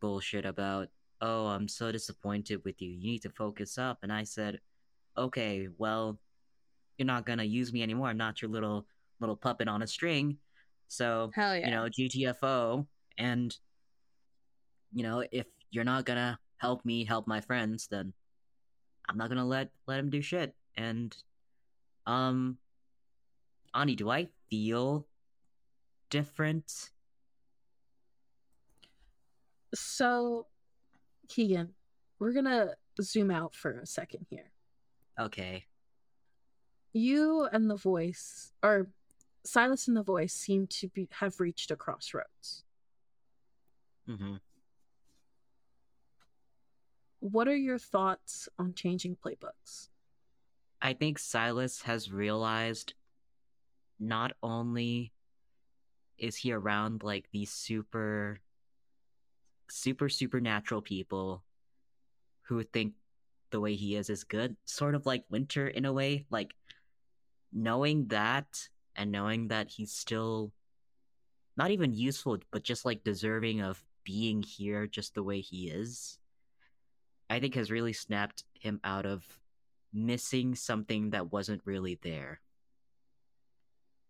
bullshit 0.00 0.44
about, 0.44 0.88
"Oh, 1.20 1.46
I'm 1.46 1.68
so 1.68 1.92
disappointed 1.92 2.64
with 2.64 2.80
you. 2.82 2.90
You 2.90 3.06
need 3.06 3.22
to 3.22 3.30
focus 3.30 3.78
up." 3.78 3.98
And 4.02 4.12
I 4.12 4.24
said, 4.24 4.60
"Okay, 5.16 5.68
well, 5.78 6.18
you're 6.96 7.06
not 7.06 7.26
going 7.26 7.38
to 7.38 7.44
use 7.44 7.72
me 7.72 7.82
anymore. 7.82 8.08
I'm 8.08 8.16
not 8.16 8.42
your 8.42 8.50
little 8.50 8.86
little 9.20 9.36
puppet 9.36 9.68
on 9.68 9.82
a 9.82 9.86
string." 9.86 10.38
So, 10.88 11.30
hell 11.34 11.54
yeah. 11.54 11.66
you 11.66 11.70
know, 11.70 11.84
GTFO 11.84 12.86
and 13.18 13.54
you 14.92 15.02
know, 15.02 15.22
if 15.30 15.46
you're 15.70 15.84
not 15.84 16.06
going 16.06 16.16
to 16.16 16.38
help 16.58 16.84
me 16.84 17.04
help 17.04 17.26
my 17.26 17.40
friends, 17.40 17.88
then 17.88 18.12
I'm 19.08 19.16
not 19.16 19.28
to 19.38 19.44
let 19.44 19.70
let 19.86 19.98
him 19.98 20.10
do 20.10 20.20
shit. 20.20 20.54
And 20.76 21.16
um 22.06 22.58
Ani, 23.74 23.96
do 23.96 24.10
I 24.10 24.28
feel 24.50 25.06
different? 26.10 26.90
So, 29.74 30.46
Keegan, 31.28 31.74
we're 32.18 32.32
gonna 32.32 32.74
zoom 33.00 33.30
out 33.30 33.54
for 33.54 33.78
a 33.78 33.86
second 33.86 34.26
here. 34.30 34.50
Okay. 35.18 35.66
You 36.92 37.48
and 37.52 37.70
the 37.70 37.76
voice, 37.76 38.52
or 38.62 38.88
Silas 39.44 39.88
and 39.88 39.96
the 39.96 40.02
voice, 40.02 40.32
seem 40.32 40.66
to 40.68 40.88
be 40.88 41.08
have 41.12 41.38
reached 41.38 41.70
a 41.70 41.76
crossroads. 41.76 42.64
Mm-hmm. 44.08 44.36
What 47.20 47.48
are 47.48 47.56
your 47.56 47.78
thoughts 47.78 48.48
on 48.58 48.74
changing 48.74 49.16
playbooks? 49.16 49.88
I 50.80 50.92
think 50.92 51.18
Silas 51.18 51.82
has 51.82 52.12
realized 52.12 52.94
not 53.98 54.32
only 54.42 55.12
is 56.16 56.36
he 56.36 56.52
around 56.52 57.02
like 57.02 57.28
these 57.32 57.50
super 57.50 58.40
super 59.70 60.08
supernatural 60.08 60.80
people 60.80 61.42
who 62.42 62.62
think 62.62 62.94
the 63.50 63.60
way 63.60 63.74
he 63.74 63.96
is 63.96 64.10
is 64.10 64.24
good, 64.24 64.56
sort 64.64 64.94
of 64.94 65.06
like 65.06 65.24
Winter 65.28 65.68
in 65.68 65.84
a 65.84 65.92
way. 65.92 66.24
Like 66.30 66.54
knowing 67.52 68.08
that 68.08 68.68
and 68.94 69.10
knowing 69.10 69.48
that 69.48 69.68
he's 69.68 69.92
still 69.92 70.52
not 71.56 71.70
even 71.70 71.92
useful, 71.92 72.38
but 72.50 72.62
just 72.62 72.84
like 72.84 73.04
deserving 73.04 73.60
of 73.60 73.84
being 74.04 74.42
here 74.42 74.86
just 74.86 75.14
the 75.14 75.22
way 75.22 75.40
he 75.40 75.68
is, 75.68 76.18
I 77.30 77.40
think 77.40 77.54
has 77.54 77.70
really 77.70 77.92
snapped 77.92 78.44
him 78.54 78.80
out 78.84 79.06
of 79.06 79.24
missing 79.92 80.54
something 80.54 81.10
that 81.10 81.32
wasn't 81.32 81.62
really 81.64 81.98
there. 82.02 82.40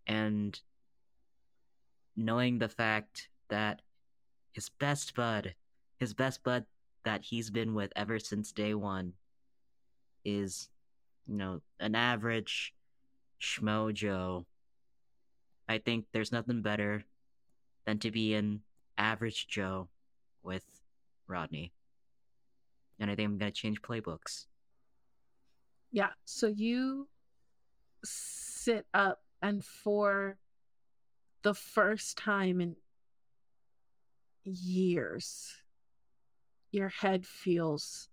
And 0.07 0.59
knowing 2.17 2.59
the 2.59 2.69
fact 2.69 3.29
that 3.49 3.83
his 4.53 4.69
best 4.69 5.15
bud, 5.15 5.55
his 5.99 6.15
best 6.15 6.43
bud 6.43 6.65
that 7.05 7.23
he's 7.23 7.51
been 7.51 7.75
with 7.75 7.93
ever 7.97 8.19
since 8.19 8.53
day 8.53 8.75
one, 8.75 9.15
is, 10.25 10.69
you 11.27 11.37
know, 11.37 11.61
an 11.81 11.95
average 11.95 12.75
schmo 13.41 13.93
Joe. 13.93 14.47
I 15.69 15.79
think 15.79 16.07
there's 16.13 16.33
nothing 16.33 16.63
better 16.63 17.05
than 17.85 17.99
to 18.01 18.11
be 18.11 18.35
an 18.35 18.63
average 18.97 19.49
Joe 19.49 19.89
with 20.43 20.65
Rodney. 21.27 21.73
And 22.99 23.11
I 23.11 23.15
think 23.15 23.29
I'm 23.29 23.39
gonna 23.39 23.51
change 23.51 23.83
playbooks. 23.83 24.47
Yeah. 25.91 26.11
So 26.25 26.49
you 26.49 27.09
sit 28.05 28.87
up, 28.93 29.23
and 29.41 29.65
for 29.65 30.39
the 31.43 31.55
first 31.55 32.19
time 32.19 32.61
in 32.61 32.77
years, 34.45 35.55
your 36.71 36.89
head 36.89 37.27
feels 37.27 38.09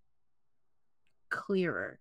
clearer. 1.29 1.99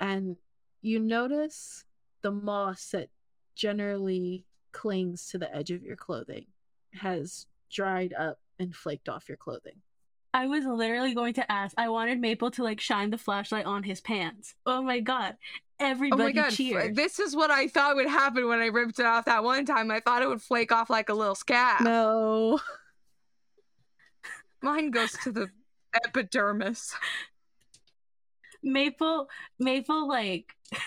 And 0.00 0.36
you 0.82 0.98
notice 0.98 1.84
the 2.22 2.32
moss 2.32 2.90
that 2.90 3.10
generally 3.54 4.46
clings 4.72 5.28
to 5.28 5.38
the 5.38 5.54
edge 5.54 5.70
of 5.70 5.82
your 5.82 5.96
clothing 5.96 6.46
has 6.92 7.46
dried 7.70 8.12
up 8.14 8.38
and 8.58 8.74
flaked 8.74 9.08
off 9.08 9.28
your 9.28 9.36
clothing. 9.36 9.80
I 10.34 10.46
was 10.46 10.64
literally 10.64 11.14
going 11.14 11.34
to 11.34 11.50
ask. 11.50 11.74
I 11.78 11.88
wanted 11.88 12.20
Maple 12.20 12.50
to 12.52 12.62
like 12.62 12.80
shine 12.80 13.10
the 13.10 13.18
flashlight 13.18 13.64
on 13.64 13.82
his 13.82 14.00
pants. 14.00 14.54
Oh 14.66 14.82
my 14.82 15.00
god. 15.00 15.36
Everybody 15.78 16.22
oh 16.22 16.24
my 16.24 16.32
god, 16.32 16.50
cheered. 16.50 16.96
this 16.96 17.18
is 17.18 17.36
what 17.36 17.50
I 17.50 17.68
thought 17.68 17.96
would 17.96 18.08
happen 18.08 18.48
when 18.48 18.60
I 18.60 18.66
ripped 18.66 18.98
it 18.98 19.04
off 19.04 19.26
that 19.26 19.44
one 19.44 19.66
time. 19.66 19.90
I 19.90 20.00
thought 20.00 20.22
it 20.22 20.28
would 20.28 20.40
flake 20.40 20.72
off 20.72 20.88
like 20.88 21.08
a 21.08 21.14
little 21.14 21.34
scab. 21.34 21.82
No. 21.82 22.60
Mine 24.62 24.90
goes 24.90 25.12
to 25.24 25.32
the 25.32 25.50
epidermis. 26.04 26.94
Maple 28.62 29.28
Maple 29.58 30.08
like 30.08 30.54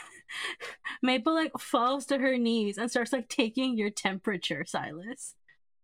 Maple 1.02 1.34
like 1.34 1.54
falls 1.60 2.06
to 2.08 2.18
her 2.18 2.38
knees 2.38 2.78
and 2.78 2.90
starts 2.90 3.14
like 3.14 3.30
taking 3.30 3.78
your 3.78 3.90
temperature, 3.90 4.66
Silas. 4.66 5.36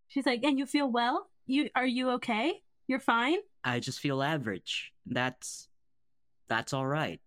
She's 0.07 0.25
like, 0.25 0.43
"And 0.43 0.59
you 0.59 0.65
feel 0.65 0.89
well? 0.89 1.29
You 1.45 1.69
are 1.75 1.85
you 1.85 2.09
okay? 2.11 2.61
You're 2.87 2.99
fine?" 2.99 3.39
I 3.63 3.79
just 3.79 3.99
feel 3.99 4.21
average. 4.21 4.93
That's 5.05 5.67
that's 6.47 6.73
all 6.73 6.85
right. 6.85 7.19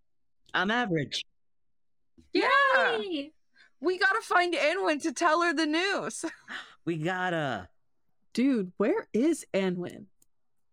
I'm 0.53 0.71
average. 0.71 1.25
Yeah. 2.33 2.97
Yay! 2.97 3.31
We 3.81 3.97
gotta 3.97 4.21
find 4.21 4.53
Anwen 4.53 5.01
to 5.03 5.11
tell 5.13 5.41
her 5.41 5.53
the 5.53 5.65
news. 5.65 6.25
We 6.85 6.97
gotta. 6.97 7.69
Dude, 8.33 8.71
where 8.77 9.07
is 9.13 9.45
Anwen? 9.53 10.05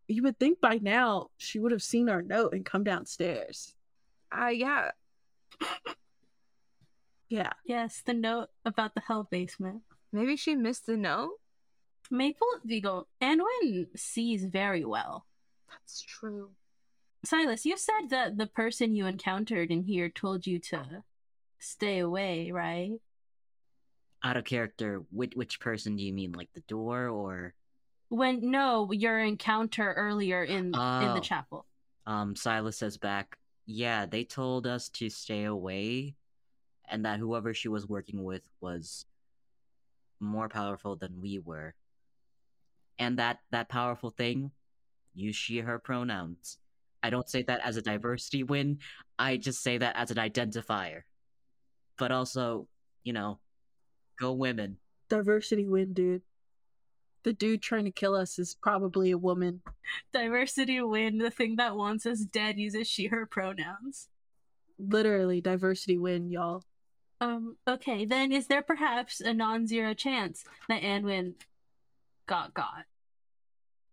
You 0.09 0.23
would 0.23 0.39
think 0.39 0.61
by 0.61 0.79
now 0.81 1.29
she 1.37 1.59
would 1.59 1.73
have 1.73 1.83
seen 1.83 2.09
our 2.09 2.23
note 2.23 2.55
and 2.55 2.65
come 2.65 2.85
downstairs. 2.85 3.75
Uh 4.35 4.47
yeah. 4.47 4.93
Yeah. 7.29 7.53
Yes, 7.65 8.03
the 8.07 8.15
note 8.15 8.49
about 8.65 8.95
the 8.95 9.03
hell 9.03 9.29
basement. 9.31 9.83
Maybe 10.13 10.37
she 10.37 10.55
missed 10.55 10.87
the 10.87 10.97
note? 10.97 11.33
Maple 12.11 12.47
Vigo 12.65 13.07
Anwen 13.21 13.87
sees 13.97 14.45
very 14.45 14.85
well. 14.85 15.27
That's 15.71 16.01
true. 16.03 16.51
Silas, 17.25 17.65
you 17.67 17.77
said 17.77 18.11
that 18.11 18.37
the 18.39 18.47
person 18.47 18.95
you 18.95 19.07
encountered 19.07 19.71
in 19.71 19.83
here 19.83 20.09
told 20.09 20.47
you 20.47 20.59
to 20.61 21.03
stay 21.59 21.99
away, 21.99 22.51
right? 22.53 22.93
Out 24.23 24.37
of 24.37 24.45
character, 24.45 25.03
which 25.11 25.33
which 25.35 25.61
person 25.61 25.97
do 25.97 26.05
you 26.05 26.13
mean? 26.13 26.33
Like 26.33 26.51
the 26.55 26.61
door 26.63 27.09
or 27.09 27.55
When 28.09 28.51
no, 28.51 28.93
your 28.93 29.19
encounter 29.19 29.93
earlier 29.95 30.45
in 30.45 30.67
in 30.67 30.75
Oh. 30.75 31.15
the 31.15 31.21
chapel. 31.21 31.67
um 32.07 32.37
Silas 32.37 32.77
says 32.79 32.97
back, 32.99 33.37
yeah, 33.67 34.07
they 34.07 34.23
told 34.25 34.67
us 34.67 34.89
to 34.91 35.11
stay 35.11 35.45
away 35.45 36.15
and 36.89 37.05
that 37.05 37.19
whoever 37.19 37.53
she 37.53 37.69
was 37.69 37.89
working 37.89 38.23
with 38.23 38.49
was 38.61 39.07
more 40.21 40.49
powerful 40.49 40.95
than 40.97 41.21
we 41.21 41.39
were. 41.41 41.75
And 42.99 43.19
that 43.19 43.41
that 43.51 43.69
powerful 43.69 44.11
thing, 44.11 44.51
use 45.15 45.37
she 45.37 45.59
her 45.59 45.79
pronouns. 45.79 46.59
I 47.03 47.11
don't 47.11 47.29
say 47.29 47.43
that 47.43 47.61
as 47.65 47.77
a 47.77 47.83
diversity 47.83 48.43
win, 48.43 48.79
I 49.19 49.37
just 49.37 49.63
say 49.63 49.79
that 49.79 49.97
as 49.97 50.11
an 50.11 50.17
identifier. 50.17 51.03
But 51.99 52.11
also, 52.11 52.69
you 53.05 53.13
know, 53.13 53.39
go 54.19 54.33
women. 54.33 54.79
Diversity 55.09 55.67
win, 55.67 55.93
dude. 55.93 56.23
The 57.23 57.33
dude 57.33 57.63
trying 57.63 57.85
to 57.85 57.91
kill 57.91 58.15
us 58.15 58.39
is 58.39 58.57
probably 58.61 59.11
a 59.11 59.19
woman. 59.19 59.63
Diversity 60.13 60.81
win, 60.81 61.19
the 61.19 61.31
thing 61.31 61.57
that 61.57 61.77
wants 61.77 62.07
us 62.07 62.21
dead 62.21 62.59
uses 62.59 62.87
she 62.89 63.07
her 63.07 63.27
pronouns. 63.27 64.09
Literally, 64.79 65.41
diversity 65.41 65.99
win, 65.99 66.31
y'all. 66.31 66.65
Um, 67.21 67.57
okay, 67.67 68.05
then 68.05 68.31
is 68.31 68.47
there 68.47 68.63
perhaps 68.63 69.21
a 69.21 69.33
non-zero 69.33 69.95
chance 69.95 70.45
that 70.69 70.83
Anwen 70.83 71.35
got 72.27 72.55
got? 72.55 72.85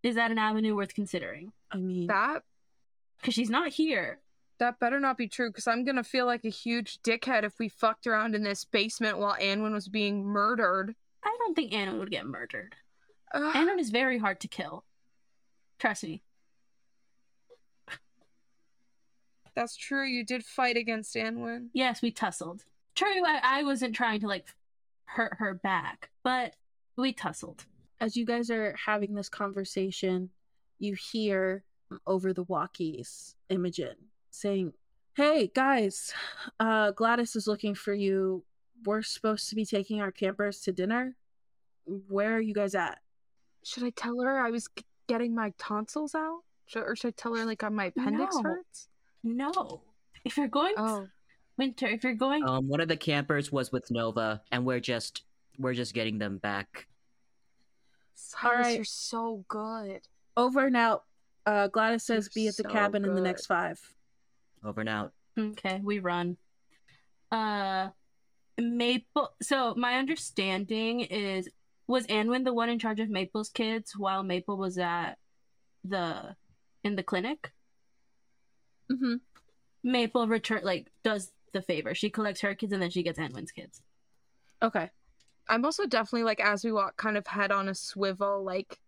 Is 0.02 0.16
that 0.16 0.32
an 0.32 0.38
avenue 0.38 0.76
worth 0.76 0.94
considering? 0.94 1.52
I 1.72 1.78
mean, 1.78 2.08
That 2.08 2.44
Because 3.20 3.34
she's 3.34 3.50
not 3.50 3.70
here. 3.70 4.20
that 4.60 4.80
better 4.80 5.00
not 5.00 5.18
be 5.18 5.28
true 5.28 5.50
because 5.50 5.68
I'm 5.68 5.84
gonna 5.84 6.04
feel 6.04 6.26
like 6.26 6.46
a 6.46 6.50
huge 6.50 7.00
dickhead 7.02 7.44
if 7.44 7.60
we 7.60 7.68
fucked 7.70 8.08
around 8.08 8.36
in 8.36 8.44
this 8.44 8.64
basement 8.66 9.18
while 9.18 9.36
Anwen 9.36 9.74
was 9.74 9.88
being 9.90 10.24
murdered. 10.26 10.96
I 11.24 11.36
don't 11.40 11.56
think 11.56 11.72
Anwen 11.72 12.00
would 12.00 12.12
get 12.12 12.26
murdered. 12.26 12.76
Ugh. 13.34 13.56
Anwen 13.56 13.80
is 13.80 13.90
very 13.90 14.18
hard 14.20 14.40
to 14.42 14.48
kill. 14.48 14.84
Trust 15.80 16.04
me. 16.04 16.22
That's 19.56 19.76
true. 19.76 20.04
You 20.06 20.26
did 20.26 20.44
fight 20.44 20.78
against 20.78 21.16
Anwen. 21.16 21.68
Yes, 21.74 22.02
we 22.02 22.12
tussled. 22.12 22.64
True, 22.96 23.24
I, 23.26 23.40
I 23.44 23.64
wasn't 23.64 23.96
trying 23.96 24.20
to 24.22 24.28
like 24.28 24.46
hurt 25.06 25.36
her 25.38 25.54
back, 25.54 26.10
but 26.24 26.56
we 26.98 27.14
tussled. 27.14 27.66
As 28.04 28.18
you 28.18 28.26
guys 28.26 28.49
are 28.51 28.76
having 28.86 29.14
this 29.16 29.30
conversation, 29.30 30.30
you 30.80 30.93
hear 31.12 31.64
over 32.06 32.34
the 32.34 32.43
walkies 32.45 33.36
Imogen 33.49 33.95
saying, 34.30 34.74
Hey 35.16 35.49
guys, 35.54 36.14
uh, 36.60 36.91
Gladys 36.91 37.36
is 37.36 37.47
looking 37.47 37.76
for 37.76 37.93
you. 37.93 38.43
We're 38.86 39.04
supposed 39.04 39.47
to 39.49 39.56
be 39.56 39.64
taking 39.66 40.01
our 40.01 40.12
campers 40.12 40.60
to 40.62 40.74
dinner. 40.74 41.16
Where 41.86 42.36
are 42.36 42.41
you 42.41 42.54
guys 42.54 42.76
at? 42.76 42.99
Should 43.64 43.84
I 43.84 43.91
tell 43.91 44.20
her 44.22 44.39
I 44.45 44.49
was 44.49 44.68
g- 44.76 44.84
getting 45.08 45.34
my 45.34 45.54
tonsils 45.58 46.14
out? 46.16 46.39
Should, 46.66 46.84
or 46.84 46.95
should 46.95 47.10
I 47.10 47.14
tell 47.16 47.36
her 47.36 47.45
like 47.45 47.64
uh, 47.64 47.70
my 47.70 47.86
appendix 47.86 48.36
No. 48.36 48.41
hurts? 48.43 48.88
No. 49.24 49.82
If 50.26 50.36
you're 50.38 50.47
going 50.47 50.74
Oh, 50.78 51.08
Winter, 51.58 51.88
if 51.88 52.04
you're 52.04 52.16
going 52.16 52.43
Um 52.43 52.68
one 52.68 52.82
of 52.82 52.88
the 52.89 52.97
campers 52.97 53.51
was 53.51 53.72
with 53.72 53.89
Nova 53.91 54.41
and 54.51 54.66
we're 54.66 54.80
just 54.82 55.24
we're 55.60 55.74
just 55.76 55.93
getting 55.93 56.18
them 56.18 56.39
back. 56.39 56.88
Silas, 58.16 58.66
right. 58.66 58.76
you're 58.76 58.86
so 58.86 59.43
good. 59.47 60.01
Over 60.36 60.68
and 60.68 60.78
out. 60.78 61.03
Uh, 61.45 61.68
Gladys 61.68 62.03
says 62.03 62.30
You're 62.34 62.43
be 62.43 62.47
at 62.47 62.57
the 62.57 62.64
so 62.64 62.70
cabin 62.70 63.05
in 63.05 63.16
the 63.16 63.22
next 63.22 63.45
five. 63.45 63.80
Over 64.64 64.82
and 64.82 64.89
out. 64.89 65.11
Okay, 65.38 65.82
we 65.84 65.99
run. 65.99 66.38
Uh 67.32 67.89
Maple 68.57 69.34
so 69.41 69.74
my 69.76 69.95
understanding 69.95 71.01
is 71.01 71.49
was 71.88 72.05
Anwen 72.07 72.45
the 72.45 72.53
one 72.53 72.70
in 72.70 72.80
charge 72.80 72.99
of 72.99 73.09
Maple's 73.09 73.49
kids 73.49 73.97
while 73.97 74.24
Maple 74.24 74.57
was 74.57 74.78
at 74.78 75.18
the 75.84 76.36
in 76.84 76.95
the 76.95 77.03
clinic? 77.03 77.51
Mm-hmm. 78.91 79.16
Maple 79.84 80.28
return 80.28 80.61
like 80.64 80.91
does 81.03 81.32
the 81.51 81.61
favor. 81.61 81.95
She 81.95 82.09
collects 82.09 82.41
her 82.41 82.55
kids 82.55 82.74
and 82.74 82.82
then 82.82 82.89
she 82.89 83.03
gets 83.03 83.20
Anwen's 83.20 83.51
kids. 83.51 83.82
Okay. 84.61 84.89
I'm 85.50 85.66
also 85.66 85.86
definitely 85.86 86.24
like 86.24 86.39
as 86.39 86.64
we 86.64 86.72
walk, 86.72 86.98
kind 86.98 87.18
of 87.18 87.28
head 87.28 87.52
on 87.52 87.70
a 87.70 87.76
swivel. 87.76 88.44
Like, 88.44 88.80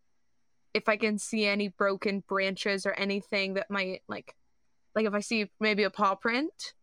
if 0.73 0.89
I 0.89 0.97
can 0.97 1.17
see 1.17 1.45
any 1.45 1.69
broken 1.69 2.23
branches 2.27 2.85
or 2.85 2.93
anything 2.93 3.55
that 3.55 3.69
might 3.69 4.01
like, 4.07 4.35
like 4.95 5.05
if 5.05 5.13
I 5.13 5.19
see 5.19 5.49
maybe 5.59 5.83
a 5.83 5.89
paw 5.89 6.15
print 6.15 6.73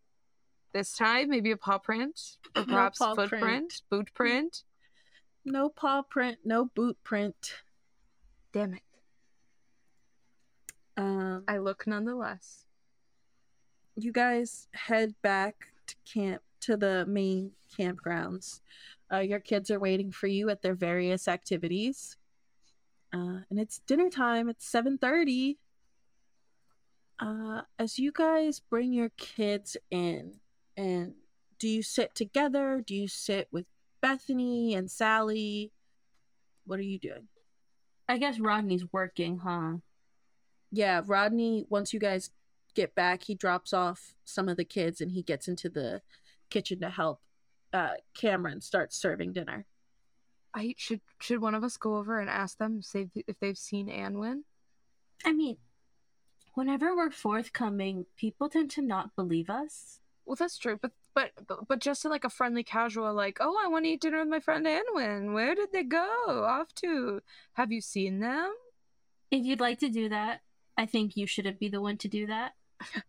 this 0.72 0.94
time, 0.96 1.30
maybe 1.30 1.50
a 1.50 1.56
paw 1.56 1.78
print 1.78 2.38
or 2.56 2.62
No 2.62 2.66
perhaps 2.66 2.98
paw 2.98 3.14
footprint, 3.14 3.42
print. 3.42 3.82
boot 3.90 4.10
print. 4.14 4.62
No 5.44 5.68
paw 5.68 6.02
print, 6.02 6.38
no 6.44 6.66
boot 6.66 6.96
print. 7.02 7.62
Damn 8.52 8.74
it! 8.74 8.82
Um, 10.96 11.44
I 11.48 11.58
look 11.58 11.86
nonetheless. 11.86 12.66
you 13.96 14.12
guys 14.12 14.68
head 14.72 15.14
back 15.22 15.68
to 15.86 15.96
camp 16.10 16.42
to 16.60 16.76
the 16.76 17.04
main 17.06 17.52
campgrounds. 17.76 18.60
Uh, 19.12 19.18
your 19.18 19.40
kids 19.40 19.70
are 19.70 19.78
waiting 19.78 20.10
for 20.10 20.26
you 20.26 20.48
at 20.48 20.62
their 20.62 20.74
various 20.74 21.28
activities, 21.28 22.16
uh, 23.12 23.40
and 23.50 23.58
it's 23.58 23.80
dinner 23.80 24.08
time. 24.08 24.48
It's 24.48 24.66
seven 24.66 24.98
thirty. 24.98 25.58
Uh, 27.20 27.62
as 27.78 27.98
you 27.98 28.10
guys 28.12 28.60
bring 28.60 28.92
your 28.92 29.10
kids 29.10 29.76
in, 29.90 30.40
and 30.76 31.14
do 31.58 31.68
you 31.68 31.82
sit 31.82 32.14
together? 32.14 32.82
Do 32.84 32.94
you 32.94 33.06
sit 33.06 33.48
with 33.52 33.66
Bethany 34.00 34.74
and 34.74 34.90
Sally? 34.90 35.72
What 36.66 36.78
are 36.80 36.82
you 36.84 36.98
doing? 36.98 37.28
I 38.08 38.18
guess 38.18 38.38
Rodney's 38.40 38.92
working, 38.92 39.38
huh? 39.38 39.74
yeah, 40.72 41.02
Rodney, 41.06 41.66
once 41.68 41.92
you 41.92 42.00
guys 42.00 42.30
get 42.74 42.94
back, 42.94 43.24
he 43.24 43.34
drops 43.34 43.72
off 43.74 44.14
some 44.24 44.48
of 44.48 44.56
the 44.56 44.64
kids 44.64 45.00
and 45.00 45.12
he 45.12 45.22
gets 45.22 45.46
into 45.46 45.68
the 45.68 46.00
kitchen 46.48 46.80
to 46.80 46.88
help 46.88 47.20
uh, 47.72 47.94
Cameron 48.14 48.60
starts 48.60 48.96
serving 48.96 49.32
dinner. 49.32 49.66
I 50.54 50.74
should 50.76 51.00
should 51.20 51.40
one 51.40 51.54
of 51.54 51.64
us 51.64 51.76
go 51.78 51.96
over 51.96 52.20
and 52.20 52.28
ask 52.28 52.58
them 52.58 52.82
say 52.82 53.08
if 53.14 53.38
they've 53.40 53.56
seen 53.56 53.88
Anwen? 53.88 54.42
I 55.24 55.32
mean, 55.32 55.56
whenever 56.54 56.94
we're 56.94 57.10
forthcoming, 57.10 58.04
people 58.16 58.48
tend 58.50 58.70
to 58.72 58.82
not 58.82 59.16
believe 59.16 59.48
us. 59.48 60.00
Well, 60.26 60.36
that's 60.36 60.58
true, 60.58 60.78
but 60.80 60.92
but 61.14 61.30
but- 61.46 61.66
but 61.68 61.78
just 61.80 62.04
in 62.04 62.10
like 62.10 62.24
a 62.24 62.30
friendly, 62.30 62.62
casual, 62.64 63.12
like, 63.14 63.38
oh, 63.40 63.58
I 63.62 63.68
want 63.68 63.84
to 63.86 63.90
eat 63.90 64.00
dinner 64.02 64.18
with 64.18 64.28
my 64.28 64.40
friend 64.40 64.66
Anwen. 64.66 65.32
Where 65.32 65.54
did 65.54 65.72
they 65.72 65.82
go 65.84 66.44
off 66.46 66.74
to? 66.76 67.22
Have 67.54 67.72
you 67.72 67.80
seen 67.80 68.20
them? 68.20 68.52
If 69.30 69.44
you'd 69.46 69.60
like 69.60 69.78
to 69.78 69.88
do 69.88 70.10
that, 70.10 70.42
I 70.76 70.84
think 70.86 71.16
you 71.16 71.26
shouldn't 71.26 71.58
be 71.58 71.68
the 71.68 71.80
one 71.80 71.96
to 71.98 72.08
do 72.08 72.26
that. 72.26 72.52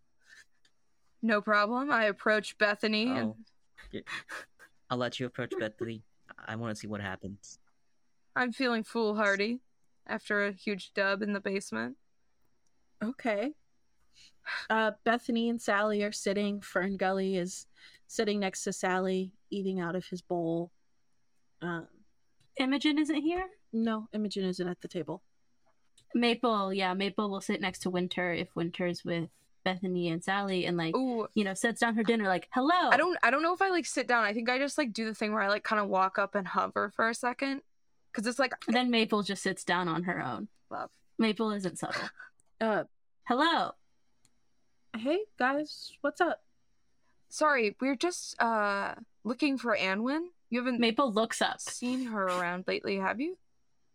No 1.25 1.41
problem. 1.41 1.89
I 1.89 2.03
approach 2.05 2.57
Bethany 2.57 3.03
and 3.09 3.29
Oh, 3.29 3.35
yeah. 3.91 4.01
I'll 4.89 4.97
let 4.97 5.19
you 5.19 5.25
approach 5.25 5.53
Bethany. 5.59 6.03
I 6.45 6.55
want 6.55 6.75
to 6.75 6.79
see 6.79 6.87
what 6.87 7.01
happens. 7.01 7.59
I'm 8.35 8.51
feeling 8.51 8.83
foolhardy 8.83 9.59
after 10.07 10.45
a 10.45 10.51
huge 10.51 10.93
dub 10.93 11.21
in 11.21 11.33
the 11.33 11.39
basement. 11.39 11.95
Okay. 13.03 13.53
Uh, 14.69 14.91
Bethany 15.03 15.49
and 15.49 15.61
Sally 15.61 16.03
are 16.03 16.11
sitting. 16.11 16.61
Fern 16.61 16.97
Gully 16.97 17.37
is 17.37 17.67
sitting 18.07 18.39
next 18.39 18.63
to 18.63 18.73
Sally, 18.73 19.31
eating 19.49 19.79
out 19.79 19.95
of 19.95 20.05
his 20.05 20.21
bowl. 20.21 20.71
Um, 21.61 21.87
Imogen 22.57 22.97
isn't 22.99 23.21
here? 23.21 23.45
no, 23.73 24.07
Imogen 24.13 24.45
isn't 24.45 24.67
at 24.67 24.81
the 24.81 24.87
table. 24.87 25.23
Maple, 26.13 26.71
yeah, 26.71 26.93
Maple 26.93 27.29
will 27.29 27.41
sit 27.41 27.59
next 27.59 27.79
to 27.79 27.89
Winter 27.89 28.31
if 28.31 28.55
Winter's 28.55 29.03
with 29.03 29.29
Bethany 29.63 30.09
and 30.09 30.23
Sally 30.23 30.65
and 30.65 30.77
like 30.77 30.95
Ooh, 30.95 31.27
you 31.35 31.43
know, 31.43 31.53
sets 31.53 31.79
down 31.81 31.95
her 31.95 32.03
dinner 32.03 32.27
like, 32.27 32.49
hello. 32.53 32.89
I 32.91 32.97
don't 32.97 33.17
I 33.23 33.31
don't 33.31 33.41
know 33.43 33.53
if 33.53 33.61
I 33.61 33.69
like 33.69 33.85
sit 33.85 34.07
down. 34.07 34.23
I 34.23 34.33
think 34.33 34.49
I 34.49 34.57
just 34.57 34.77
like 34.77 34.93
do 34.93 35.05
the 35.05 35.13
thing 35.15 35.33
where 35.33 35.41
I 35.41 35.47
like 35.49 35.63
kind 35.63 35.81
of 35.81 35.87
walk 35.89 36.17
up 36.19 36.35
and 36.35 36.47
hover 36.47 36.91
for 36.95 37.07
a 37.09 37.13
second 37.15 37.61
cuz 38.13 38.27
it's 38.27 38.39
like 38.39 38.53
And 38.67 38.75
then 38.75 38.89
Maple 38.91 39.23
just 39.23 39.41
sits 39.43 39.63
down 39.63 39.87
on 39.87 40.03
her 40.03 40.21
own. 40.23 40.47
love. 40.69 40.91
Maple 41.17 41.51
isn't 41.51 41.79
subtle. 41.79 42.09
Uh, 42.61 42.83
Hello. 43.27 43.71
hey 44.95 45.19
guys, 45.37 45.91
what's 46.01 46.21
up? 46.21 46.43
Sorry, 47.29 47.75
we're 47.81 47.95
just 47.95 48.41
uh 48.41 48.95
looking 49.23 49.57
for 49.57 49.75
Anwen. 49.75 50.27
You 50.49 50.59
haven't 50.59 50.79
Maple 50.79 51.11
looks 51.11 51.41
up. 51.41 51.59
seen 51.59 52.05
her 52.05 52.25
around 52.27 52.65
lately, 52.67 52.97
have 52.97 53.19
you? 53.19 53.37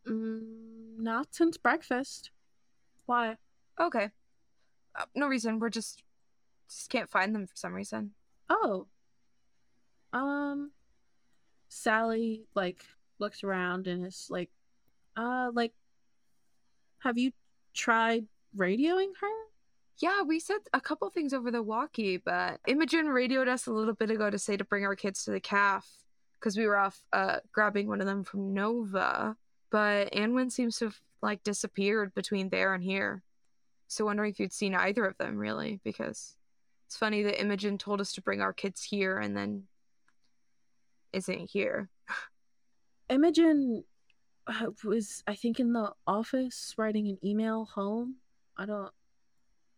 Mm, 0.07 0.99
not 0.99 1.35
since 1.35 1.57
breakfast. 1.57 2.31
Why? 3.07 3.37
Okay. 3.81 4.11
Uh, 4.99 5.05
no 5.15 5.27
reason. 5.27 5.59
We're 5.59 5.71
just 5.71 6.03
just 6.69 6.91
can't 6.91 7.09
find 7.09 7.35
them 7.35 7.47
for 7.47 7.57
some 7.57 7.73
reason. 7.73 8.13
Oh. 8.51 8.87
Um 10.13 10.73
Sally 11.69 12.43
like 12.55 12.85
looks 13.19 13.45
around 13.45 13.87
and 13.87 14.07
is 14.07 14.27
like 14.31 14.51
uh 15.17 15.51
like 15.53 15.73
have 17.01 17.19
you 17.19 17.33
tried 17.75 18.27
radioing 18.57 19.13
her? 19.21 19.29
Yeah, 19.99 20.23
we 20.23 20.39
said 20.39 20.59
a 20.73 20.81
couple 20.81 21.11
things 21.11 21.33
over 21.33 21.51
the 21.51 21.63
walkie, 21.63 22.19
but 22.19 22.61
Imogen 22.67 23.09
radioed 23.09 23.49
us 23.49 23.67
a 23.67 23.73
little 23.73 23.95
bit 23.95 24.11
ago 24.11 24.31
to 24.31 24.39
say 24.39 24.57
to 24.57 24.65
bring 24.65 24.85
our 24.85 24.95
kids 24.95 25.25
to 25.25 25.33
the 25.33 25.41
calf 25.41 25.89
because 26.39 26.57
we 26.57 26.67
were 26.67 26.77
off 26.77 27.03
uh, 27.13 27.39
grabbing 27.53 27.89
one 27.89 28.01
of 28.01 28.07
them 28.07 28.23
from 28.23 28.55
Nova. 28.55 29.37
But 29.71 30.13
Anwen 30.13 30.53
seems 30.53 30.79
to 30.79 30.87
have 30.87 31.01
like 31.21 31.43
disappeared 31.43 32.15
between 32.15 32.49
there 32.49 32.75
and 32.75 32.83
here. 32.83 33.23
So 33.89 34.05
wondering 34.05 34.31
if 34.31 34.39
you'd 34.39 34.53
seen 34.53 34.75
either 34.75 35.05
of 35.07 35.17
them 35.17 35.39
really, 35.39 35.81
because 35.83 36.37
it's 36.87 36.97
funny 36.97 37.23
that 37.23 37.41
Imogen 37.41 37.79
told 37.79 38.01
us 38.01 38.13
to 38.13 38.23
bring 38.23 38.41
our 38.41 38.53
kids 38.53 38.83
here 38.83 39.19
and 39.19 39.37
then 39.37 39.65
isn't 41.13 41.51
here. 41.51 41.89
Imogen 43.09 43.85
uh, 44.47 44.67
was 44.85 45.23
I 45.27 45.35
think 45.35 45.59
in 45.59 45.73
the 45.73 45.93
office 46.07 46.75
writing 46.77 47.09
an 47.09 47.19
email 47.25 47.65
home. 47.65 48.17
I 48.57 48.67
don't 48.67 48.93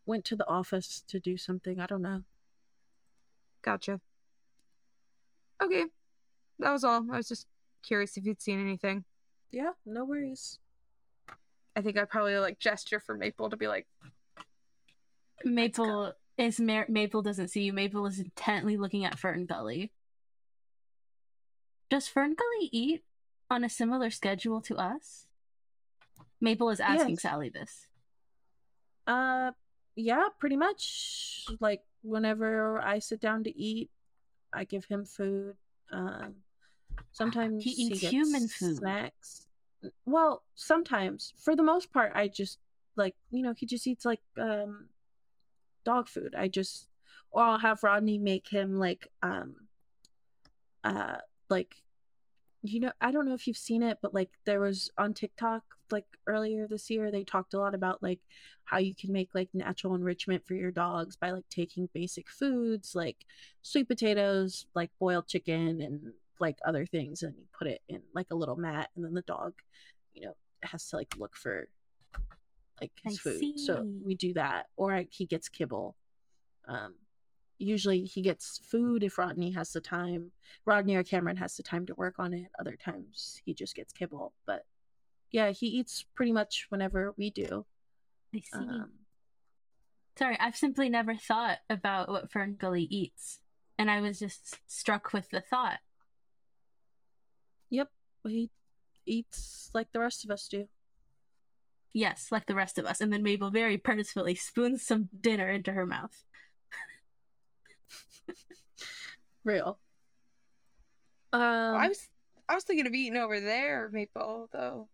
went 0.07 0.25
to 0.25 0.37
the 0.37 0.49
office 0.49 1.05
to 1.07 1.21
do 1.21 1.37
something. 1.37 1.79
I 1.79 1.87
don't 1.87 2.03
know. 2.03 2.23
Gotcha. 3.63 4.01
Okay, 5.63 5.85
that 6.59 6.73
was 6.73 6.83
all. 6.83 7.07
I 7.13 7.17
was 7.17 7.29
just 7.29 7.47
curious 7.83 8.17
if 8.17 8.25
you'd 8.25 8.41
seen 8.41 8.61
anything. 8.61 9.05
Yeah, 9.53 9.73
no 9.87 10.05
worries. 10.05 10.59
I 11.77 11.83
think 11.83 11.99
I 11.99 12.05
probably 12.05 12.37
like 12.39 12.59
gesture 12.59 13.01
for 13.01 13.15
Maple 13.17 13.51
to 13.51 13.57
be 13.57 13.69
like, 13.69 13.87
Maple 15.45 16.13
is 16.37 16.61
Mar- 16.61 16.87
Maple 16.89 17.23
doesn't 17.23 17.49
see 17.49 17.63
you. 17.63 17.73
Maple 17.73 18.07
is 18.07 18.19
intently 18.19 18.77
looking 18.77 19.05
at 19.05 19.19
Fern 19.19 19.47
Gully. 19.47 19.93
Does 21.89 22.09
Fern 22.09 22.35
Gully 22.35 22.69
eat 22.73 23.05
on 23.51 23.65
a 23.65 23.69
similar 23.69 24.11
schedule 24.11 24.61
to 24.63 24.77
us? 24.77 25.27
Maple 26.41 26.71
is 26.71 26.81
asking 26.81 27.11
Yes. 27.15 27.23
Sally 27.23 27.49
this. 27.49 27.87
Uh 29.07 29.53
yeah, 29.97 30.27
pretty 30.39 30.57
much. 30.57 31.47
Like 31.61 31.83
whenever 32.03 32.81
I 32.81 32.99
sit 33.01 33.21
down 33.21 33.45
to 33.45 33.57
eat, 33.59 33.91
I 34.53 34.65
give 34.65 34.85
him 34.85 35.05
food. 35.05 35.57
Um 35.93 36.37
sometimes 37.13 37.65
He 37.65 37.71
eats 37.71 38.01
gets 38.01 38.13
human 38.13 38.47
food. 38.49 38.77
Snacks. 38.77 39.47
Well, 40.05 40.43
sometimes. 40.55 41.33
For 41.37 41.57
the 41.57 41.63
most 41.63 41.93
part, 41.93 42.13
I 42.15 42.29
just 42.29 42.59
like, 42.97 43.15
you 43.31 43.43
know, 43.43 43.55
he 43.57 43.67
just 43.67 43.87
eats 43.87 44.05
like 44.05 44.21
um 44.39 44.89
dog 45.85 46.09
food. 46.09 46.35
I 46.37 46.49
just 46.49 46.89
or 47.31 47.43
I'll 47.43 47.59
have 47.59 47.83
Rodney 47.83 48.19
make 48.19 48.49
him 48.49 48.79
like 48.79 49.09
um 49.23 49.55
uh 50.85 51.17
like 51.49 51.77
you 52.63 52.81
know 52.81 52.93
I 53.01 53.11
don't 53.11 53.27
know 53.27 53.35
if 53.35 53.47
you've 53.47 53.57
seen 53.57 53.83
it 53.83 53.99
but 54.03 54.15
like 54.15 54.31
there 54.45 54.61
was 54.61 54.91
on 54.99 55.15
TikTok 55.15 55.63
like 55.91 56.07
earlier 56.27 56.67
this 56.69 56.91
year 56.91 57.11
they 57.11 57.25
talked 57.25 57.55
a 57.55 57.59
lot 57.59 57.75
about 57.75 58.03
like 58.03 58.21
how 58.65 58.79
you 58.79 58.95
can 58.95 59.13
make 59.13 59.31
like 59.35 59.49
natural 59.53 59.95
enrichment 59.95 60.47
for 60.47 60.55
your 60.55 60.71
dogs 60.71 61.17
by 61.17 61.31
like 61.31 61.49
taking 61.51 61.89
basic 61.93 62.29
foods 62.31 62.95
like 62.95 63.17
sweet 63.63 63.89
potatoes 63.89 64.67
like 64.75 64.91
boiled 64.99 65.27
chicken 65.27 65.81
and 65.81 66.13
like 66.41 66.59
other 66.65 66.87
things 66.87 67.23
and 67.23 67.35
you 67.37 67.45
put 67.57 67.67
it 67.67 67.81
in 67.89 68.01
like 68.15 68.27
a 68.31 68.35
little 68.35 68.57
mat 68.57 68.89
and 68.97 69.05
then 69.05 69.15
the 69.15 69.23
dog 69.23 69.53
you 70.15 70.23
know 70.23 70.35
has 70.63 70.89
to 70.89 70.97
like 70.97 71.15
look 71.19 71.37
for 71.37 71.69
like 72.81 72.93
his 73.05 73.19
I 73.19 73.23
food 73.23 73.61
so 73.61 73.87
we 74.05 74.15
do 74.15 74.35
that 74.35 74.67
or 74.77 74.93
I, 74.95 75.07
he 75.11 75.27
gets 75.27 75.49
kibble 75.49 75.97
um 76.67 76.95
usually 77.59 78.05
he 78.05 78.23
gets 78.23 78.61
food 78.71 79.03
if 79.03 79.19
rodney 79.19 79.51
has 79.53 79.73
the 79.73 79.81
time 79.81 80.33
rodney 80.65 80.97
or 80.97 81.05
cameron 81.05 81.37
has 81.37 81.57
the 81.57 81.63
time 81.63 81.85
to 81.87 81.95
work 81.95 82.15
on 82.19 82.33
it 82.33 82.49
other 82.59 82.77
times 82.83 83.41
he 83.45 83.53
just 83.53 83.77
gets 83.77 83.93
kibble 83.93 84.33
but 84.47 84.65
yeah 85.31 85.51
he 85.51 85.67
eats 85.67 86.05
pretty 86.15 86.33
much 86.33 86.67
whenever 86.71 87.15
we 87.19 87.31
do 87.31 87.67
I 88.35 88.39
see. 88.39 88.49
um, 88.55 88.91
Sorry, 90.21 90.37
I've 90.39 90.57
simply 90.57 90.91
never 90.91 91.15
thought 91.15 91.59
about 91.71 92.11
what 92.11 92.31
Fern 92.31 92.57
Gully 92.59 92.87
eats. 92.91 93.41
And 93.79 93.91
I 93.91 94.03
was 94.03 94.19
just 94.19 94.59
struck 94.67 95.15
with 95.15 95.31
the 95.31 95.41
thought. 95.41 95.79
Yep 97.71 97.89
he 98.25 98.51
eats 99.07 99.71
like 99.73 99.91
the 99.93 100.01
rest 100.01 100.25
of 100.25 100.31
us 100.31 100.49
do 100.49 100.67
Yes, 101.93 102.29
like 102.31 102.47
the 102.47 102.55
rest 102.55 102.79
of 102.79 102.87
us. 102.87 103.01
And 103.01 103.13
then 103.13 103.25
Maple 103.25 103.51
very 103.51 103.77
purposefully 103.77 104.37
spoons 104.37 104.87
some 104.87 105.09
dinner 105.21 105.49
into 105.51 105.73
her 105.73 105.85
mouth. 105.85 106.23
real 109.43 109.81
um 111.33 111.41
I 111.43 111.89
was 111.89 112.09
I 112.49 112.55
was 112.55 112.65
thinking 112.65 112.87
of 112.87 112.93
eating 112.95 113.17
over 113.17 113.41
there, 113.41 113.89
Maple, 113.93 114.49
though. 114.53 114.89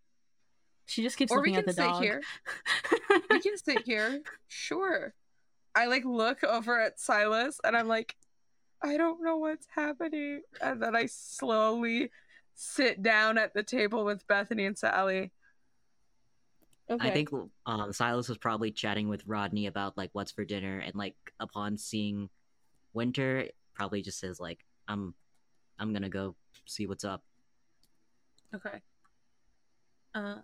She 0.84 1.02
just 1.02 1.16
keeps 1.16 1.32
or 1.32 1.40
we 1.40 1.50
looking 1.50 1.54
can 1.54 1.60
at 1.60 1.66
the 1.66 1.72
sit 1.72 1.82
dog. 1.82 2.02
here. 2.02 2.22
We 3.30 3.40
can 3.40 3.56
sit 3.56 3.82
here. 3.86 4.22
Sure. 4.48 5.14
I 5.74 5.86
like 5.86 6.04
look 6.04 6.44
over 6.44 6.80
at 6.80 7.00
Silas 7.00 7.60
and 7.64 7.76
I'm 7.76 7.88
like, 7.88 8.14
I 8.82 8.96
don't 8.96 9.22
know 9.22 9.38
what's 9.38 9.66
happening. 9.74 10.42
And 10.60 10.82
then 10.82 10.94
I 10.94 11.06
slowly 11.06 12.10
sit 12.56 13.02
down 13.02 13.38
at 13.38 13.54
the 13.54 13.62
table 13.62 14.04
with 14.04 14.26
Bethany 14.26 14.64
and 14.64 14.76
Sally. 14.76 15.30
Okay. 16.90 17.08
I 17.08 17.12
think 17.12 17.28
um, 17.66 17.92
Silas 17.92 18.28
was 18.28 18.38
probably 18.38 18.70
chatting 18.70 19.08
with 19.08 19.26
Rodney 19.26 19.66
about 19.66 19.96
like 19.96 20.10
what's 20.12 20.32
for 20.32 20.44
dinner, 20.44 20.78
and 20.78 20.94
like 20.94 21.16
upon 21.38 21.76
seeing 21.78 22.28
Winter, 22.92 23.48
probably 23.74 24.02
just 24.02 24.18
says 24.18 24.40
like, 24.40 24.64
"I'm, 24.88 25.14
I'm 25.78 25.92
gonna 25.92 26.08
go 26.08 26.34
see 26.64 26.86
what's 26.86 27.04
up." 27.04 27.22
Okay. 28.54 28.80
Um, 30.14 30.42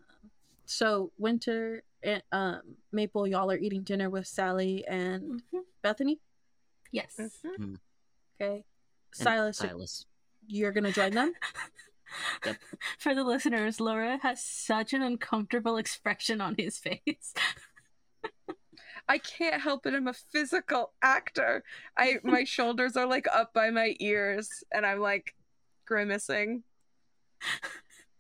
so 0.67 1.13
Winter 1.17 1.83
and 2.03 2.23
um 2.33 2.61
Maple, 2.91 3.27
y'all 3.27 3.51
are 3.51 3.57
eating 3.57 3.83
dinner 3.85 4.11
with 4.11 4.27
Sally 4.27 4.85
and 4.87 5.43
Mhm. 5.55 5.61
Bethany. 5.81 6.21
Yes. 6.91 7.17
Mhm. 7.19 7.79
Okay. 8.41 8.55
And 8.55 8.65
Silas, 9.13 9.59
Silas. 9.59 10.07
you're 10.49 10.73
gonna 10.73 10.93
join 10.93 11.13
them. 11.13 11.33
Yep. 12.45 12.57
For 12.99 13.15
the 13.15 13.25
listeners, 13.25 13.81
Laura 13.81 14.19
has 14.23 14.43
such 14.43 14.93
an 14.93 15.03
uncomfortable 15.03 15.77
expression 15.77 16.41
on 16.41 16.55
his 16.59 16.79
face. 16.79 17.35
I 19.09 19.19
can't 19.19 19.61
help 19.61 19.87
it. 19.87 19.95
I'm 19.95 20.09
a 20.09 20.13
physical 20.13 20.93
actor. 21.03 21.65
I 21.97 22.17
my 22.23 22.45
shoulders 22.57 22.97
are 22.97 23.07
like 23.07 23.27
up 23.33 23.53
by 23.53 23.71
my 23.71 23.97
ears, 24.01 24.65
and 24.73 24.87
I'm 24.87 25.01
like 25.01 25.35
grimacing. 25.87 26.63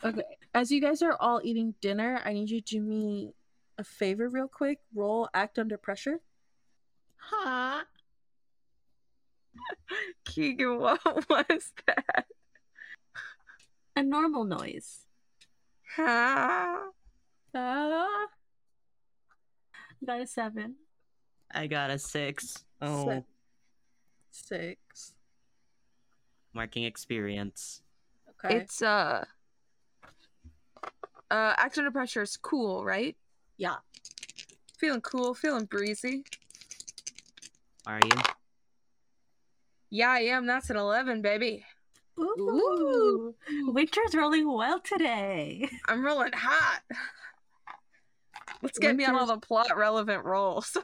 Okay. 0.05 0.23
As 0.55 0.73
you 0.73 0.81
guys 0.81 1.01
are 1.03 1.17
all 1.21 1.41
eating 1.45 1.75
dinner, 1.81 2.21
I 2.25 2.33
need 2.33 2.51
you 2.51 2.61
to 2.61 2.75
do 2.75 2.81
me 2.81 3.35
a 3.79 3.85
favor 3.85 4.29
real 4.29 4.49
quick. 4.49 4.81
Roll 4.95 5.29
act 5.33 5.59
under 5.59 5.77
pressure. 5.77 6.21
Huh? 7.17 7.85
Keegan, 10.25 10.79
what 10.79 11.01
was 11.29 11.73
that? 11.87 12.27
A 14.03 14.05
normal 14.05 14.43
noise. 14.43 15.07
Huh? 15.95 16.91
Ah. 17.55 18.27
Got 20.05 20.21
a 20.23 20.27
seven. 20.27 20.75
I 21.55 21.69
got 21.69 21.89
a 21.91 22.01
six. 22.01 22.65
Oh, 22.81 23.07
Se- 23.07 23.25
Six. 24.33 25.13
marking 26.53 26.83
experience. 26.83 27.83
Okay. 28.45 28.57
It's 28.57 28.83
uh 28.83 29.25
uh 31.31 31.55
act 31.57 31.79
under 31.79 31.93
pressure 31.93 32.23
is 32.23 32.37
cool, 32.37 32.85
right? 32.85 33.17
yeah. 33.57 33.77
Feeling 34.79 35.03
cool, 35.03 35.33
feeling 35.33 35.67
breezy. 35.67 36.25
Are 37.87 38.01
you? 38.05 38.21
Yeah, 39.91 40.11
I 40.11 40.21
am. 40.23 40.47
That's 40.47 40.71
an 40.71 40.77
eleven, 40.77 41.23
baby. 41.23 41.65
Ooh. 42.19 43.35
Winter's 43.69 44.15
rolling 44.15 44.53
well 44.53 44.81
today. 44.81 45.69
I'm 45.89 46.05
rolling 46.05 46.33
hot. 46.33 46.83
Let's 48.63 48.79
get 48.79 48.95
me 48.95 49.05
on 49.05 49.17
all 49.17 49.27
the 49.27 49.39
plot 49.39 49.77
relevant 49.77 50.25
rolls. 50.25 50.77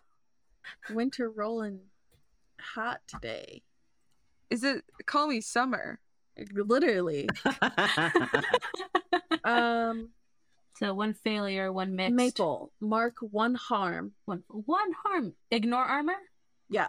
Winter 0.91 1.31
rolling 1.31 1.81
hot 2.61 3.01
today. 3.07 3.63
Is 4.51 4.65
it 4.65 4.85
call 5.07 5.29
me 5.29 5.41
summer? 5.41 6.01
Literally. 6.53 7.29
Um 9.45 10.11
So 10.77 10.93
one 10.95 11.15
failure, 11.15 11.73
one 11.73 11.95
mixed. 11.95 12.15
Maple, 12.15 12.73
mark 12.81 13.15
one 13.21 13.55
harm. 13.55 14.13
One, 14.25 14.43
one 14.49 14.93
harm. 15.05 15.35
Ignore 15.51 15.85
armor. 15.85 16.17
Yeah. 16.69 16.89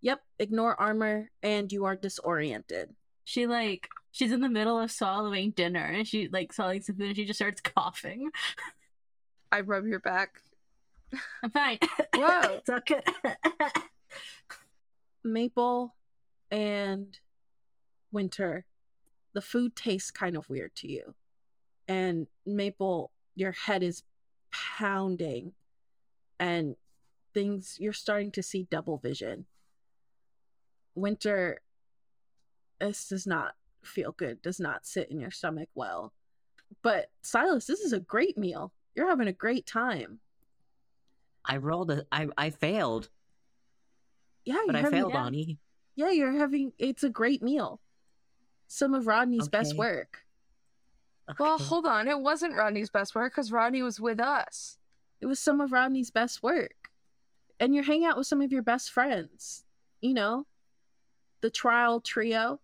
Yep, 0.00 0.22
ignore 0.38 0.80
armor 0.80 1.30
and 1.42 1.70
you 1.70 1.84
are 1.84 1.96
disoriented. 1.96 2.94
She 3.26 3.48
like 3.48 3.88
she's 4.12 4.30
in 4.30 4.40
the 4.40 4.48
middle 4.48 4.78
of 4.78 4.92
swallowing 4.92 5.50
dinner 5.50 5.84
and 5.84 6.06
she 6.06 6.28
like 6.28 6.52
swallowing 6.52 6.80
some 6.80 6.94
food 6.94 7.08
and 7.08 7.16
she 7.16 7.24
just 7.24 7.38
starts 7.38 7.60
coughing. 7.76 8.30
I 9.50 9.62
rub 9.62 9.84
your 9.84 9.98
back. 9.98 10.40
I'm 11.42 11.50
fine. 11.50 11.78
Whoa. 12.14 12.40
it's 12.58 12.70
okay. 12.70 13.02
Maple 15.24 15.96
and 16.52 17.18
Winter, 18.12 18.64
the 19.32 19.40
food 19.40 19.74
tastes 19.74 20.12
kind 20.12 20.36
of 20.36 20.48
weird 20.48 20.76
to 20.76 20.88
you. 20.88 21.14
And 21.88 22.28
Maple, 22.46 23.10
your 23.34 23.52
head 23.52 23.82
is 23.82 24.04
pounding 24.52 25.52
and 26.38 26.76
things 27.34 27.76
you're 27.80 27.92
starting 27.92 28.30
to 28.30 28.42
see 28.42 28.68
double 28.70 28.98
vision. 28.98 29.46
Winter, 30.94 31.60
this 32.80 33.08
does 33.08 33.26
not 33.26 33.54
feel 33.82 34.12
good, 34.12 34.42
does 34.42 34.60
not 34.60 34.86
sit 34.86 35.10
in 35.10 35.20
your 35.20 35.30
stomach 35.30 35.68
well. 35.74 36.12
But 36.82 37.10
Silas, 37.22 37.66
this 37.66 37.80
is 37.80 37.92
a 37.92 38.00
great 38.00 38.36
meal. 38.36 38.72
You're 38.94 39.08
having 39.08 39.28
a 39.28 39.32
great 39.32 39.66
time. 39.66 40.20
I 41.44 41.58
rolled 41.58 41.90
a. 41.90 42.04
I 42.10 42.28
I 42.36 42.50
failed, 42.50 43.08
Yeah, 44.44 44.56
but 44.66 44.72
you're 44.72 44.76
I 44.76 44.80
having, 44.82 44.98
failed, 45.00 45.12
yeah. 45.14 45.24
Ani. 45.26 45.58
Yeah, 45.94 46.10
you're 46.10 46.32
having 46.38 46.72
it's 46.78 47.04
a 47.04 47.08
great 47.08 47.42
meal. 47.42 47.80
Some 48.66 48.94
of 48.94 49.06
Rodney's 49.06 49.48
best 49.48 49.72
Okay. 49.72 49.78
work. 49.78 50.24
Well, 51.38 51.58
hold 51.58 51.86
on. 51.86 52.08
It 52.08 52.18
wasn't 52.20 52.54
Rodney's 52.56 52.90
best 52.90 53.14
work 53.14 53.32
because 53.32 53.50
Rodney 53.52 53.82
was 53.82 54.00
with 54.00 54.20
us. 54.20 54.78
It 55.20 55.26
was 55.26 55.38
some 55.40 55.60
of 55.60 55.72
Rodney's 55.72 56.10
best 56.10 56.42
work. 56.42 56.90
And 57.58 57.74
you're 57.74 57.84
hanging 57.84 58.06
out 58.06 58.16
with 58.16 58.26
some 58.26 58.40
of 58.42 58.52
your 58.52 58.62
best 58.62 58.90
friends. 58.90 59.64
You 60.00 60.14
know, 60.14 60.46
the 61.40 61.50
trial 61.50 62.00
trio, 62.00 62.60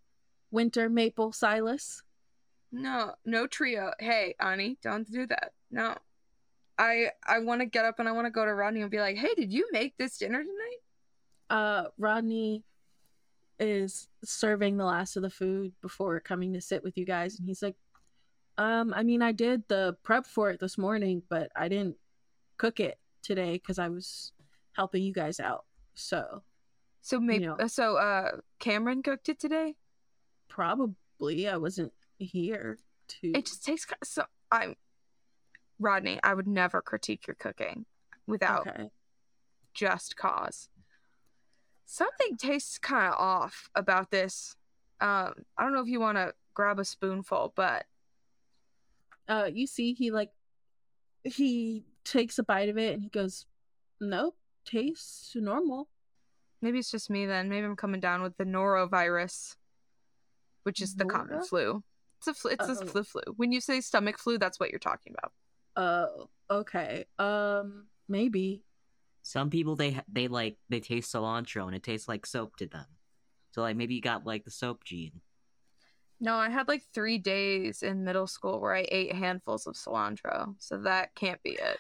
Winter, 0.52 0.88
Maple, 0.88 1.32
Silas. 1.32 2.02
No, 2.70 3.14
no 3.24 3.46
trio. 3.48 3.90
Hey, 3.98 4.34
Ani, 4.40 4.78
don't 4.82 5.10
do 5.10 5.26
that. 5.26 5.52
No. 5.70 5.96
I 6.78 7.08
I 7.26 7.40
want 7.40 7.60
to 7.60 7.66
get 7.66 7.84
up 7.84 7.98
and 7.98 8.08
I 8.08 8.12
want 8.12 8.26
to 8.26 8.30
go 8.30 8.44
to 8.44 8.54
Rodney 8.54 8.80
and 8.82 8.90
be 8.90 9.00
like, 9.00 9.16
"Hey, 9.16 9.34
did 9.34 9.52
you 9.52 9.68
make 9.72 9.96
this 9.98 10.16
dinner 10.18 10.42
tonight?" 10.42 10.78
Uh, 11.50 11.84
Rodney 11.98 12.64
is 13.58 14.08
serving 14.24 14.76
the 14.78 14.84
last 14.84 15.16
of 15.16 15.22
the 15.22 15.30
food 15.30 15.72
before 15.82 16.18
coming 16.20 16.52
to 16.54 16.60
sit 16.60 16.82
with 16.82 16.96
you 16.96 17.04
guys, 17.04 17.38
and 17.38 17.46
he's 17.46 17.62
like, 17.62 17.76
"Um, 18.56 18.94
I 18.96 19.02
mean, 19.02 19.20
I 19.20 19.32
did 19.32 19.68
the 19.68 19.96
prep 20.02 20.26
for 20.26 20.50
it 20.50 20.60
this 20.60 20.78
morning, 20.78 21.22
but 21.28 21.50
I 21.54 21.68
didn't 21.68 21.96
cook 22.56 22.80
it 22.80 22.98
today 23.22 23.52
because 23.52 23.78
I 23.78 23.88
was 23.88 24.32
helping 24.72 25.02
you 25.02 25.12
guys 25.12 25.40
out. 25.40 25.66
So 25.94 26.42
So 27.02 27.20
maybe 27.20 27.44
know. 27.46 27.56
uh, 27.56 27.68
so 27.68 27.96
uh 27.96 28.38
Cameron 28.58 29.02
cooked 29.02 29.28
it 29.28 29.38
today. 29.38 29.76
Probably 30.52 31.48
I 31.48 31.56
wasn't 31.56 31.92
here 32.18 32.78
to. 33.08 33.32
It 33.32 33.46
just 33.46 33.64
takes 33.64 33.86
so 34.04 34.24
I'm 34.50 34.76
Rodney, 35.78 36.20
I 36.22 36.34
would 36.34 36.46
never 36.46 36.82
critique 36.82 37.26
your 37.26 37.34
cooking 37.34 37.86
without 38.26 38.68
okay. 38.68 38.90
just 39.74 40.16
cause. 40.16 40.68
Something 41.86 42.36
tastes 42.36 42.78
kind 42.78 43.12
of 43.12 43.18
off 43.18 43.70
about 43.74 44.10
this. 44.10 44.56
Um, 45.00 45.32
I 45.58 45.62
don't 45.62 45.72
know 45.72 45.80
if 45.80 45.88
you 45.88 45.98
want 45.98 46.18
to 46.18 46.34
grab 46.54 46.78
a 46.78 46.84
spoonful, 46.84 47.52
but 47.56 47.86
uh 49.28 49.48
you 49.52 49.68
see 49.68 49.94
he 49.94 50.10
like 50.10 50.32
he 51.22 51.84
takes 52.04 52.38
a 52.38 52.42
bite 52.42 52.68
of 52.68 52.76
it 52.76 52.92
and 52.92 53.00
he 53.00 53.08
goes 53.08 53.46
nope 54.00 54.36
tastes 54.64 55.36
normal 55.36 55.88
maybe 56.62 56.78
it's 56.78 56.90
just 56.90 57.10
me 57.10 57.26
then. 57.26 57.48
Maybe 57.48 57.66
I'm 57.66 57.76
coming 57.76 58.00
down 58.00 58.22
with 58.22 58.36
the 58.36 58.44
norovirus, 58.44 59.56
which 60.64 60.80
is 60.80 60.94
the 60.94 61.04
common 61.04 61.42
flu. 61.44 61.82
It's 62.18 62.28
a 62.28 62.34
flu. 62.34 62.50
It's 62.52 62.68
Oh. 62.68 62.72
a 62.72 62.86
flu 62.86 63.02
flu. 63.02 63.22
When 63.36 63.50
you 63.52 63.60
say 63.60 63.80
stomach 63.80 64.18
flu, 64.18 64.38
that's 64.38 64.60
what 64.60 64.70
you're 64.70 64.78
talking 64.78 65.14
about. 65.18 65.32
oh 65.76 66.28
okay 66.50 67.06
um 67.18 67.86
maybe 68.08 68.62
Some 69.22 69.48
people 69.48 69.74
they 69.74 69.98
they 70.12 70.28
like 70.28 70.58
they 70.68 70.80
taste 70.80 71.12
cilantro 71.14 71.66
and 71.66 71.74
it 71.74 71.82
tastes 71.82 72.08
like 72.08 72.26
soap 72.26 72.56
to 72.56 72.66
them. 72.66 72.84
So 73.52 73.62
like 73.62 73.76
maybe 73.76 73.94
you 73.94 74.00
got 74.02 74.26
like 74.26 74.44
the 74.44 74.50
soap 74.50 74.84
gene. 74.84 75.20
No, 76.20 76.36
I 76.36 76.50
had 76.50 76.68
like 76.68 76.84
three 76.94 77.18
days 77.18 77.82
in 77.82 78.04
middle 78.04 78.26
school 78.28 78.60
where 78.60 78.74
I 78.76 78.86
ate 78.90 79.12
handfuls 79.12 79.66
of 79.66 79.74
cilantro, 79.74 80.54
so 80.58 80.78
that 80.78 81.14
can't 81.16 81.42
be 81.42 81.50
it. 81.52 81.78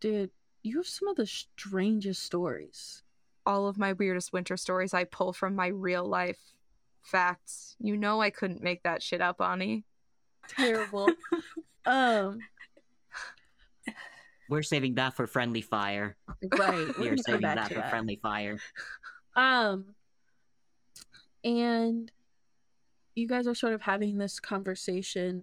dude 0.00 0.30
you 0.62 0.76
have 0.78 0.86
some 0.86 1.08
of 1.08 1.16
the 1.16 1.26
strangest 1.26 2.22
stories 2.22 3.02
All 3.46 3.68
of 3.68 3.78
my 3.78 3.92
weirdest 3.92 4.32
winter 4.32 4.56
stories 4.56 4.94
I 4.94 5.04
pull 5.04 5.32
from 5.32 5.54
my 5.54 5.68
real 5.68 6.04
life 6.06 6.40
facts. 7.04 7.76
You 7.78 7.96
know 7.96 8.20
I 8.20 8.30
couldn't 8.30 8.62
make 8.62 8.82
that 8.84 9.02
shit 9.02 9.20
up, 9.20 9.40
Ani. 9.40 9.84
terrible 10.48 11.08
um 11.86 12.38
We're 14.48 14.62
saving 14.62 14.94
that 14.96 15.14
for 15.14 15.26
friendly 15.26 15.62
fire. 15.62 16.16
right 16.58 16.88
we're 16.98 17.00
We 17.00 17.08
are 17.08 17.16
gonna 17.16 17.16
come 17.16 17.22
saving 17.24 17.40
that 17.42 17.68
for 17.68 17.74
that. 17.74 17.90
friendly 17.90 18.16
fire. 18.22 18.58
Um, 19.36 19.86
and 21.42 22.10
you 23.14 23.26
guys 23.28 23.46
are 23.46 23.54
sort 23.54 23.72
of 23.72 23.82
having 23.82 24.18
this 24.18 24.38
conversation. 24.40 25.42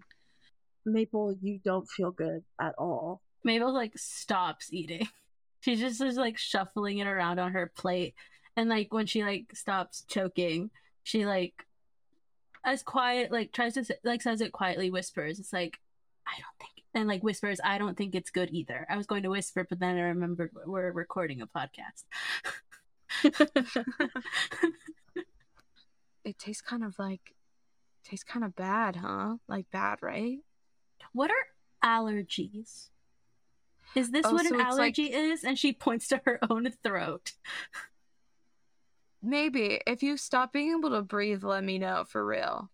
Maple, 0.85 1.35
you 1.41 1.59
don't 1.63 1.87
feel 1.89 2.11
good 2.11 2.43
at 2.59 2.73
all. 2.77 3.21
Maple 3.43 3.73
like 3.73 3.97
stops 3.97 4.71
eating. 4.71 5.07
She 5.63 5.75
just 5.75 6.01
is 6.01 6.17
like 6.17 6.39
shuffling 6.39 6.97
it 6.97 7.05
around 7.05 7.37
on 7.37 7.51
her 7.51 7.71
plate, 7.77 8.15
and 8.57 8.67
like 8.67 8.91
when 8.91 9.05
she 9.05 9.23
like 9.23 9.55
stops 9.55 10.03
choking, 10.07 10.71
she 11.03 11.25
like 11.25 11.65
as 12.63 12.83
quiet 12.83 13.31
like 13.31 13.51
tries 13.51 13.73
to 13.73 13.85
like 14.03 14.21
says 14.21 14.41
it 14.41 14.51
quietly, 14.51 14.89
whispers. 14.89 15.39
It's 15.39 15.53
like 15.53 15.79
I 16.27 16.31
don't 16.37 16.57
think 16.59 16.71
and 16.93 17.07
like 17.07 17.23
whispers, 17.23 17.59
I 17.63 17.77
don't 17.77 17.97
think 17.97 18.15
it's 18.15 18.29
good 18.31 18.49
either. 18.51 18.85
I 18.89 18.97
was 18.97 19.07
going 19.07 19.23
to 19.23 19.29
whisper, 19.29 19.65
but 19.67 19.79
then 19.79 19.97
I 19.97 20.01
remembered 20.01 20.51
we're 20.65 20.91
recording 20.91 21.41
a 21.41 21.47
podcast. 21.47 22.03
It 26.23 26.37
tastes 26.37 26.61
kind 26.61 26.83
of 26.83 26.97
like 26.99 27.33
tastes 28.03 28.23
kind 28.23 28.45
of 28.45 28.55
bad, 28.55 28.95
huh? 28.97 29.37
Like 29.47 29.65
bad, 29.71 29.99
right? 30.01 30.37
what 31.13 31.31
are 31.31 31.47
allergies? 31.83 32.89
Is 33.95 34.11
this 34.11 34.25
Oh, 34.25 34.33
what 34.33 34.45
so 34.45 34.53
an 34.53 34.61
it's 34.61 34.69
like- 34.77 34.97
allergy 34.99 35.11
is? 35.11 35.43
And 35.43 35.57
she 35.57 35.73
points 35.73 36.07
to 36.09 36.21
her 36.25 36.39
own 36.49 36.71
throat. 36.83 37.33
Maybe 39.23 39.79
if 39.85 40.01
you 40.01 40.17
stop 40.17 40.51
being 40.51 40.71
able 40.77 40.89
to 40.91 41.01
breathe, 41.01 41.43
let 41.43 41.63
me 41.63 41.77
know 41.77 42.03
for 42.07 42.25
real. 42.25 42.69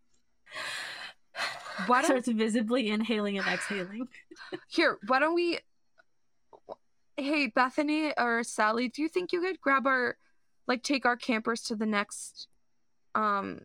Why 1.87 2.01
don't 2.01 2.23
Starts 2.23 2.29
visibly 2.29 2.89
inhaling 2.89 3.37
and 3.37 3.47
exhaling. 3.47 4.07
here? 4.69 4.97
Why 5.07 5.19
don't 5.19 5.35
we? 5.35 5.59
Hey, 7.17 7.47
Bethany 7.47 8.13
or 8.17 8.43
Sally, 8.43 8.87
do 8.87 9.01
you 9.01 9.09
think 9.09 9.33
you 9.33 9.41
could 9.41 9.59
grab 9.59 9.87
our, 9.87 10.17
like, 10.67 10.83
take 10.83 11.05
our 11.05 11.17
campers 11.17 11.63
to 11.63 11.75
the 11.75 11.85
next, 11.85 12.47
um, 13.15 13.61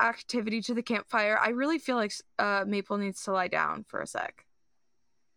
activity 0.00 0.62
to 0.62 0.72
the 0.74 0.82
campfire? 0.82 1.38
I 1.40 1.48
really 1.48 1.78
feel 1.78 1.96
like 1.96 2.12
uh 2.38 2.64
Maple 2.66 2.98
needs 2.98 3.22
to 3.24 3.32
lie 3.32 3.48
down 3.48 3.84
for 3.88 4.00
a 4.00 4.06
sec. 4.06 4.44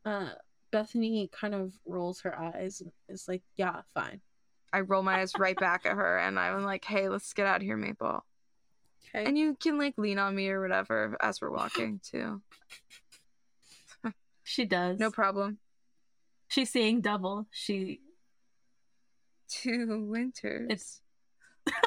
Uh, 0.06 0.30
Bethany 0.72 1.30
kind 1.34 1.56
of 1.56 1.74
rolls 1.86 2.22
her 2.22 2.38
eyes 2.40 2.80
and 2.82 2.92
is 3.10 3.28
like, 3.28 3.42
"Yeah, 3.58 3.82
fine." 3.94 4.22
I 4.72 4.82
roll 4.82 5.02
my 5.04 5.20
eyes 5.22 5.34
right 5.38 5.58
back 5.58 5.86
at 5.86 5.96
her, 5.96 6.18
and 6.20 6.40
I'm 6.40 6.64
like, 6.64 6.86
"Hey, 6.86 7.10
let's 7.10 7.34
get 7.34 7.48
out 7.48 7.58
of 7.58 7.62
here, 7.64 7.78
Maple." 7.78 8.24
Okay. 9.16 9.26
And 9.26 9.38
you 9.38 9.56
can 9.60 9.78
like 9.80 9.96
lean 9.98 10.20
on 10.20 10.36
me 10.36 10.50
or 10.50 10.62
whatever 10.62 11.18
as 11.22 11.42
we're 11.42 11.50
walking 11.52 12.00
too. 12.12 12.42
She 14.44 14.66
does. 14.66 15.00
No 15.00 15.12
problem. 15.12 15.58
She's 16.48 16.70
seeing 16.72 17.02
double. 17.02 17.48
She 17.52 18.02
Two 19.48 20.06
winters. 20.08 20.68
It's- 20.70 21.02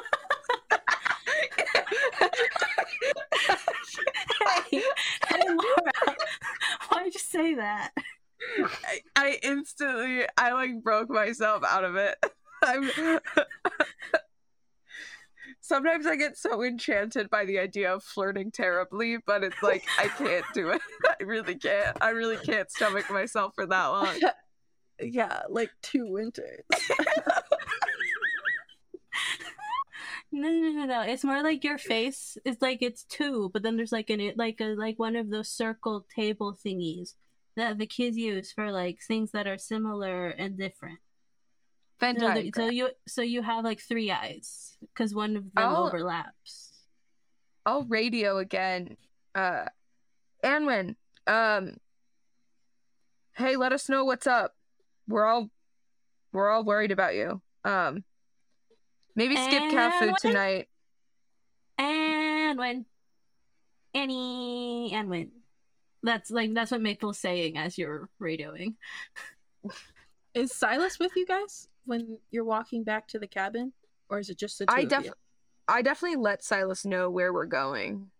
Hey, 4.71 4.81
hey 5.27 5.41
Laura. 5.47 6.15
Why'd 6.89 7.13
you 7.13 7.19
say 7.19 7.53
that? 7.55 7.91
I, 8.85 9.01
I 9.15 9.39
instantly 9.43 10.25
I 10.37 10.51
like 10.53 10.81
broke 10.83 11.09
myself 11.09 11.63
out 11.67 11.83
of 11.83 11.95
it. 11.95 12.15
I'm 12.63 13.19
Sometimes 15.61 16.05
I 16.05 16.17
get 16.17 16.37
so 16.37 16.61
enchanted 16.61 17.29
by 17.29 17.45
the 17.45 17.57
idea 17.57 17.93
of 17.93 18.03
flirting 18.03 18.51
terribly, 18.51 19.17
but 19.25 19.45
it's 19.45 19.63
like 19.63 19.85
I 19.97 20.07
can't 20.07 20.45
do 20.53 20.71
it. 20.71 20.81
I 21.19 21.23
really 21.23 21.55
can't. 21.55 21.97
I 22.01 22.09
really 22.09 22.35
can't 22.35 22.69
stomach 22.69 23.09
myself 23.09 23.53
for 23.55 23.65
that 23.65 23.85
long. 23.87 24.19
yeah, 25.01 25.43
like 25.49 25.71
two 25.81 26.05
winters. 26.11 26.63
No, 30.35 30.49
no, 30.49 30.71
no, 30.71 30.85
no. 30.85 31.01
It's 31.01 31.23
more 31.23 31.43
like 31.43 31.63
your 31.63 31.77
face. 31.77 32.39
It's 32.43 32.59
like 32.59 32.81
it's 32.81 33.03
two, 33.03 33.51
but 33.53 33.61
then 33.61 33.77
there's 33.77 33.91
like 33.91 34.09
an 34.09 34.33
like 34.35 34.59
a 34.59 34.73
like 34.73 34.97
one 34.97 35.15
of 35.15 35.29
those 35.29 35.47
circle 35.47 36.07
table 36.13 36.57
thingies 36.65 37.13
that 37.55 37.77
the 37.77 37.85
kids 37.85 38.17
use 38.17 38.51
for 38.51 38.71
like 38.71 38.99
things 38.99 39.29
that 39.31 39.45
are 39.45 39.59
similar 39.59 40.29
and 40.29 40.57
different. 40.57 40.97
Venn 42.03 42.19
So, 42.19 42.61
so 42.61 42.69
you 42.69 42.89
so 43.07 43.21
you 43.21 43.41
have 43.41 43.63
like 43.63 43.79
three 43.79 44.11
eyes 44.11 44.77
because 44.81 45.13
one 45.15 45.35
of 45.37 45.43
them 45.53 45.73
Oh. 45.75 45.87
overlaps. 45.87 46.71
I'll 47.65 47.83
radio 47.85 48.37
again. 48.39 48.97
Uh 49.33 49.65
Anwen, 50.43 50.95
um 51.27 51.77
Hey, 53.35 53.55
let 53.55 53.73
us 53.73 53.89
know 53.89 54.05
what's 54.05 54.27
up. 54.27 54.55
We're 55.07 55.25
all 55.25 55.49
we're 56.31 56.49
all 56.49 56.63
worried 56.63 56.91
about 56.91 57.15
you. 57.15 57.41
Um 57.63 58.03
maybe 59.15 59.35
skip 59.35 59.69
cat 59.71 59.93
food 59.99 60.09
Anwen? 60.13 60.17
tonight. 60.21 60.69
And 61.77 62.57
when 62.59 62.85
Annie 63.93 64.91
and 64.93 65.09
when 65.09 65.31
that's 66.03 66.29
like 66.31 66.53
that's 66.53 66.71
what 66.71 66.81
Maple's 66.81 67.17
saying 67.19 67.57
as 67.57 67.77
you're 67.77 68.09
radioing. 68.21 68.75
Is 70.33 70.51
Silas 70.51 70.99
with 70.99 71.15
you 71.15 71.25
guys 71.25 71.67
when 71.85 72.17
you're 72.31 72.45
walking 72.45 72.83
back 72.83 73.07
to 73.09 73.19
the 73.19 73.27
cabin, 73.27 73.73
or 74.09 74.19
is 74.19 74.29
it 74.29 74.37
just 74.37 74.59
the 74.59 74.65
two 74.65 74.73
I 74.73 74.81
of 74.81 74.89
def 74.89 75.05
you? 75.05 75.13
I 75.67 75.81
definitely 75.81 76.17
let 76.17 76.43
Silas 76.43 76.85
know 76.85 77.09
where 77.09 77.31
we're 77.33 77.45
going. 77.45 78.11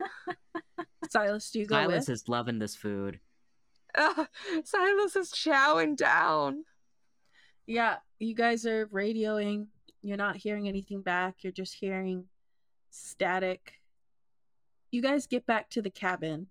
Silas, 1.10 1.50
do 1.50 1.60
you 1.60 1.66
go 1.66 1.76
Silas 1.76 2.08
with? 2.08 2.14
is 2.14 2.28
loving 2.28 2.58
this 2.58 2.74
food. 2.74 3.20
Ugh, 3.96 4.26
Silas 4.64 5.16
is 5.16 5.30
chowing 5.30 5.96
down. 5.96 6.64
Yeah, 7.66 7.96
you 8.18 8.34
guys 8.34 8.66
are 8.66 8.86
radioing. 8.88 9.66
You're 10.02 10.16
not 10.16 10.36
hearing 10.36 10.68
anything 10.68 11.02
back. 11.02 11.36
You're 11.40 11.52
just 11.52 11.74
hearing 11.74 12.24
static. 12.90 13.74
You 14.90 15.02
guys 15.02 15.26
get 15.26 15.46
back 15.46 15.70
to 15.70 15.82
the 15.82 15.90
cabin 15.90 16.46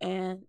and 0.00 0.42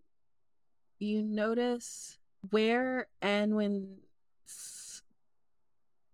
you 1.00 1.22
notice 1.22 2.18
where 2.52 3.08
Anwen's 3.22 5.02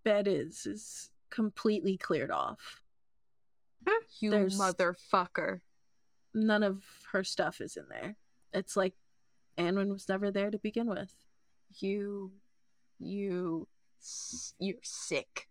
bed 0.04 0.28
is 0.28 0.66
is 0.66 1.10
completely 1.30 1.98
cleared 1.98 2.32
off. 2.32 2.82
You 4.20 4.32
There's- 4.32 4.58
motherfucker. 4.58 5.60
None 6.34 6.64
of 6.64 6.84
her 7.12 7.24
stuff 7.24 7.62
is 7.62 7.78
in 7.78 7.86
there. 7.90 8.16
It's 8.54 8.76
like 8.78 8.94
Anwen 9.58 9.90
was 9.90 10.08
never 10.10 10.32
there 10.32 10.50
to 10.50 10.58
begin 10.58 10.88
with. 10.88 11.14
You 11.80 12.32
you 13.00 13.68
you're 14.60 14.78
sick. 14.82 15.48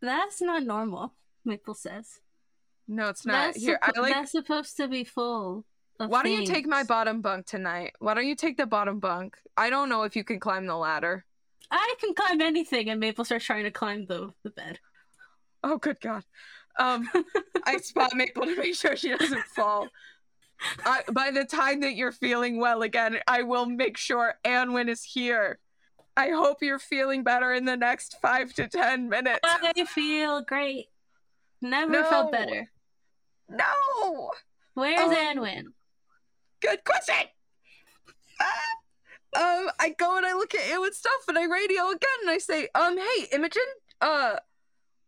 That's 0.00 0.40
not 0.40 0.62
normal, 0.62 1.14
Maple 1.44 1.74
says. 1.74 2.20
No, 2.86 3.08
it's 3.08 3.26
not. 3.26 3.32
That's, 3.32 3.60
Here, 3.62 3.78
I 3.82 3.98
like 4.00 4.14
that's 4.14 4.32
supposed 4.32 4.76
to 4.78 4.88
be 4.88 5.04
full. 5.04 5.64
Of 6.00 6.10
Why 6.10 6.22
don't 6.22 6.32
you 6.32 6.46
take 6.46 6.66
my 6.66 6.84
bottom 6.84 7.20
bunk 7.20 7.46
tonight? 7.46 7.94
Why 7.98 8.14
don't 8.14 8.26
you 8.26 8.36
take 8.36 8.56
the 8.56 8.66
bottom 8.66 9.00
bunk? 9.00 9.36
I 9.56 9.68
don't 9.68 9.88
know 9.88 10.04
if 10.04 10.14
you 10.14 10.22
can 10.22 10.38
climb 10.38 10.66
the 10.66 10.76
ladder. 10.76 11.24
I 11.70 11.94
can 12.00 12.14
climb 12.14 12.40
anything, 12.40 12.88
and 12.88 13.00
Maple 13.00 13.24
starts 13.24 13.44
trying 13.44 13.64
to 13.64 13.70
climb 13.70 14.06
the 14.06 14.32
the 14.44 14.50
bed. 14.50 14.78
Oh, 15.64 15.76
good 15.76 16.00
God. 16.00 16.22
Um, 16.78 17.10
I 17.64 17.76
spot 17.82 18.14
Maple 18.14 18.44
to 18.44 18.56
make 18.56 18.76
sure 18.76 18.94
she 18.96 19.10
doesn't 19.16 19.42
fall. 19.56 19.88
I, 20.84 21.02
by 21.12 21.30
the 21.32 21.44
time 21.44 21.80
that 21.80 21.94
you're 21.94 22.12
feeling 22.12 22.58
well 22.60 22.82
again, 22.82 23.18
I 23.26 23.42
will 23.42 23.66
make 23.66 23.96
sure 23.96 24.34
Anwen 24.44 24.88
is 24.88 25.02
here. 25.02 25.58
I 26.16 26.30
hope 26.30 26.58
you're 26.62 26.78
feeling 26.80 27.22
better 27.22 27.52
in 27.52 27.64
the 27.64 27.76
next 27.76 28.16
five 28.22 28.52
to 28.54 28.68
ten 28.68 29.08
minutes. 29.08 29.40
I 29.44 29.84
feel 29.84 30.42
great. 30.42 30.86
Never 31.60 32.04
felt 32.04 32.30
better. 32.32 32.70
No! 33.48 34.30
Where's 34.74 34.98
Oh. 35.00 35.14
Anwen? 35.14 35.64
Good 36.60 36.84
question! 36.84 37.28
Ah! 38.40 38.78
Um, 39.36 39.70
I 39.78 39.90
go 39.90 40.16
and 40.16 40.24
I 40.24 40.32
look 40.32 40.54
at 40.54 40.62
Anwen's 40.62 40.96
stuff 40.96 41.28
and 41.28 41.38
I 41.38 41.44
radio 41.44 41.88
again 41.90 42.18
and 42.22 42.30
I 42.30 42.38
say, 42.38 42.68
um, 42.74 42.96
hey, 42.96 43.26
Imogen, 43.32 43.62
uh, 44.00 44.36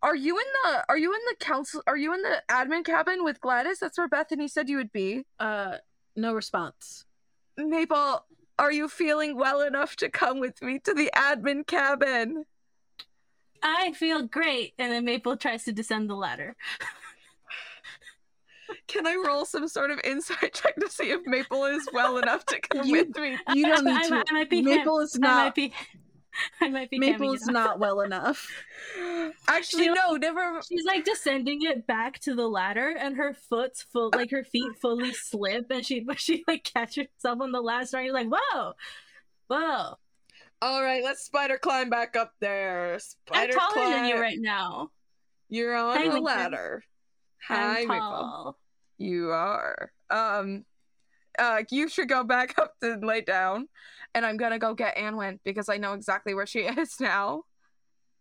are 0.02 0.16
you 0.16 0.38
in 0.38 0.44
the 0.64 0.84
are 0.88 0.96
you 0.96 1.12
in 1.12 1.20
the 1.28 1.36
council 1.44 1.82
are 1.86 1.96
you 1.96 2.14
in 2.14 2.22
the 2.22 2.42
admin 2.50 2.84
cabin 2.84 3.22
with 3.22 3.40
Gladys? 3.40 3.80
That's 3.80 3.98
where 3.98 4.08
Bethany 4.08 4.48
said 4.48 4.68
you 4.68 4.78
would 4.78 4.92
be. 4.92 5.26
Uh 5.38 5.76
no 6.16 6.32
response. 6.32 7.04
Maple, 7.58 8.24
are 8.58 8.72
you 8.72 8.88
feeling 8.88 9.36
well 9.36 9.60
enough 9.60 9.96
to 9.96 10.08
come 10.08 10.40
with 10.40 10.62
me 10.62 10.78
to 10.80 10.94
the 10.94 11.10
admin 11.14 11.66
cabin? 11.66 12.46
I 13.62 13.92
feel 13.92 14.22
great. 14.22 14.72
And 14.78 14.90
then 14.90 15.04
Maple 15.04 15.36
tries 15.36 15.64
to 15.64 15.72
descend 15.72 16.08
the 16.08 16.14
ladder. 16.14 16.56
Can 18.90 19.06
I 19.06 19.16
roll 19.24 19.44
some 19.44 19.68
sort 19.68 19.90
of 19.90 20.00
insight 20.04 20.52
check 20.54 20.76
to 20.76 20.90
see 20.90 21.10
if 21.10 21.20
Maple 21.26 21.64
is 21.64 21.88
well 21.92 22.18
enough 22.18 22.44
to 22.46 22.60
come 22.60 22.86
You- 22.86 22.92
with 23.06 23.16
me? 23.16 23.38
You 23.54 23.66
don't 23.66 23.84
need 23.84 24.04
to. 24.08 24.14
I, 24.16 24.24
I 24.28 24.32
might 24.32 24.50
be 24.50 24.62
Maple 24.62 25.00
is 25.00 25.16
I 25.16 25.18
might 25.20 25.44
not. 25.44 25.54
be. 25.54 25.72
I 26.60 26.68
might 26.68 26.90
be. 26.90 26.98
Maple 26.98 27.32
is 27.32 27.46
not 27.46 27.78
well 27.80 28.00
enough. 28.02 28.48
Actually, 29.48 29.84
She- 29.84 29.90
no, 29.90 30.12
never. 30.16 30.60
She's 30.66 30.84
like 30.84 31.04
descending 31.04 31.62
it 31.62 31.86
back 31.86 32.18
to 32.20 32.34
the 32.34 32.48
ladder, 32.48 32.94
and 32.98 33.16
her 33.16 33.34
foot's 33.34 33.82
full, 33.82 34.10
like 34.14 34.30
her 34.30 34.44
feet 34.44 34.72
fully 34.80 35.12
slip, 35.12 35.70
and 35.70 35.84
she 35.84 36.06
she 36.16 36.44
like 36.46 36.64
catches 36.64 37.06
herself 37.14 37.40
on 37.40 37.52
the 37.52 37.60
last 37.60 37.92
round. 37.92 38.06
You're 38.06 38.14
like, 38.14 38.28
whoa, 38.28 38.72
whoa! 39.48 39.94
All 40.62 40.82
right, 40.82 41.02
let's 41.02 41.24
spider 41.24 41.58
climb 41.58 41.90
back 41.90 42.16
up 42.16 42.32
there. 42.40 42.98
Spider 43.00 43.52
I'm 43.54 43.58
taller 43.58 43.72
climb. 43.72 43.90
than 43.90 44.04
you 44.06 44.20
right 44.20 44.38
now. 44.40 44.90
You're 45.48 45.74
on 45.74 45.96
Hi, 45.96 46.02
a 46.04 46.06
Lincoln. 46.06 46.22
ladder. 46.24 46.84
Hi, 47.48 47.80
I'm 47.80 47.88
Maple. 47.88 48.56
You 49.00 49.30
are. 49.30 49.90
Um, 50.10 50.66
uh, 51.38 51.62
you 51.70 51.88
should 51.88 52.08
go 52.08 52.22
back 52.22 52.54
up 52.58 52.74
to 52.82 52.96
lay 53.02 53.22
down, 53.22 53.68
and 54.14 54.26
I'm 54.26 54.36
gonna 54.36 54.58
go 54.58 54.74
get 54.74 54.96
Anwen 54.96 55.40
because 55.42 55.68
I 55.70 55.78
know 55.78 55.94
exactly 55.94 56.34
where 56.34 56.46
she 56.46 56.60
is 56.78 57.00
now. 57.00 57.44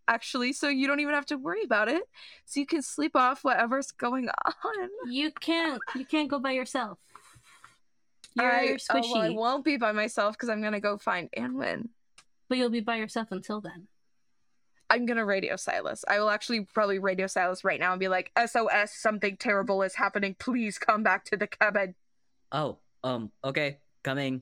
Actually, 0.08 0.54
so 0.54 0.70
you 0.70 0.88
don't 0.88 1.02
even 1.02 1.14
have 1.14 1.26
to 1.28 1.38
worry 1.38 1.64
about 1.64 1.88
it. 1.88 2.02
So 2.46 2.62
you 2.62 2.66
can 2.66 2.82
sleep 2.82 3.16
off 3.16 3.44
whatever's 3.44 3.92
going 3.92 4.28
on. 4.30 4.90
You 5.12 5.32
can't. 5.32 5.82
You 5.96 6.06
can't 6.06 6.30
go 6.30 6.40
by 6.40 6.54
yourself. 6.54 6.98
You're 8.36 8.52
I, 8.52 8.78
oh, 8.90 8.96
squishy, 8.96 9.14
well, 9.14 9.22
I 9.22 9.30
won't 9.30 9.66
be 9.66 9.78
by 9.78 9.92
myself 9.92 10.36
because 10.36 10.50
I'm 10.50 10.62
gonna 10.62 10.80
go 10.80 10.98
find 10.98 11.30
Anwen. 11.38 11.90
but 12.48 12.58
you'll 12.58 12.70
be 12.70 12.80
by 12.80 12.96
yourself 12.96 13.28
until 13.32 13.60
then. 13.60 13.88
I'm 14.90 15.06
gonna 15.06 15.26
radio 15.26 15.56
Silas. 15.56 16.04
I 16.08 16.20
will 16.20 16.30
actually 16.30 16.62
probably 16.62 17.00
radio 17.00 17.28
Silas 17.28 17.64
right 17.64 17.80
now 17.80 17.92
and 17.92 18.00
be 18.00 18.08
like, 18.08 18.32
SOS, 18.38 18.92
something 18.92 19.38
terrible 19.38 19.82
is 19.84 19.96
happening. 19.96 20.36
Please 20.40 20.80
come 20.80 21.04
back 21.04 21.26
to 21.26 21.38
the 21.38 21.48
cabin. 21.48 21.96
oh, 22.52 22.78
um, 23.04 23.32
okay, 23.44 23.78
coming. 24.04 24.42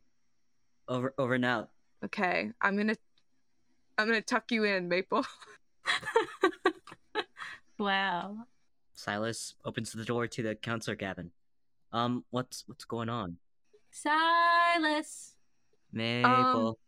Over, 0.90 1.14
over 1.18 1.38
now. 1.38 1.68
Okay, 2.06 2.52
I'm 2.62 2.78
gonna 2.78 2.96
I'm 3.98 4.08
gonna 4.08 4.22
tuck 4.22 4.52
you 4.52 4.64
in, 4.64 4.88
Maple. 4.88 5.26
wow. 7.80 8.38
Silas 8.94 9.56
opens 9.66 9.92
the 9.92 10.06
door 10.06 10.28
to 10.28 10.42
the 10.42 10.56
counselor 10.56 10.96
cabin. 10.96 11.32
Um, 11.92 12.24
what's 12.30 12.64
what's 12.68 12.86
going 12.86 13.10
on? 13.10 13.38
Silas. 13.92 15.36
Maple. 15.92 16.80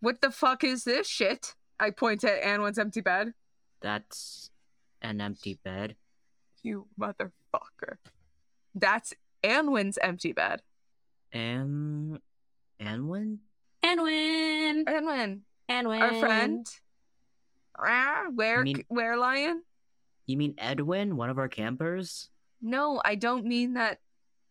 What 0.00 0.20
the 0.20 0.30
fuck 0.30 0.62
is 0.62 0.84
this 0.84 1.08
shit? 1.08 1.54
I 1.80 1.90
point 1.90 2.24
at 2.24 2.42
Anwen's 2.42 2.78
empty 2.78 3.00
bed. 3.00 3.34
That's 3.80 4.50
an 5.02 5.20
empty 5.20 5.58
bed. 5.62 5.96
You 6.62 6.86
motherfucker. 7.00 7.96
That's 8.74 9.14
Anwen's 9.44 9.98
empty 10.02 10.32
bed. 10.32 10.62
Am 11.32 12.20
Anwen? 12.80 13.38
Anwen. 13.84 14.84
Anwen, 14.84 15.40
Anwen. 15.70 16.00
our 16.00 16.14
friend. 16.14 16.66
Ah, 17.78 18.24
where, 18.34 18.62
mean- 18.62 18.84
where, 18.88 19.16
lion? 19.16 19.62
You 20.26 20.36
mean 20.36 20.54
Edwin, 20.58 21.16
one 21.16 21.30
of 21.30 21.38
our 21.38 21.48
campers? 21.48 22.28
No, 22.60 23.00
I 23.04 23.14
don't 23.14 23.46
mean 23.46 23.74
that 23.74 24.00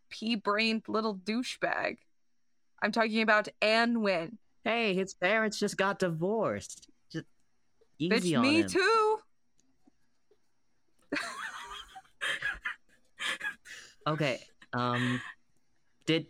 pea-brained 0.09 0.83
little 0.87 1.15
douchebag. 1.15 1.97
I'm 2.81 2.91
talking 2.91 3.21
about 3.21 3.49
Anwen. 3.61 4.37
Hey, 4.63 4.93
his 4.93 5.13
parents 5.13 5.59
just 5.59 5.77
got 5.77 5.99
divorced. 5.99 6.89
Just 7.99 8.25
easy 8.25 8.31
Bitch, 8.33 8.37
on 8.37 8.41
me 8.43 8.59
him. 8.61 8.67
too. 8.69 9.17
Okay. 14.05 14.39
Um, 14.73 15.21
did 16.05 16.27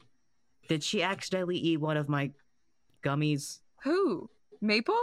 did 0.67 0.83
she 0.83 1.03
accidentally 1.03 1.57
eat 1.57 1.77
one 1.79 1.97
of 1.97 2.09
my 2.09 2.31
gummies? 3.03 3.59
Who? 3.83 4.29
Maple? 4.61 4.99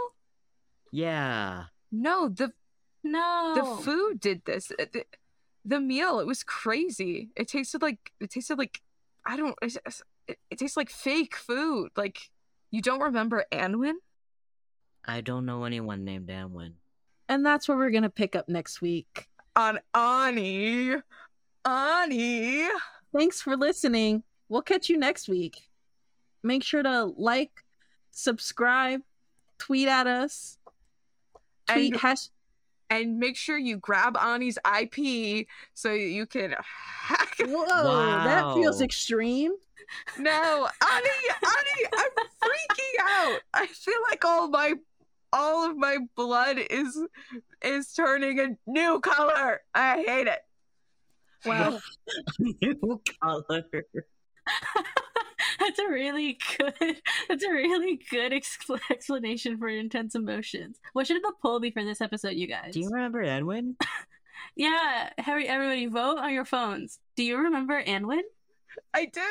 Yeah. 0.91 1.65
No, 1.91 2.27
the 2.29 2.51
No. 3.03 3.53
the 3.55 3.83
food 3.83 4.19
did 4.19 4.43
this. 4.45 4.67
The, 4.67 5.05
the 5.63 5.79
meal, 5.79 6.19
it 6.19 6.27
was 6.27 6.43
crazy. 6.43 7.29
It 7.35 7.47
tasted 7.47 7.81
like 7.81 8.11
it 8.19 8.29
tasted 8.31 8.57
like 8.57 8.81
I 9.25 9.37
don't. 9.37 9.55
It, 9.61 9.77
it, 10.27 10.37
it 10.51 10.59
tastes 10.59 10.77
like 10.77 10.89
fake 10.89 11.35
food. 11.35 11.91
Like 11.95 12.29
you 12.71 12.81
don't 12.81 12.99
remember 13.01 13.45
Anwen? 13.51 13.93
I 15.07 15.21
don't 15.21 15.45
know 15.45 15.63
anyone 15.65 16.03
named 16.03 16.27
Anwen. 16.29 16.73
And 17.29 17.45
that's 17.45 17.67
where 17.67 17.77
we're 17.77 17.89
going 17.91 18.03
to 18.03 18.09
pick 18.09 18.35
up 18.35 18.49
next 18.49 18.81
week. 18.81 19.27
On 19.55 19.79
Ani, 19.93 20.95
Ani. 21.65 22.67
Thanks 23.15 23.41
for 23.41 23.55
listening. 23.55 24.23
We'll 24.49 24.61
catch 24.61 24.89
you 24.89 24.97
next 24.97 25.27
week. 25.29 25.57
Make 26.43 26.63
sure 26.63 26.83
to 26.83 27.05
like, 27.17 27.51
subscribe, 28.11 29.01
tweet 29.57 29.87
at 29.87 30.07
us. 30.07 30.57
Tweet 31.69 31.93
And- 31.93 32.01
hash. 32.01 32.27
and 32.89 33.17
make 33.17 33.35
sure 33.37 33.57
you 33.57 33.77
grab 33.77 34.15
Ani's 34.17 34.57
IP 34.79 35.47
so 35.73 35.91
you 35.93 36.25
can 36.27 36.53
hack. 36.59 37.35
Whoa, 37.39 37.65
that 38.23 38.53
feels 38.55 38.81
extreme. 38.81 39.53
No, 40.19 40.67
Ani, 40.83 41.09
Ani, 41.43 41.89
I'm 41.95 42.09
freaking 42.43 43.01
out. 43.07 43.39
I 43.53 43.67
feel 43.67 43.99
like 44.09 44.23
all 44.25 44.47
my, 44.49 44.73
all 45.35 45.69
of 45.69 45.77
my 45.77 45.97
blood 46.15 46.57
is, 46.69 46.97
is 47.61 47.91
turning 47.93 48.39
a 48.39 48.57
new 48.65 48.99
color. 49.01 49.61
I 49.73 50.01
hate 50.01 50.27
it. 50.27 50.39
Wow. 51.45 51.79
New 52.39 53.01
color. 53.21 53.63
that's 55.59 55.79
a 55.79 55.87
really 55.89 56.39
good. 56.57 57.01
That's 57.29 57.43
a 57.43 57.51
really 57.51 57.99
good 58.09 58.31
expl- 58.31 58.79
explanation 58.89 59.57
for 59.57 59.67
intense 59.67 60.15
emotions. 60.15 60.79
What 60.93 61.05
should 61.07 61.21
the 61.21 61.33
poll 61.41 61.59
be 61.59 61.71
for 61.71 61.83
this 61.83 62.01
episode, 62.01 62.33
you 62.33 62.47
guys? 62.47 62.73
Do 62.73 62.79
you 62.79 62.89
remember 62.89 63.23
Anwen? 63.23 63.75
Yeah, 64.57 65.09
Harry. 65.17 65.49
Everybody, 65.49 65.87
vote 65.87 66.17
on 66.17 66.33
your 66.33 66.45
phones. 66.45 66.99
Do 67.17 67.23
you 67.23 67.37
remember 67.37 67.81
Anwen? 67.83 68.21
I 68.93 69.05
do. 69.05 69.21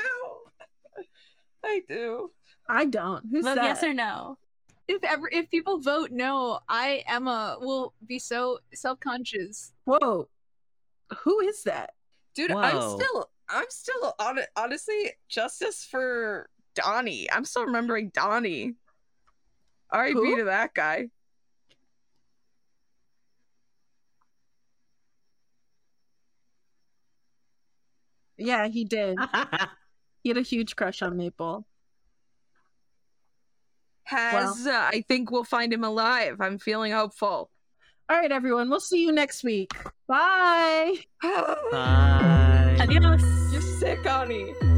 I 1.64 1.80
do. 1.88 2.30
I 2.68 2.84
don't. 2.84 3.24
Who's 3.30 3.44
Vote 3.44 3.54
that? 3.54 3.64
yes 3.64 3.82
or 3.82 3.94
no. 3.94 4.36
If 4.86 5.02
ever 5.02 5.28
if 5.32 5.50
people 5.50 5.80
vote 5.80 6.10
no, 6.10 6.60
I 6.68 7.04
Emma 7.08 7.56
will 7.60 7.94
be 8.06 8.18
so 8.18 8.58
self 8.74 9.00
conscious. 9.00 9.72
Whoa. 9.84 10.28
Who 11.22 11.40
is 11.40 11.62
that? 11.64 11.90
Dude, 12.34 12.50
I'm 12.50 12.80
still, 12.98 13.30
I'm 13.48 13.66
still 13.68 14.14
on. 14.18 14.40
Honestly, 14.56 15.12
justice 15.28 15.86
for 15.88 16.48
Donnie. 16.74 17.30
I'm 17.30 17.44
still 17.44 17.64
remembering 17.64 18.10
Donnie. 18.12 18.74
R.I.P. 19.90 20.14
Who? 20.14 20.38
to 20.38 20.44
that 20.44 20.74
guy. 20.74 21.10
Yeah, 28.36 28.66
he 28.68 28.84
did. 28.84 29.16
He 30.24 30.30
had 30.30 30.38
a 30.38 30.42
huge 30.42 30.74
crush 30.74 31.02
on 31.02 31.18
Maple. 31.18 31.66
Has 34.04 34.66
uh, 34.66 34.70
I 34.92 35.02
think 35.08 35.30
we'll 35.30 35.44
find 35.44 35.72
him 35.72 35.84
alive. 35.84 36.36
I'm 36.40 36.58
feeling 36.58 36.92
hopeful. 36.92 37.50
All 38.08 38.18
right, 38.18 38.30
everyone. 38.30 38.68
We'll 38.68 38.80
see 38.80 39.02
you 39.02 39.12
next 39.12 39.44
week. 39.44 39.72
Bye. 40.06 40.96
Bye. 41.22 42.76
Adios. 42.80 43.22
You're 43.52 43.62
sick, 43.62 44.04
Ani. 44.06 44.73